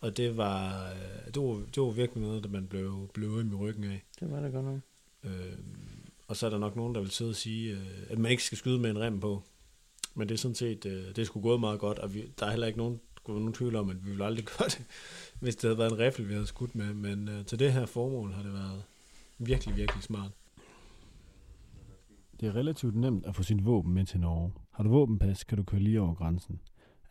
Og 0.04 0.16
det 0.16 0.36
var, 0.36 0.88
øh, 0.90 1.34
det 1.34 1.42
var, 1.42 1.62
det 1.74 1.82
var 1.82 1.90
virkelig 1.90 2.22
noget, 2.22 2.44
der 2.44 2.48
man 2.48 2.66
blev, 2.66 3.10
blev 3.14 3.30
i 3.52 3.54
ryggen 3.54 3.84
af. 3.84 4.04
Det 4.20 4.30
var 4.30 4.40
det 4.40 4.52
godt 4.52 4.64
nok. 4.64 4.80
Øh, 5.24 5.58
og 6.28 6.36
så 6.36 6.46
er 6.46 6.50
der 6.50 6.58
nok 6.58 6.76
nogen, 6.76 6.94
der 6.94 7.00
vil 7.00 7.10
sidde 7.10 7.30
og 7.30 7.34
sige, 7.34 7.72
øh, 7.72 8.10
at 8.10 8.18
man 8.18 8.30
ikke 8.30 8.42
skal 8.42 8.58
skyde 8.58 8.78
med 8.78 8.90
en 8.90 9.00
rem 9.00 9.20
på. 9.20 9.42
Men 10.14 10.28
det 10.28 10.34
er 10.34 10.38
sådan 10.38 10.54
set, 10.54 10.86
øh, 10.86 11.06
det 11.06 11.18
er 11.18 11.24
sgu 11.24 11.40
gået 11.40 11.60
meget 11.60 11.80
godt, 11.80 11.98
og 11.98 12.14
vi, 12.14 12.32
der 12.38 12.46
er 12.46 12.50
heller 12.50 12.66
ikke 12.66 12.78
nogen, 12.78 13.00
skulle 13.16 13.38
nogen 13.38 13.54
tvivl 13.54 13.76
om, 13.76 13.90
at 13.90 14.04
vi 14.04 14.10
ville 14.10 14.24
aldrig 14.24 14.44
gøre 14.58 14.68
det, 14.68 14.86
hvis 15.40 15.56
det 15.56 15.68
havde 15.68 15.78
været 15.78 15.92
en 15.92 15.98
riffel, 15.98 16.28
vi 16.28 16.32
havde 16.32 16.46
skudt 16.46 16.74
med. 16.74 16.94
Men 16.94 17.28
øh, 17.28 17.44
til 17.44 17.58
det 17.58 17.72
her 17.72 17.86
formål 17.86 18.32
har 18.32 18.42
det 18.42 18.52
været 18.52 18.82
virkelig, 19.38 19.76
virkelig 19.76 20.02
smart. 20.02 20.30
Det 22.40 22.48
er 22.48 22.54
relativt 22.54 22.96
nemt 22.96 23.26
at 23.26 23.36
få 23.36 23.42
sit 23.42 23.64
våben 23.64 23.94
med 23.94 24.06
til 24.06 24.20
Norge. 24.20 24.52
Har 24.70 24.82
du 24.82 24.90
våbenpas, 24.90 25.44
kan 25.44 25.58
du 25.58 25.64
køre 25.64 25.80
lige 25.80 26.00
over 26.00 26.14
grænsen. 26.14 26.60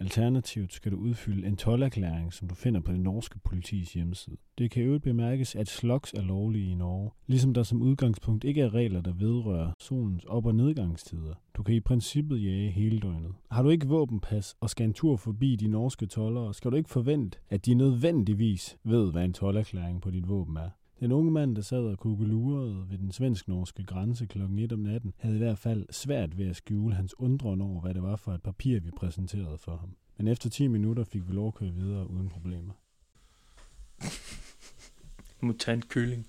Alternativt 0.04 0.74
skal 0.74 0.92
du 0.92 0.98
udfylde 0.98 1.48
en 1.48 1.58
tollerklæring, 1.58 2.34
som 2.34 2.48
du 2.48 2.56
finder 2.56 2.80
på 2.82 2.92
det 2.92 3.00
norske 3.00 3.39
politis 3.39 3.94
hjemmeside. 3.94 4.38
Det 4.58 4.72
kan 4.72 4.84
øvrigt 4.84 5.04
bemærkes, 5.04 5.56
at 5.56 5.68
sloks 5.68 6.13
er 6.13 6.22
lovlige 6.22 6.72
i 6.72 6.76
Norge, 6.76 7.12
ligesom 7.28 7.54
der 7.54 7.63
som 7.63 7.82
udgangspunkt 7.82 8.44
ikke 8.44 8.62
er 8.62 8.74
regler, 8.74 9.02
der 9.02 9.13
vedrører 9.13 9.72
solens 9.80 10.26
op- 10.26 10.46
og 10.46 10.56
nedgangstider. 10.56 11.34
Du 11.58 11.63
kan 11.63 11.76
i 11.76 11.80
princippet 11.80 12.44
jage 12.44 12.72
hele 12.72 13.00
døgnet. 13.00 13.32
Har 13.52 13.63
du 13.63 13.70
ikke 13.70 13.88
våbenpas 13.88 14.56
og 14.62 14.70
skal 14.70 14.84
en 14.84 14.94
tur 14.94 15.16
forbi 15.16 15.56
de 15.56 15.68
norske 15.68 16.06
tollere, 16.06 16.54
skal 16.54 16.72
du 16.72 16.76
ikke 16.76 16.89
forvente, 16.89 17.38
at 17.50 17.66
de 17.66 17.74
nødvendigvis 17.74 18.78
ved, 18.84 19.12
hvad 19.12 19.26
en 19.26 19.34
tollerklæring 19.34 20.02
på 20.02 20.12
dit 20.12 20.30
våben 20.30 20.58
er. 20.58 20.70
Den 21.00 21.12
unge 21.12 21.32
mand, 21.32 21.56
der 21.56 21.62
sad 21.62 21.80
og 21.80 21.98
kugelurede 22.00 22.86
ved 22.90 22.98
den 22.98 23.12
svensk-norske 23.12 23.84
grænse 23.84 24.26
kl. 24.26 24.42
1 24.42 24.74
om 24.74 24.80
natten, 24.80 25.14
havde 25.18 25.36
i 25.36 25.38
hvert 25.38 25.58
fald 25.58 25.86
svært 25.92 26.38
ved 26.38 26.50
at 26.50 26.56
skjule 26.56 26.96
hans 26.96 27.20
undren 27.20 27.62
over, 27.62 27.82
hvad 27.82 27.94
det 27.94 28.04
var 28.04 28.16
for 28.16 28.34
et 28.34 28.44
papir, 28.44 28.80
vi 28.80 28.92
præsenterede 28.92 29.58
for 29.58 29.76
ham. 29.76 29.96
Men 30.18 30.28
efter 30.28 30.50
10 30.50 30.68
minutter 30.68 31.04
fik 31.04 31.28
vi 31.28 31.34
lov 31.34 31.48
at 31.48 31.54
køre 31.54 31.74
videre 31.74 32.10
uden 32.10 32.30
problemer. 32.30 32.74
Mutant 35.42 35.90
kylling. 35.90 36.28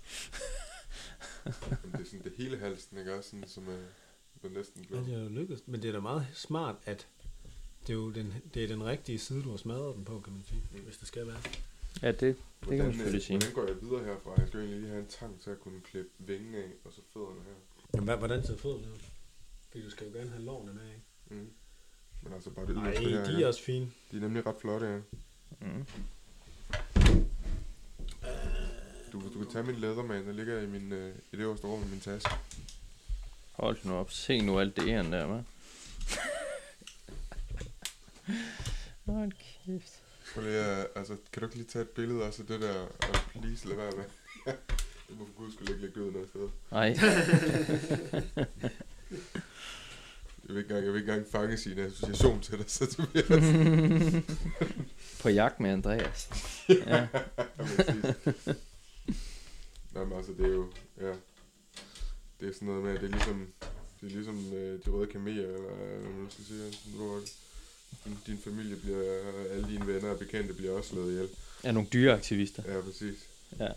Det 1.44 1.54
er 1.92 2.04
sådan 2.04 2.24
det 2.24 2.32
hele 2.38 2.58
halsen, 2.58 2.98
ikke 2.98 3.14
også? 3.14 3.30
Sådan, 3.30 3.48
som 3.48 3.68
er, 3.68 4.48
er 4.48 4.48
næsten 4.48 4.84
Ja, 4.90 4.96
det 4.96 5.14
er 5.14 5.22
jo 5.22 5.28
lykkedes. 5.28 5.62
Men 5.66 5.82
det 5.82 5.88
er 5.88 5.92
da 5.92 6.00
meget 6.00 6.26
smart, 6.34 6.76
at 6.84 7.08
det 7.86 7.90
er 7.90 7.94
jo 7.94 8.10
den, 8.10 8.34
det 8.54 8.64
er 8.64 8.68
den 8.68 8.84
rigtige 8.84 9.18
side, 9.18 9.42
du 9.42 9.50
har 9.50 9.56
smadret 9.56 9.96
den 9.96 10.04
på, 10.04 10.20
kan 10.20 10.32
man 10.32 10.42
sige, 10.42 10.60
hvis 10.84 10.96
det 10.96 11.08
skal 11.08 11.26
være. 11.26 11.40
Ja, 12.02 12.08
det, 12.08 12.20
det 12.20 12.36
kan 12.60 12.68
man 12.68 12.76
Hvordan, 12.76 12.92
selvfølgelig 12.92 13.20
øh, 13.20 13.26
sige. 13.26 13.38
Hvordan 13.38 13.54
går 13.54 13.66
jeg 13.72 13.82
videre 13.82 14.04
herfra? 14.04 14.30
Jeg 14.38 14.48
skal 14.48 14.60
egentlig 14.60 14.80
lige 14.80 14.90
have 14.90 15.00
en 15.02 15.08
tang 15.08 15.40
til 15.40 15.50
at 15.50 15.60
kunne 15.60 15.80
klippe 15.80 16.10
vingen 16.18 16.54
af, 16.54 16.68
og 16.84 16.92
så 16.92 17.00
fødderne 17.12 17.40
her. 17.48 17.54
Jamen, 17.94 18.04
hvad, 18.04 18.16
hvordan 18.16 18.42
ser 18.46 18.56
fødderne 18.56 18.86
ud? 18.92 18.98
Fordi 19.70 19.84
du 19.84 19.90
skal 19.90 20.06
jo 20.08 20.12
gerne 20.18 20.30
have 20.30 20.42
lårene 20.44 20.72
med, 20.72 20.82
ikke? 20.88 21.02
Mm. 21.42 21.50
Men 22.22 22.32
altså 22.32 22.50
bare 22.50 22.66
det 22.66 22.74
Nej, 22.76 22.90
yderste 23.02 23.08
her. 23.10 23.36
de 23.36 23.42
er 23.42 23.46
også 23.46 23.62
fine. 23.62 23.90
de 24.10 24.16
er 24.16 24.20
nemlig 24.20 24.46
ret 24.46 24.56
flotte, 24.60 24.86
ja. 24.86 24.98
Mm. 25.60 25.86
Du, 29.12 29.20
du 29.34 29.38
kan 29.38 29.50
tage 29.52 29.64
min 29.64 29.74
lædermand, 29.76 30.26
der 30.26 30.32
ligger 30.32 30.60
i, 30.60 30.66
min, 30.66 30.92
øh, 30.92 31.14
i 31.32 31.36
det 31.36 31.42
øverste 31.42 31.66
rum 31.66 31.82
i 31.82 31.86
min 31.90 32.00
taske. 32.00 32.30
Hold 33.52 33.76
nu 33.84 33.94
op. 33.94 34.10
Se 34.10 34.40
nu 34.40 34.60
alt 34.60 34.76
det 34.76 34.88
æren 34.88 35.12
der, 35.12 35.26
hva'? 35.38 35.42
Hold 39.12 39.32
kæft. 39.32 40.03
Prøv 40.34 40.44
lige, 40.44 40.58
at- 40.58 40.86
altså, 40.96 41.16
kan 41.32 41.40
du 41.40 41.46
ikke 41.46 41.56
lige 41.56 41.66
tage 41.68 41.82
et 41.82 41.88
billede 41.88 42.22
også 42.22 42.42
af 42.42 42.46
det 42.48 42.60
der, 42.60 42.80
og 42.82 43.14
please 43.40 43.68
lad 43.68 43.76
være 43.76 43.92
med. 43.96 44.04
det 45.08 45.18
må 45.18 45.26
for 45.26 45.32
guds 45.42 45.54
skyld 45.54 45.68
ikke 45.68 45.80
ligge 45.80 46.02
ud 46.02 46.12
noget 46.12 46.28
sted. 46.28 46.48
Nej. 46.70 46.96
Jeg 50.48 50.54
vil 50.54 50.58
ikke 50.58 50.68
engang, 50.70 50.84
jeg 50.84 50.92
vil 50.92 51.00
ikke 51.00 51.12
engang 51.12 51.32
fange 51.32 51.56
sin 51.56 51.78
association 51.78 52.40
til 52.40 52.58
dig, 52.58 52.64
så 52.68 52.96
du 52.98 53.06
bliver 53.06 54.22
På 55.22 55.28
jagt 55.28 55.60
med 55.60 55.70
Andreas. 55.70 56.28
Ja. 56.68 57.06
Nej, 59.94 60.04
men 60.04 60.12
altså, 60.18 60.32
det 60.32 60.44
er 60.46 60.52
jo, 60.52 60.72
ja, 61.00 61.12
det 62.40 62.48
er 62.48 62.52
sådan 62.52 62.68
noget 62.68 62.84
med, 62.84 62.94
at 62.94 63.00
det 63.00 63.06
er 63.06 63.12
ligesom, 63.12 63.46
det 64.00 64.06
er 64.06 64.10
ligesom 64.14 64.52
øh, 64.54 64.84
de 64.84 64.90
røde 64.90 65.06
kameler, 65.06 65.48
eller 65.48 65.74
hvad 66.00 66.10
man 66.12 66.30
skal 66.30 66.44
sige, 66.44 66.72
hvor 66.96 67.20
din, 68.04 68.18
din 68.26 68.38
familie 68.38 68.76
bliver, 68.76 69.02
alle 69.50 69.68
dine 69.68 69.86
venner 69.86 70.10
og 70.10 70.18
bekendte 70.18 70.54
bliver 70.54 70.72
også 70.72 70.90
slået 70.90 71.12
ihjel. 71.12 71.28
Er 71.62 71.72
nogle 71.72 71.88
dyreaktivister. 71.92 72.74
Ja, 72.74 72.80
præcis. 72.80 73.18
Ja. 73.58 73.64
Er 73.64 73.72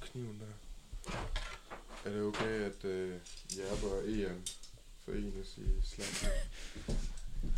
kniven 0.00 0.40
der. 0.40 1.12
Er 2.04 2.10
det 2.12 2.22
okay, 2.22 2.60
at 2.60 2.84
øh, 2.84 3.10
Jerber 3.58 3.88
og 3.96 4.10
Eon 4.10 4.42
forenes 5.04 5.58
i 5.58 5.86
slagsmål? 5.86 6.32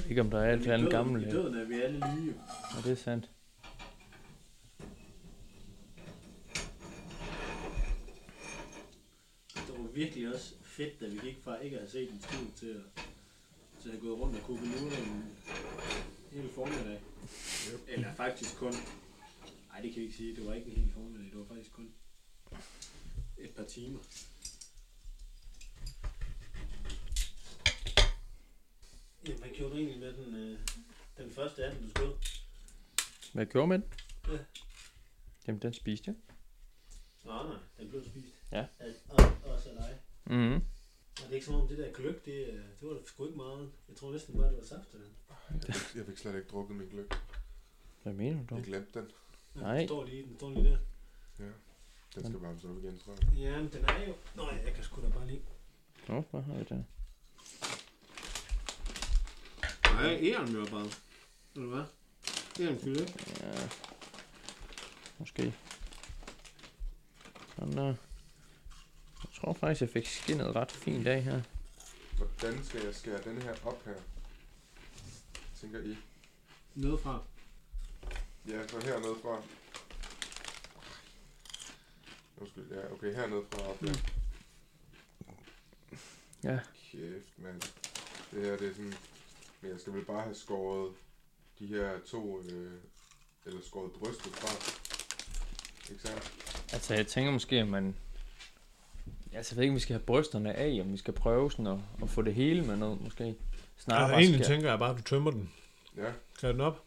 Ikke 0.09 0.21
om 0.21 0.31
der 0.31 0.39
er 0.41 0.53
alt 0.53 0.67
andet 0.67 0.91
gammel. 0.91 1.23
I 1.23 1.27
Ja, 1.27 1.31
døden 1.31 1.55
er 1.55 1.65
vi 1.65 1.81
alle 1.83 2.05
lige. 2.17 2.35
det 2.85 2.93
er 2.93 2.97
sandt. 3.05 3.29
Der 9.55 9.73
var 9.79 9.89
virkelig 9.95 10.35
også 10.35 10.55
fedt, 10.77 11.01
da 11.01 11.07
vi 11.09 11.19
gik 11.19 11.43
fra 11.45 11.57
ikke 11.61 11.77
at 11.77 11.83
have 11.83 11.91
set 11.91 12.11
en 12.11 12.23
skid 12.23 12.53
til 12.57 12.67
at, 12.67 13.05
til 13.83 13.89
at 13.89 13.95
have 13.95 14.01
gået 14.01 14.21
rundt 14.21 14.37
og 14.37 14.43
kunne 14.43 14.81
nu 14.81 14.87
en 14.87 15.37
hele 16.31 16.49
formiddag. 16.55 17.01
Yep. 17.73 17.81
Eller 17.89 18.15
faktisk 18.15 18.57
kun... 18.57 18.73
Nej, 19.69 19.81
det 19.81 19.93
kan 19.93 20.01
vi 20.01 20.05
ikke 20.05 20.17
sige. 20.17 20.37
Det 20.37 20.47
var 20.47 20.55
ikke 20.55 20.71
en 20.71 20.77
hel 20.77 20.93
formiddag. 20.93 21.31
Det 21.31 21.39
var 21.39 21.45
faktisk 21.47 21.73
kun 21.73 21.95
et 23.39 23.51
par 23.51 23.65
timer. 23.65 23.99
Jamen, 29.27 29.39
hvad 29.41 29.51
gjorde 29.51 29.73
du 29.73 29.79
egentlig 29.79 29.99
med 30.01 30.13
den, 30.13 30.35
øh, 30.35 30.59
den 31.17 31.31
første 31.31 31.65
anden, 31.65 31.83
du 31.83 31.91
skød? 31.91 32.13
Hvad 33.33 33.47
gjorde 33.47 33.67
man? 33.69 33.85
Ja. 34.29 34.39
Jamen, 35.47 35.63
den 35.63 35.75
spiste 35.75 36.05
jeg. 36.11 36.15
Nej, 37.25 37.43
nej, 37.47 37.57
den 37.79 37.89
blev 37.91 38.05
spist. 38.05 38.35
Ja. 38.53 38.67
Al- 38.79 38.97
Og, 39.09 39.33
også 39.45 39.69
af 39.71 39.77
dig. 39.77 39.99
Mhm. 40.27 40.55
Og 40.55 41.23
det 41.23 41.31
er 41.31 41.35
ikke 41.35 41.47
som 41.47 41.55
om 41.55 41.69
det 41.69 41.79
der 41.79 41.93
gløk, 41.93 42.25
det, 42.25 42.47
øh, 42.47 42.55
det 42.81 42.89
var 42.89 42.99
sgu 43.07 43.25
ikke 43.27 43.37
meget. 43.37 43.71
Jeg 43.89 43.97
tror 43.97 44.13
næsten 44.13 44.37
bare, 44.37 44.49
det 44.49 44.57
var 44.57 44.65
saft 44.65 44.89
til 44.91 44.99
den. 45.01 45.09
Jeg 45.69 45.75
fik, 45.75 45.97
jeg 45.97 46.07
fik 46.07 46.19
slet 46.19 46.35
ikke 46.35 46.49
drukket 46.49 46.77
min 46.77 46.89
gløk. 46.89 47.15
Hvad 48.03 48.13
mener 48.13 48.47
du? 48.47 48.55
Jeg 48.55 48.65
glemte 48.65 48.99
den. 49.01 49.11
Ja, 49.57 49.61
Nej. 49.61 49.79
Den 49.79 49.89
står 49.89 50.05
lige, 50.05 50.23
den 50.23 50.37
står 50.37 50.51
lige 50.51 50.65
der. 50.65 50.79
Ja. 51.39 51.51
Den 52.15 52.25
skal 52.27 52.41
varmes 52.41 52.65
op 52.65 52.79
igen, 52.79 52.99
tror 52.99 53.15
jeg. 53.21 53.39
Ja, 53.39 53.63
men 53.63 53.73
den 53.73 53.85
er 53.85 54.07
jo... 54.09 54.15
Nå, 54.35 54.43
ja, 54.43 54.65
jeg 54.65 54.75
kan 54.75 54.85
sgu 54.85 55.03
da 55.03 55.09
bare 55.09 55.27
lige... 55.27 55.43
Nå, 56.09 56.25
hvad 56.31 56.43
har 56.43 56.55
vi 56.55 56.65
der? 56.69 56.83
Nej, 59.95 60.19
æren 60.23 60.49
jo 60.55 60.65
bare. 60.71 60.87
Eller 61.55 61.69
hvad? 61.69 61.85
Æren 62.67 62.79
gløk. 62.79 63.41
Ja. 63.41 63.69
Måske. 65.19 65.55
Sådan 67.57 67.73
der. 67.73 67.95
Jeg 69.35 69.41
tror 69.41 69.53
faktisk, 69.53 69.81
jeg 69.81 69.91
fik 69.91 70.07
skinnet 70.07 70.57
ret 70.57 70.73
fint 70.73 71.07
af 71.07 71.23
her. 71.23 71.43
Hvordan 72.17 72.65
skal 72.65 72.85
jeg 72.85 72.95
skære 72.95 73.23
den 73.25 73.43
her 73.43 73.55
op 73.65 73.85
her? 73.85 73.95
Tænker 75.61 75.81
I? 75.81 75.97
Noget 76.75 77.01
fra. 77.01 77.23
Ja, 78.49 78.69
så 78.69 78.81
hernede 78.81 79.15
fra. 79.23 79.43
Undskyld, 82.37 82.65
ja, 82.71 82.93
okay, 82.93 83.15
hernede 83.15 83.45
fra 83.51 83.71
op, 83.71 83.83
ja. 83.83 83.93
Ja. 86.45 86.61
Kæft, 86.91 87.39
mand. 87.39 87.61
Det 88.31 88.43
her, 88.43 88.57
det 88.57 88.69
er 88.69 88.75
sådan... 88.75 88.95
Men 89.61 89.71
jeg 89.71 89.81
skal 89.81 89.93
vel 89.93 90.05
bare 90.05 90.23
have 90.23 90.35
skåret 90.35 90.95
de 91.59 91.67
her 91.67 91.99
to, 92.07 92.41
øh, 92.41 92.73
eller 93.47 93.61
skåret 93.63 93.93
brystet 93.93 94.33
fra. 94.33 94.75
Ikke 95.93 96.03
sandt? 96.03 96.33
Altså, 96.73 96.95
jeg 96.95 97.07
tænker 97.07 97.33
måske, 97.33 97.57
at 97.57 97.69
man... 97.69 97.97
Altså, 99.35 99.55
jeg 99.55 99.57
ved 99.57 99.63
ikke, 99.63 99.71
om 99.73 99.75
vi 99.77 99.81
skal 99.81 99.95
have 99.95 100.05
brysterne 100.07 100.55
af, 100.55 100.79
om 100.81 100.93
vi 100.93 100.97
skal 100.97 101.15
prøve 101.15 101.51
sådan 101.51 101.67
at, 101.67 101.79
at 102.03 102.11
få 102.11 102.23
det 102.23 102.35
hele 102.35 102.63
med 102.67 102.77
noget, 102.77 103.01
måske. 103.01 103.25
Ja, 103.25 103.35
bare 103.89 104.11
egentlig 104.13 104.35
skære- 104.45 104.49
tænker 104.55 104.71
jeg 104.71 104.79
bare, 104.79 104.91
at 104.91 104.97
du 104.99 105.03
tømmer 105.03 105.31
den. 105.31 105.53
Ja, 105.97 106.13
Skær 106.35 106.53
den 106.53 106.61
op. 106.61 106.83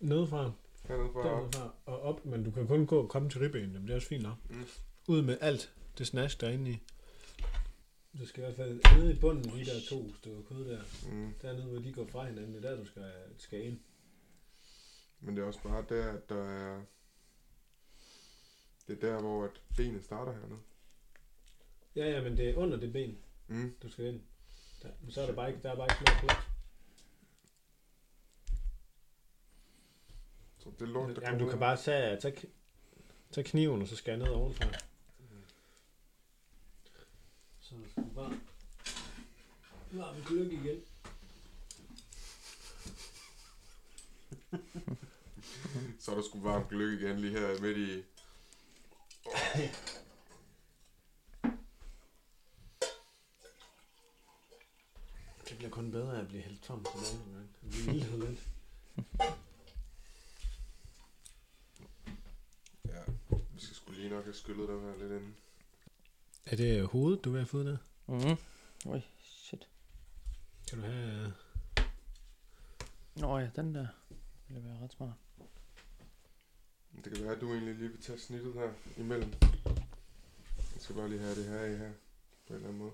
Nedefra. 0.00 0.50
hernede 0.88 1.08
fra 1.12 1.18
op. 1.20 1.24
Derudfra. 1.24 1.74
Og 1.86 2.02
op. 2.02 2.24
Men 2.26 2.44
du 2.44 2.50
kan 2.50 2.66
kun 2.66 2.86
gå 2.86 3.02
og 3.02 3.08
komme 3.08 3.30
til 3.30 3.40
ribben. 3.40 3.60
Jamen, 3.72 3.82
det 3.82 3.90
er 3.90 3.94
også 3.96 4.08
fint 4.08 4.22
nok. 4.22 4.36
Mm. 4.50 4.64
Ud 5.08 5.22
med 5.22 5.38
alt 5.40 5.72
det 5.98 6.06
snask, 6.06 6.40
der 6.40 6.46
er 6.48 6.52
inde 6.52 6.70
i. 6.70 6.78
Du 8.20 8.26
skal 8.26 8.42
i 8.42 8.44
hvert 8.46 8.56
fald 8.56 8.98
nede 8.98 9.12
i 9.14 9.18
bunden, 9.20 9.44
de 9.44 9.64
der 9.64 9.80
to 9.88 10.14
stykker 10.14 10.42
kød 10.48 10.68
der. 10.70 10.80
Mm. 11.12 11.34
Dernede, 11.42 11.64
hvor 11.64 11.78
de 11.78 11.92
går 11.92 12.06
fra 12.06 12.24
hinanden, 12.26 12.54
det 12.54 12.64
er 12.64 12.70
der, 12.70 12.76
du 12.76 12.84
skal, 12.86 13.02
skal 13.38 13.64
ind. 13.66 13.78
Men 15.20 15.36
det 15.36 15.42
er 15.42 15.46
også 15.46 15.60
bare 15.62 15.84
der, 15.88 16.12
at 16.12 16.28
der 16.28 16.44
er... 16.48 16.80
Det 18.88 19.02
er 19.02 19.08
der, 19.12 19.20
hvor 19.20 19.44
at 19.44 19.50
benet 19.76 20.04
starter 20.04 20.32
hernede. 20.32 20.58
Ja, 21.96 22.10
ja, 22.10 22.22
men 22.22 22.36
det 22.36 22.50
er 22.50 22.56
under 22.56 22.76
det 22.76 22.92
ben, 22.92 23.18
Mm. 23.46 23.74
du 23.82 23.88
skal 23.88 24.04
ind. 24.04 24.20
Der, 24.82 24.88
men 25.00 25.12
så 25.12 25.20
er 25.20 25.26
der 25.26 25.34
bare 25.34 25.48
ikke, 25.48 25.62
der 25.62 25.70
er 25.72 25.76
bare 25.76 25.86
ikke 25.86 25.94
små 26.10 26.26
plads. 26.28 26.44
Så 30.58 30.70
det 30.78 30.82
er 30.82 30.92
lort, 30.92 31.16
der 31.16 31.22
Jamen, 31.22 31.40
du 31.40 31.48
kan 31.50 31.58
bare 31.58 31.76
tage, 31.76 32.20
tage, 32.20 32.36
tage 33.32 33.44
kniven, 33.44 33.82
og 33.82 33.88
så 33.88 33.96
skære 33.96 34.16
ned 34.16 34.28
ovenfra. 34.28 34.66
Så 37.60 37.74
du 37.74 37.90
skal 37.90 38.04
bare... 38.14 38.40
Varme 39.92 40.24
gløk 40.26 40.52
igen. 40.52 40.80
Så 46.00 46.10
er 46.10 46.14
der 46.14 46.22
sgu 46.22 46.40
varmt 46.40 46.68
gløk 46.68 47.00
igen 47.00 47.20
lige 47.20 47.32
her 47.38 47.60
midt 47.60 47.78
i... 47.78 48.04
Det 55.52 55.58
bliver 55.58 55.70
kun 55.70 55.90
bedre 55.90 56.20
at 56.20 56.28
blive 56.28 56.42
hældt 56.42 56.62
tom 56.62 56.84
til 56.84 57.18
nogle 57.18 57.32
gange. 57.34 57.92
Lille 57.92 58.26
lidt. 58.26 58.40
Ja, 62.88 63.02
vi 63.54 63.60
skal 63.60 63.76
sgu 63.76 63.92
lige 63.92 64.08
nok 64.08 64.24
have 64.24 64.34
skyllet 64.34 64.68
dem 64.68 64.80
her 64.80 64.96
lidt 64.98 65.22
ind. 65.22 65.34
Er 66.46 66.56
det 66.56 66.86
hovedet, 66.86 67.24
du 67.24 67.30
vil 67.30 67.40
have 67.40 67.46
fået 67.46 67.66
der? 67.66 67.76
Mhm. 68.06 68.36
Oj, 68.86 69.02
shit. 69.20 69.68
Kan 70.68 70.78
du 70.78 70.84
have... 70.84 71.26
øh, 71.26 71.32
Nå 73.16 73.38
ja, 73.38 73.50
den 73.56 73.74
der 73.74 73.86
ville 74.48 74.64
være 74.68 74.78
ret 74.84 74.92
smart. 74.92 75.14
Det 77.04 77.12
kan 77.12 77.24
være, 77.24 77.34
at 77.34 77.40
du 77.40 77.52
egentlig 77.52 77.74
lige 77.74 77.88
vil 77.88 78.02
tage 78.02 78.18
snittet 78.18 78.54
her 78.54 78.72
imellem. 78.96 79.32
Jeg 80.74 80.78
skal 80.80 80.96
bare 80.96 81.08
lige 81.08 81.20
have 81.20 81.34
det 81.34 81.44
her 81.44 81.64
i 81.64 81.76
her. 81.76 81.92
På 82.46 82.52
en 82.52 82.54
eller 82.54 82.68
anden 82.68 82.78
måde. 82.82 82.92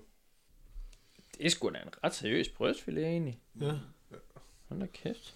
Det 1.39 1.45
er 1.45 1.49
sgu 1.49 1.69
da 1.69 1.79
en 1.79 1.89
ret 2.03 2.15
seriøs 2.15 2.49
brystfilet 2.49 3.03
egentlig. 3.05 3.39
Ja. 3.61 3.73
Hold 4.67 4.79
da 4.79 4.85
kæft. 4.85 5.35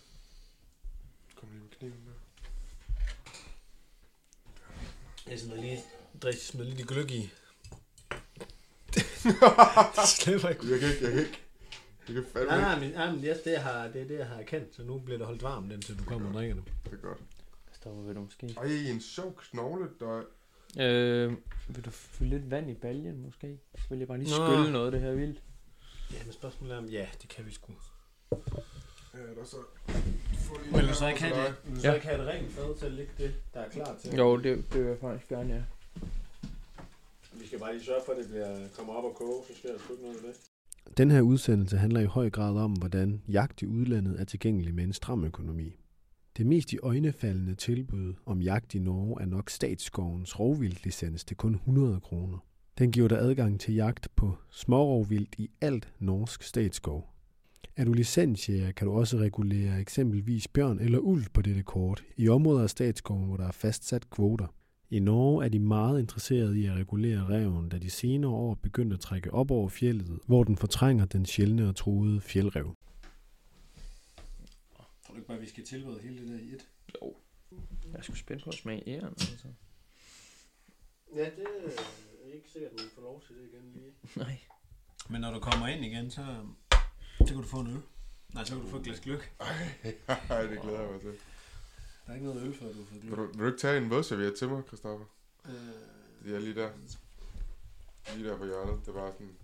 Kom 1.36 1.50
lige 1.52 1.62
med 1.62 1.70
kniven 1.70 1.98
der. 2.06 2.12
Jeg 5.32 5.40
smider 5.40 5.62
lige... 5.62 5.80
Drik, 6.22 6.36
smider 6.36 6.70
lige 6.70 6.78
de 6.78 6.88
gløk 6.88 7.12
i. 7.12 7.22
det 9.96 10.08
slipper 10.08 10.50
ikke. 10.50 10.72
Jeg 10.72 10.80
kan 10.80 10.90
ikke, 10.90 11.04
jeg 11.04 11.12
kan 11.12 11.20
ikke. 11.20 11.40
Jeg 12.08 12.16
kan 12.16 12.26
fandme 12.34 12.50
Nej, 12.50 12.58
ikke. 12.58 12.68
nej, 12.68 12.80
men, 12.80 12.90
ja, 12.92 13.12
men 13.12 13.22
det, 13.22 13.30
er 13.32 13.44
det, 13.44 13.52
jeg 13.52 13.64
har, 13.64 13.88
det 13.88 14.02
er 14.02 14.06
det, 14.08 14.18
jeg 14.18 14.28
har 14.28 14.36
erkendt. 14.36 14.76
Så 14.76 14.84
nu 14.84 15.00
bliver 15.00 15.18
det 15.18 15.28
holdt 15.28 15.44
varmt, 15.44 15.72
indtil 15.72 16.00
du 16.00 16.04
kommer 16.04 16.28
og 16.28 16.34
drikker 16.34 16.56
dem. 16.56 16.64
Det 16.86 16.94
er 16.94 16.98
godt. 16.98 17.20
Stopper 17.74 18.02
ved 18.04 18.14
du 18.14 18.22
måske. 18.22 18.56
Ej, 18.58 18.66
en 18.92 19.02
sjov 19.02 19.36
knogle, 19.36 19.90
der... 20.00 20.24
Øh, 20.80 21.34
vil 21.68 21.86
du 21.86 21.90
fylde 21.90 22.30
lidt 22.30 22.52
vand 22.52 22.70
i 22.70 22.74
baljen 22.74 23.22
måske? 23.22 23.60
Så 23.78 23.84
vil 23.90 24.00
jeg 24.00 24.08
bare 24.08 24.18
lige 24.18 24.40
Nå. 24.40 24.48
skylle 24.48 24.72
noget 24.72 24.86
af 24.86 24.92
det 24.92 25.02
her 25.02 25.12
vildt. 25.12 25.42
Ja, 26.14 26.24
men 26.24 26.34
spørgsmålet 26.34 26.74
er, 26.74 26.78
om 26.78 26.86
ja, 26.86 27.08
det 27.22 27.30
kan 27.30 27.46
vi 27.46 27.52
sgu. 27.52 27.74
Ja, 29.14 29.20
der 29.20 29.46
så... 29.46 29.58
Få 30.38 30.58
lige 30.64 30.74
Vil 30.74 30.82
her 30.82 30.88
du 30.88 30.94
så 30.96 31.08
ikke 31.08 31.24
have 31.24 31.44
det? 31.46 31.56
Vil 31.66 31.76
du 31.76 31.80
så 31.82 31.88
Ja. 31.88 31.94
ikke 31.94 32.08
have 32.08 32.22
et 32.22 32.28
rent 32.28 32.52
fad 32.52 32.78
til 32.78 32.86
at 32.86 32.92
lægge 32.92 33.12
det, 33.18 33.36
der 33.54 33.60
er 33.60 33.70
klar 33.70 33.98
til? 34.02 34.16
Jo, 34.16 34.38
det, 34.38 34.44
det 34.74 34.80
vil 34.82 34.88
jeg 34.88 34.98
faktisk 35.02 35.30
gerne, 35.30 35.54
ja. 35.54 35.62
Vi 37.40 37.48
skal 37.48 37.60
bare 37.60 37.74
lige 37.74 37.86
sørge 37.86 38.02
for, 38.06 38.12
at 38.14 38.18
det 38.18 38.28
bliver, 38.28 38.68
kommer 38.78 38.94
op 38.94 39.04
og 39.04 39.16
koge, 39.16 39.44
så 39.48 39.54
sker 39.60 39.70
der 39.72 39.80
sgu 39.80 39.94
ikke 39.94 40.04
noget 40.04 40.22
med 40.22 40.30
det. 40.30 40.98
Den 40.98 41.12
her 41.12 41.22
udsendelse 41.22 41.78
handler 41.78 42.00
i 42.00 42.06
høj 42.06 42.30
grad 42.30 42.58
om, 42.58 42.72
hvordan 42.74 43.22
jagt 43.28 43.62
i 43.62 43.68
udlandet 43.68 44.20
er 44.22 44.26
tilgængelig 44.26 44.74
med 44.76 44.84
en 44.84 44.94
stram 44.94 45.24
økonomi. 45.26 45.76
Det 46.38 46.46
mest 46.46 46.74
i 46.74 46.78
øjnefaldende 46.84 47.56
tilbud 47.56 48.14
om 48.26 48.42
jagt 48.42 48.74
i 48.76 48.80
Norge 48.80 49.22
er 49.22 49.26
nok 49.26 49.50
statsskovens 49.50 50.40
rovvildlicens 50.40 51.24
til 51.26 51.38
kun 51.38 51.54
100 51.56 52.00
kroner. 52.02 52.38
Den 52.78 52.92
giver 52.92 53.08
dig 53.08 53.18
adgang 53.18 53.60
til 53.60 53.74
jagt 53.74 54.08
på 54.16 54.38
smårovvildt 54.52 55.36
i 55.38 55.50
alt 55.62 55.94
norsk 56.00 56.44
statsskov. 56.44 57.10
Er 57.76 57.86
du 57.86 57.94
licensjæger, 57.94 58.72
kan 58.72 58.88
du 58.88 58.94
også 58.94 59.18
regulere 59.18 59.80
eksempelvis 59.80 60.48
bjørn 60.48 60.80
eller 60.80 61.00
ulv 61.00 61.26
på 61.34 61.42
dette 61.42 61.64
kort 61.64 62.04
i 62.18 62.30
områder 62.30 62.64
af 62.64 62.70
statsskoven, 62.70 63.28
hvor 63.28 63.38
der 63.38 63.48
er 63.48 63.52
fastsat 63.52 64.10
kvoter. 64.10 64.48
I 64.90 65.00
Norge 65.00 65.46
er 65.46 65.50
de 65.50 65.60
meget 65.60 66.00
interesserede 66.00 66.60
i 66.60 66.66
at 66.66 66.76
regulere 66.76 67.30
reven, 67.30 67.70
da 67.70 67.78
de 67.78 67.90
senere 67.90 68.32
år 68.32 68.56
begyndte 68.56 68.94
at 68.94 69.00
trække 69.00 69.34
op 69.34 69.52
over 69.52 69.70
fjellet, 69.70 70.20
hvor 70.28 70.44
den 70.44 70.58
fortrænger 70.58 71.06
den 71.06 71.26
sjældne 71.26 71.70
og 71.70 71.76
truede 71.76 72.22
fjeldrev. 72.22 72.76
Tror 75.06 75.14
du 75.14 75.16
ikke 75.16 75.28
bare, 75.28 75.40
vi 75.40 75.50
skal 75.50 75.64
tilberede 75.64 76.00
hele 76.02 76.18
det 76.18 76.28
der 76.28 76.40
i 76.40 76.54
et? 76.54 76.68
Jo. 77.02 77.16
Jeg 77.94 78.04
sgu 78.04 78.16
spændt 78.16 78.44
på 78.44 78.50
at 78.50 78.56
smage 78.56 78.84
æren, 78.88 79.06
altså. 79.06 79.48
Ja, 81.16 81.26
det 81.26 81.48
er 82.34 82.38
ikke 82.38 82.50
sikkert, 82.50 82.72
at 82.72 82.80
man 82.80 82.90
får 82.96 83.02
lov 83.02 83.24
til 83.28 83.36
det 83.36 83.50
igen 83.54 83.72
lige. 83.74 83.94
Nej. 84.26 84.40
Men 85.10 85.22
når 85.22 85.32
du 85.32 85.40
kommer 85.40 85.68
ind 85.68 85.86
igen, 85.86 86.12
så, 86.12 86.46
så 87.20 87.26
kan 87.28 87.38
du 87.38 87.44
få 87.44 87.60
en 87.60 87.68
øl. 87.68 87.82
Nej, 88.34 88.44
så 88.44 88.56
kan 88.56 88.64
du 88.64 88.70
få 88.70 88.78
et 88.78 88.84
glas 88.84 89.00
gløk. 89.00 89.34
Ej, 90.30 90.42
det 90.42 90.62
glæder 90.62 90.82
jeg 90.82 90.92
mig 90.92 91.02
til. 91.02 91.16
Der 92.06 92.12
er 92.12 92.14
ikke 92.14 92.28
noget 92.28 92.42
øl, 92.42 92.54
før 92.58 92.66
du 92.68 92.74
har 92.74 92.86
fået 92.86 93.02
Vil 93.04 93.12
gløk. 93.12 93.18
du, 93.18 93.26
vil 93.26 93.40
du 93.40 93.46
ikke 93.46 93.60
tage 93.60 93.78
en 93.78 93.90
vådserviet 93.90 94.36
til 94.36 94.50
mig, 94.50 94.64
Christoffer? 94.68 95.06
Øh, 95.46 96.34
er 96.34 96.40
lige 96.40 96.56
der. 96.56 96.72
Lige 98.16 98.30
der 98.30 98.38
på 98.38 98.46
hjørnet. 98.46 98.80
Det 98.82 98.88
er 98.88 98.94
bare 98.94 99.12
sådan... 99.12 99.36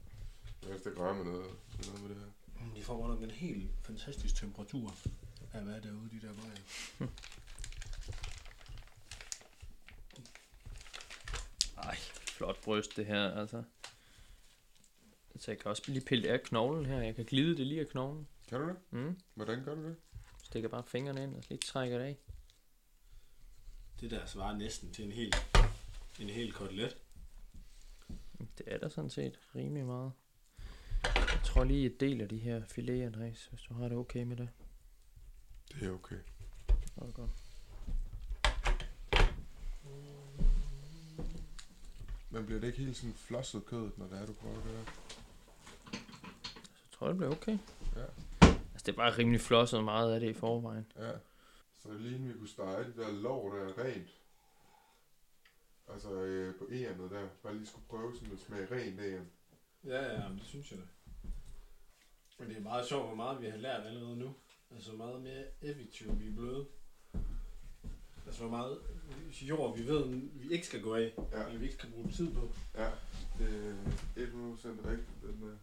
Jeg 0.63 0.75
ikke 0.75 1.01
røre 1.01 1.15
med 1.15 1.25
noget, 1.25 1.45
noget 1.87 2.01
med 2.01 2.09
det 2.09 2.17
her. 2.17 2.75
de 2.75 2.83
får 2.83 2.97
godt 2.97 3.09
nok 3.09 3.21
en 3.21 3.31
helt 3.31 3.71
fantastisk 3.83 4.35
temperatur 4.35 4.95
af 5.53 5.61
hvad 5.61 5.81
derude, 5.81 6.09
de 6.11 6.27
der 6.27 6.33
veje. 6.33 7.09
Ej, 11.77 11.97
flot 12.39 12.63
bryst 12.63 12.95
det 12.97 13.05
her, 13.05 13.31
altså. 13.31 13.63
Så 15.39 15.51
jeg 15.51 15.59
kan 15.59 15.71
også 15.71 15.83
lige 15.87 16.05
pille 16.05 16.23
det 16.23 16.29
af 16.29 16.41
knoglen 16.43 16.85
her. 16.85 17.01
Jeg 17.01 17.15
kan 17.15 17.25
glide 17.25 17.57
det 17.57 17.67
lige 17.67 17.81
af 17.81 17.87
knoglen. 17.87 18.27
Kan 18.47 18.59
du 18.59 18.67
det? 18.67 18.75
Mm. 18.91 19.19
Hvordan 19.33 19.63
gør 19.63 19.75
du 19.75 19.83
det? 19.83 19.95
Stikker 20.43 20.69
bare 20.69 20.83
fingrene 20.83 21.23
ind 21.23 21.35
og 21.35 21.43
lige 21.49 21.57
trækker 21.57 21.97
det 21.97 22.05
af. 22.05 22.17
Det 24.01 24.11
der 24.11 24.25
svarer 24.25 24.57
næsten 24.57 24.93
til 24.93 25.05
en 25.05 25.11
hel, 25.11 25.33
en 26.19 26.29
hel 26.29 26.53
kotelet. 26.53 26.97
Det 28.57 28.63
er 28.67 28.77
der 28.77 28.89
sådan 28.89 29.09
set 29.09 29.39
rimelig 29.55 29.85
meget. 29.85 30.11
Jeg 31.03 31.41
tror 31.43 31.63
lige, 31.63 31.85
et 31.85 31.99
del 31.99 32.21
af 32.21 32.29
de 32.29 32.37
her 32.37 32.65
filet, 32.65 33.05
Andreas, 33.05 33.45
hvis 33.45 33.61
du 33.61 33.73
har 33.73 33.87
det 33.87 33.97
okay 33.97 34.23
med 34.23 34.37
det. 34.37 34.49
Det 35.71 35.87
er 35.87 35.91
okay. 35.91 36.19
Så 36.67 37.01
er 37.01 37.05
det 37.05 37.15
godt. 37.15 37.31
Men 42.29 42.45
bliver 42.45 42.59
det 42.59 42.67
ikke 42.67 42.79
helt 42.79 42.97
sådan 42.97 43.13
flosset 43.13 43.65
kødet, 43.65 43.97
når 43.97 44.07
det 44.07 44.21
er, 44.21 44.25
du 44.25 44.33
prøver 44.33 44.55
det 44.55 44.73
der? 44.73 44.85
Så 46.75 46.91
tror 46.91 47.07
jeg, 47.07 47.09
det 47.09 47.17
bliver 47.17 47.31
okay. 47.31 47.57
Ja. 47.95 48.05
Altså, 48.73 48.85
det 48.85 48.87
er 48.87 48.95
bare 48.95 49.17
rimelig 49.17 49.41
flosset 49.41 49.83
meget 49.83 50.13
af 50.13 50.19
det 50.19 50.29
i 50.29 50.33
forvejen. 50.33 50.91
Ja. 50.95 51.11
Så 51.77 51.93
lige 51.93 52.15
inden 52.15 52.29
vi 52.29 52.33
kunne 52.33 52.47
stege 52.47 52.83
det 52.83 52.95
der 52.95 53.11
lår 53.11 53.53
der 53.53 53.83
rent. 53.83 54.09
Altså 55.87 56.11
øh, 56.11 56.55
på 56.55 56.67
ærenet 56.71 57.11
der. 57.11 57.27
Bare 57.43 57.55
lige 57.55 57.67
skulle 57.67 57.85
prøve 57.87 58.15
sådan 58.15 58.33
at 58.33 58.39
smage 58.39 58.67
rent 58.71 58.99
æren. 58.99 59.29
Ja, 59.83 60.13
ja, 60.13 60.29
men 60.29 60.37
det 60.37 60.45
synes 60.45 60.71
jeg 60.71 60.79
da. 60.79 60.85
Men 62.39 62.49
det 62.49 62.57
er 62.57 62.61
meget 62.61 62.85
sjovt, 62.85 63.05
hvor 63.05 63.15
meget 63.15 63.41
vi 63.41 63.49
har 63.49 63.57
lært 63.57 63.85
allerede 63.85 64.17
nu. 64.17 64.33
Altså, 64.71 64.93
meget 64.93 65.21
mere 65.21 65.43
effektive 65.61 66.17
vi 66.17 66.27
er 66.27 66.31
blevet. 66.35 66.67
Altså, 68.29 68.41
hvor 68.41 68.57
meget 68.57 68.77
jord 69.41 69.77
vi 69.77 69.87
ved, 69.87 70.05
vi 70.33 70.53
ikke 70.53 70.65
skal 70.65 70.81
gå 70.81 70.95
af. 70.95 71.13
Ja. 71.31 71.45
Eller 71.45 71.59
vi 71.59 71.65
ikke 71.65 71.75
skal 71.75 71.89
bruge 71.89 72.11
tid 72.11 72.33
på. 72.33 72.51
Ja, 72.77 72.89
det 73.39 74.23
er 74.23 74.27
100% 74.27 74.89
rigtigt. 74.89 75.21
Den 75.21 75.43
er 75.43 75.55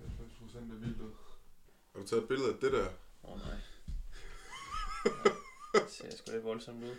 90% 0.00 0.58
af 0.58 0.80
vildt. 0.80 1.02
Har 1.92 2.00
du 2.00 2.06
taget 2.06 2.22
et 2.22 2.28
billede 2.28 2.48
af 2.48 2.54
det 2.60 2.72
der? 2.72 2.86
Åh 3.24 3.32
oh, 3.32 3.38
nej. 3.38 3.56
Ja, 5.74 5.80
det 5.80 5.90
ser 5.90 6.16
sgu 6.16 6.32
lidt 6.32 6.44
voldsomt 6.44 6.84
ud. 6.84 6.96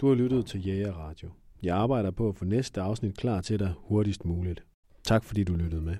Du 0.00 0.08
har 0.08 0.14
lyttet 0.14 0.46
til 0.46 0.66
Jæger 0.66 0.92
Radio. 0.92 1.30
Jeg 1.62 1.76
arbejder 1.76 2.10
på 2.10 2.28
at 2.28 2.36
få 2.36 2.44
næste 2.44 2.80
afsnit 2.80 3.16
klar 3.16 3.40
til 3.40 3.58
dig 3.58 3.74
hurtigst 3.78 4.24
muligt. 4.24 4.64
Tak 5.04 5.24
fordi 5.24 5.44
du 5.44 5.54
lyttede 5.54 5.82
med. 5.82 5.96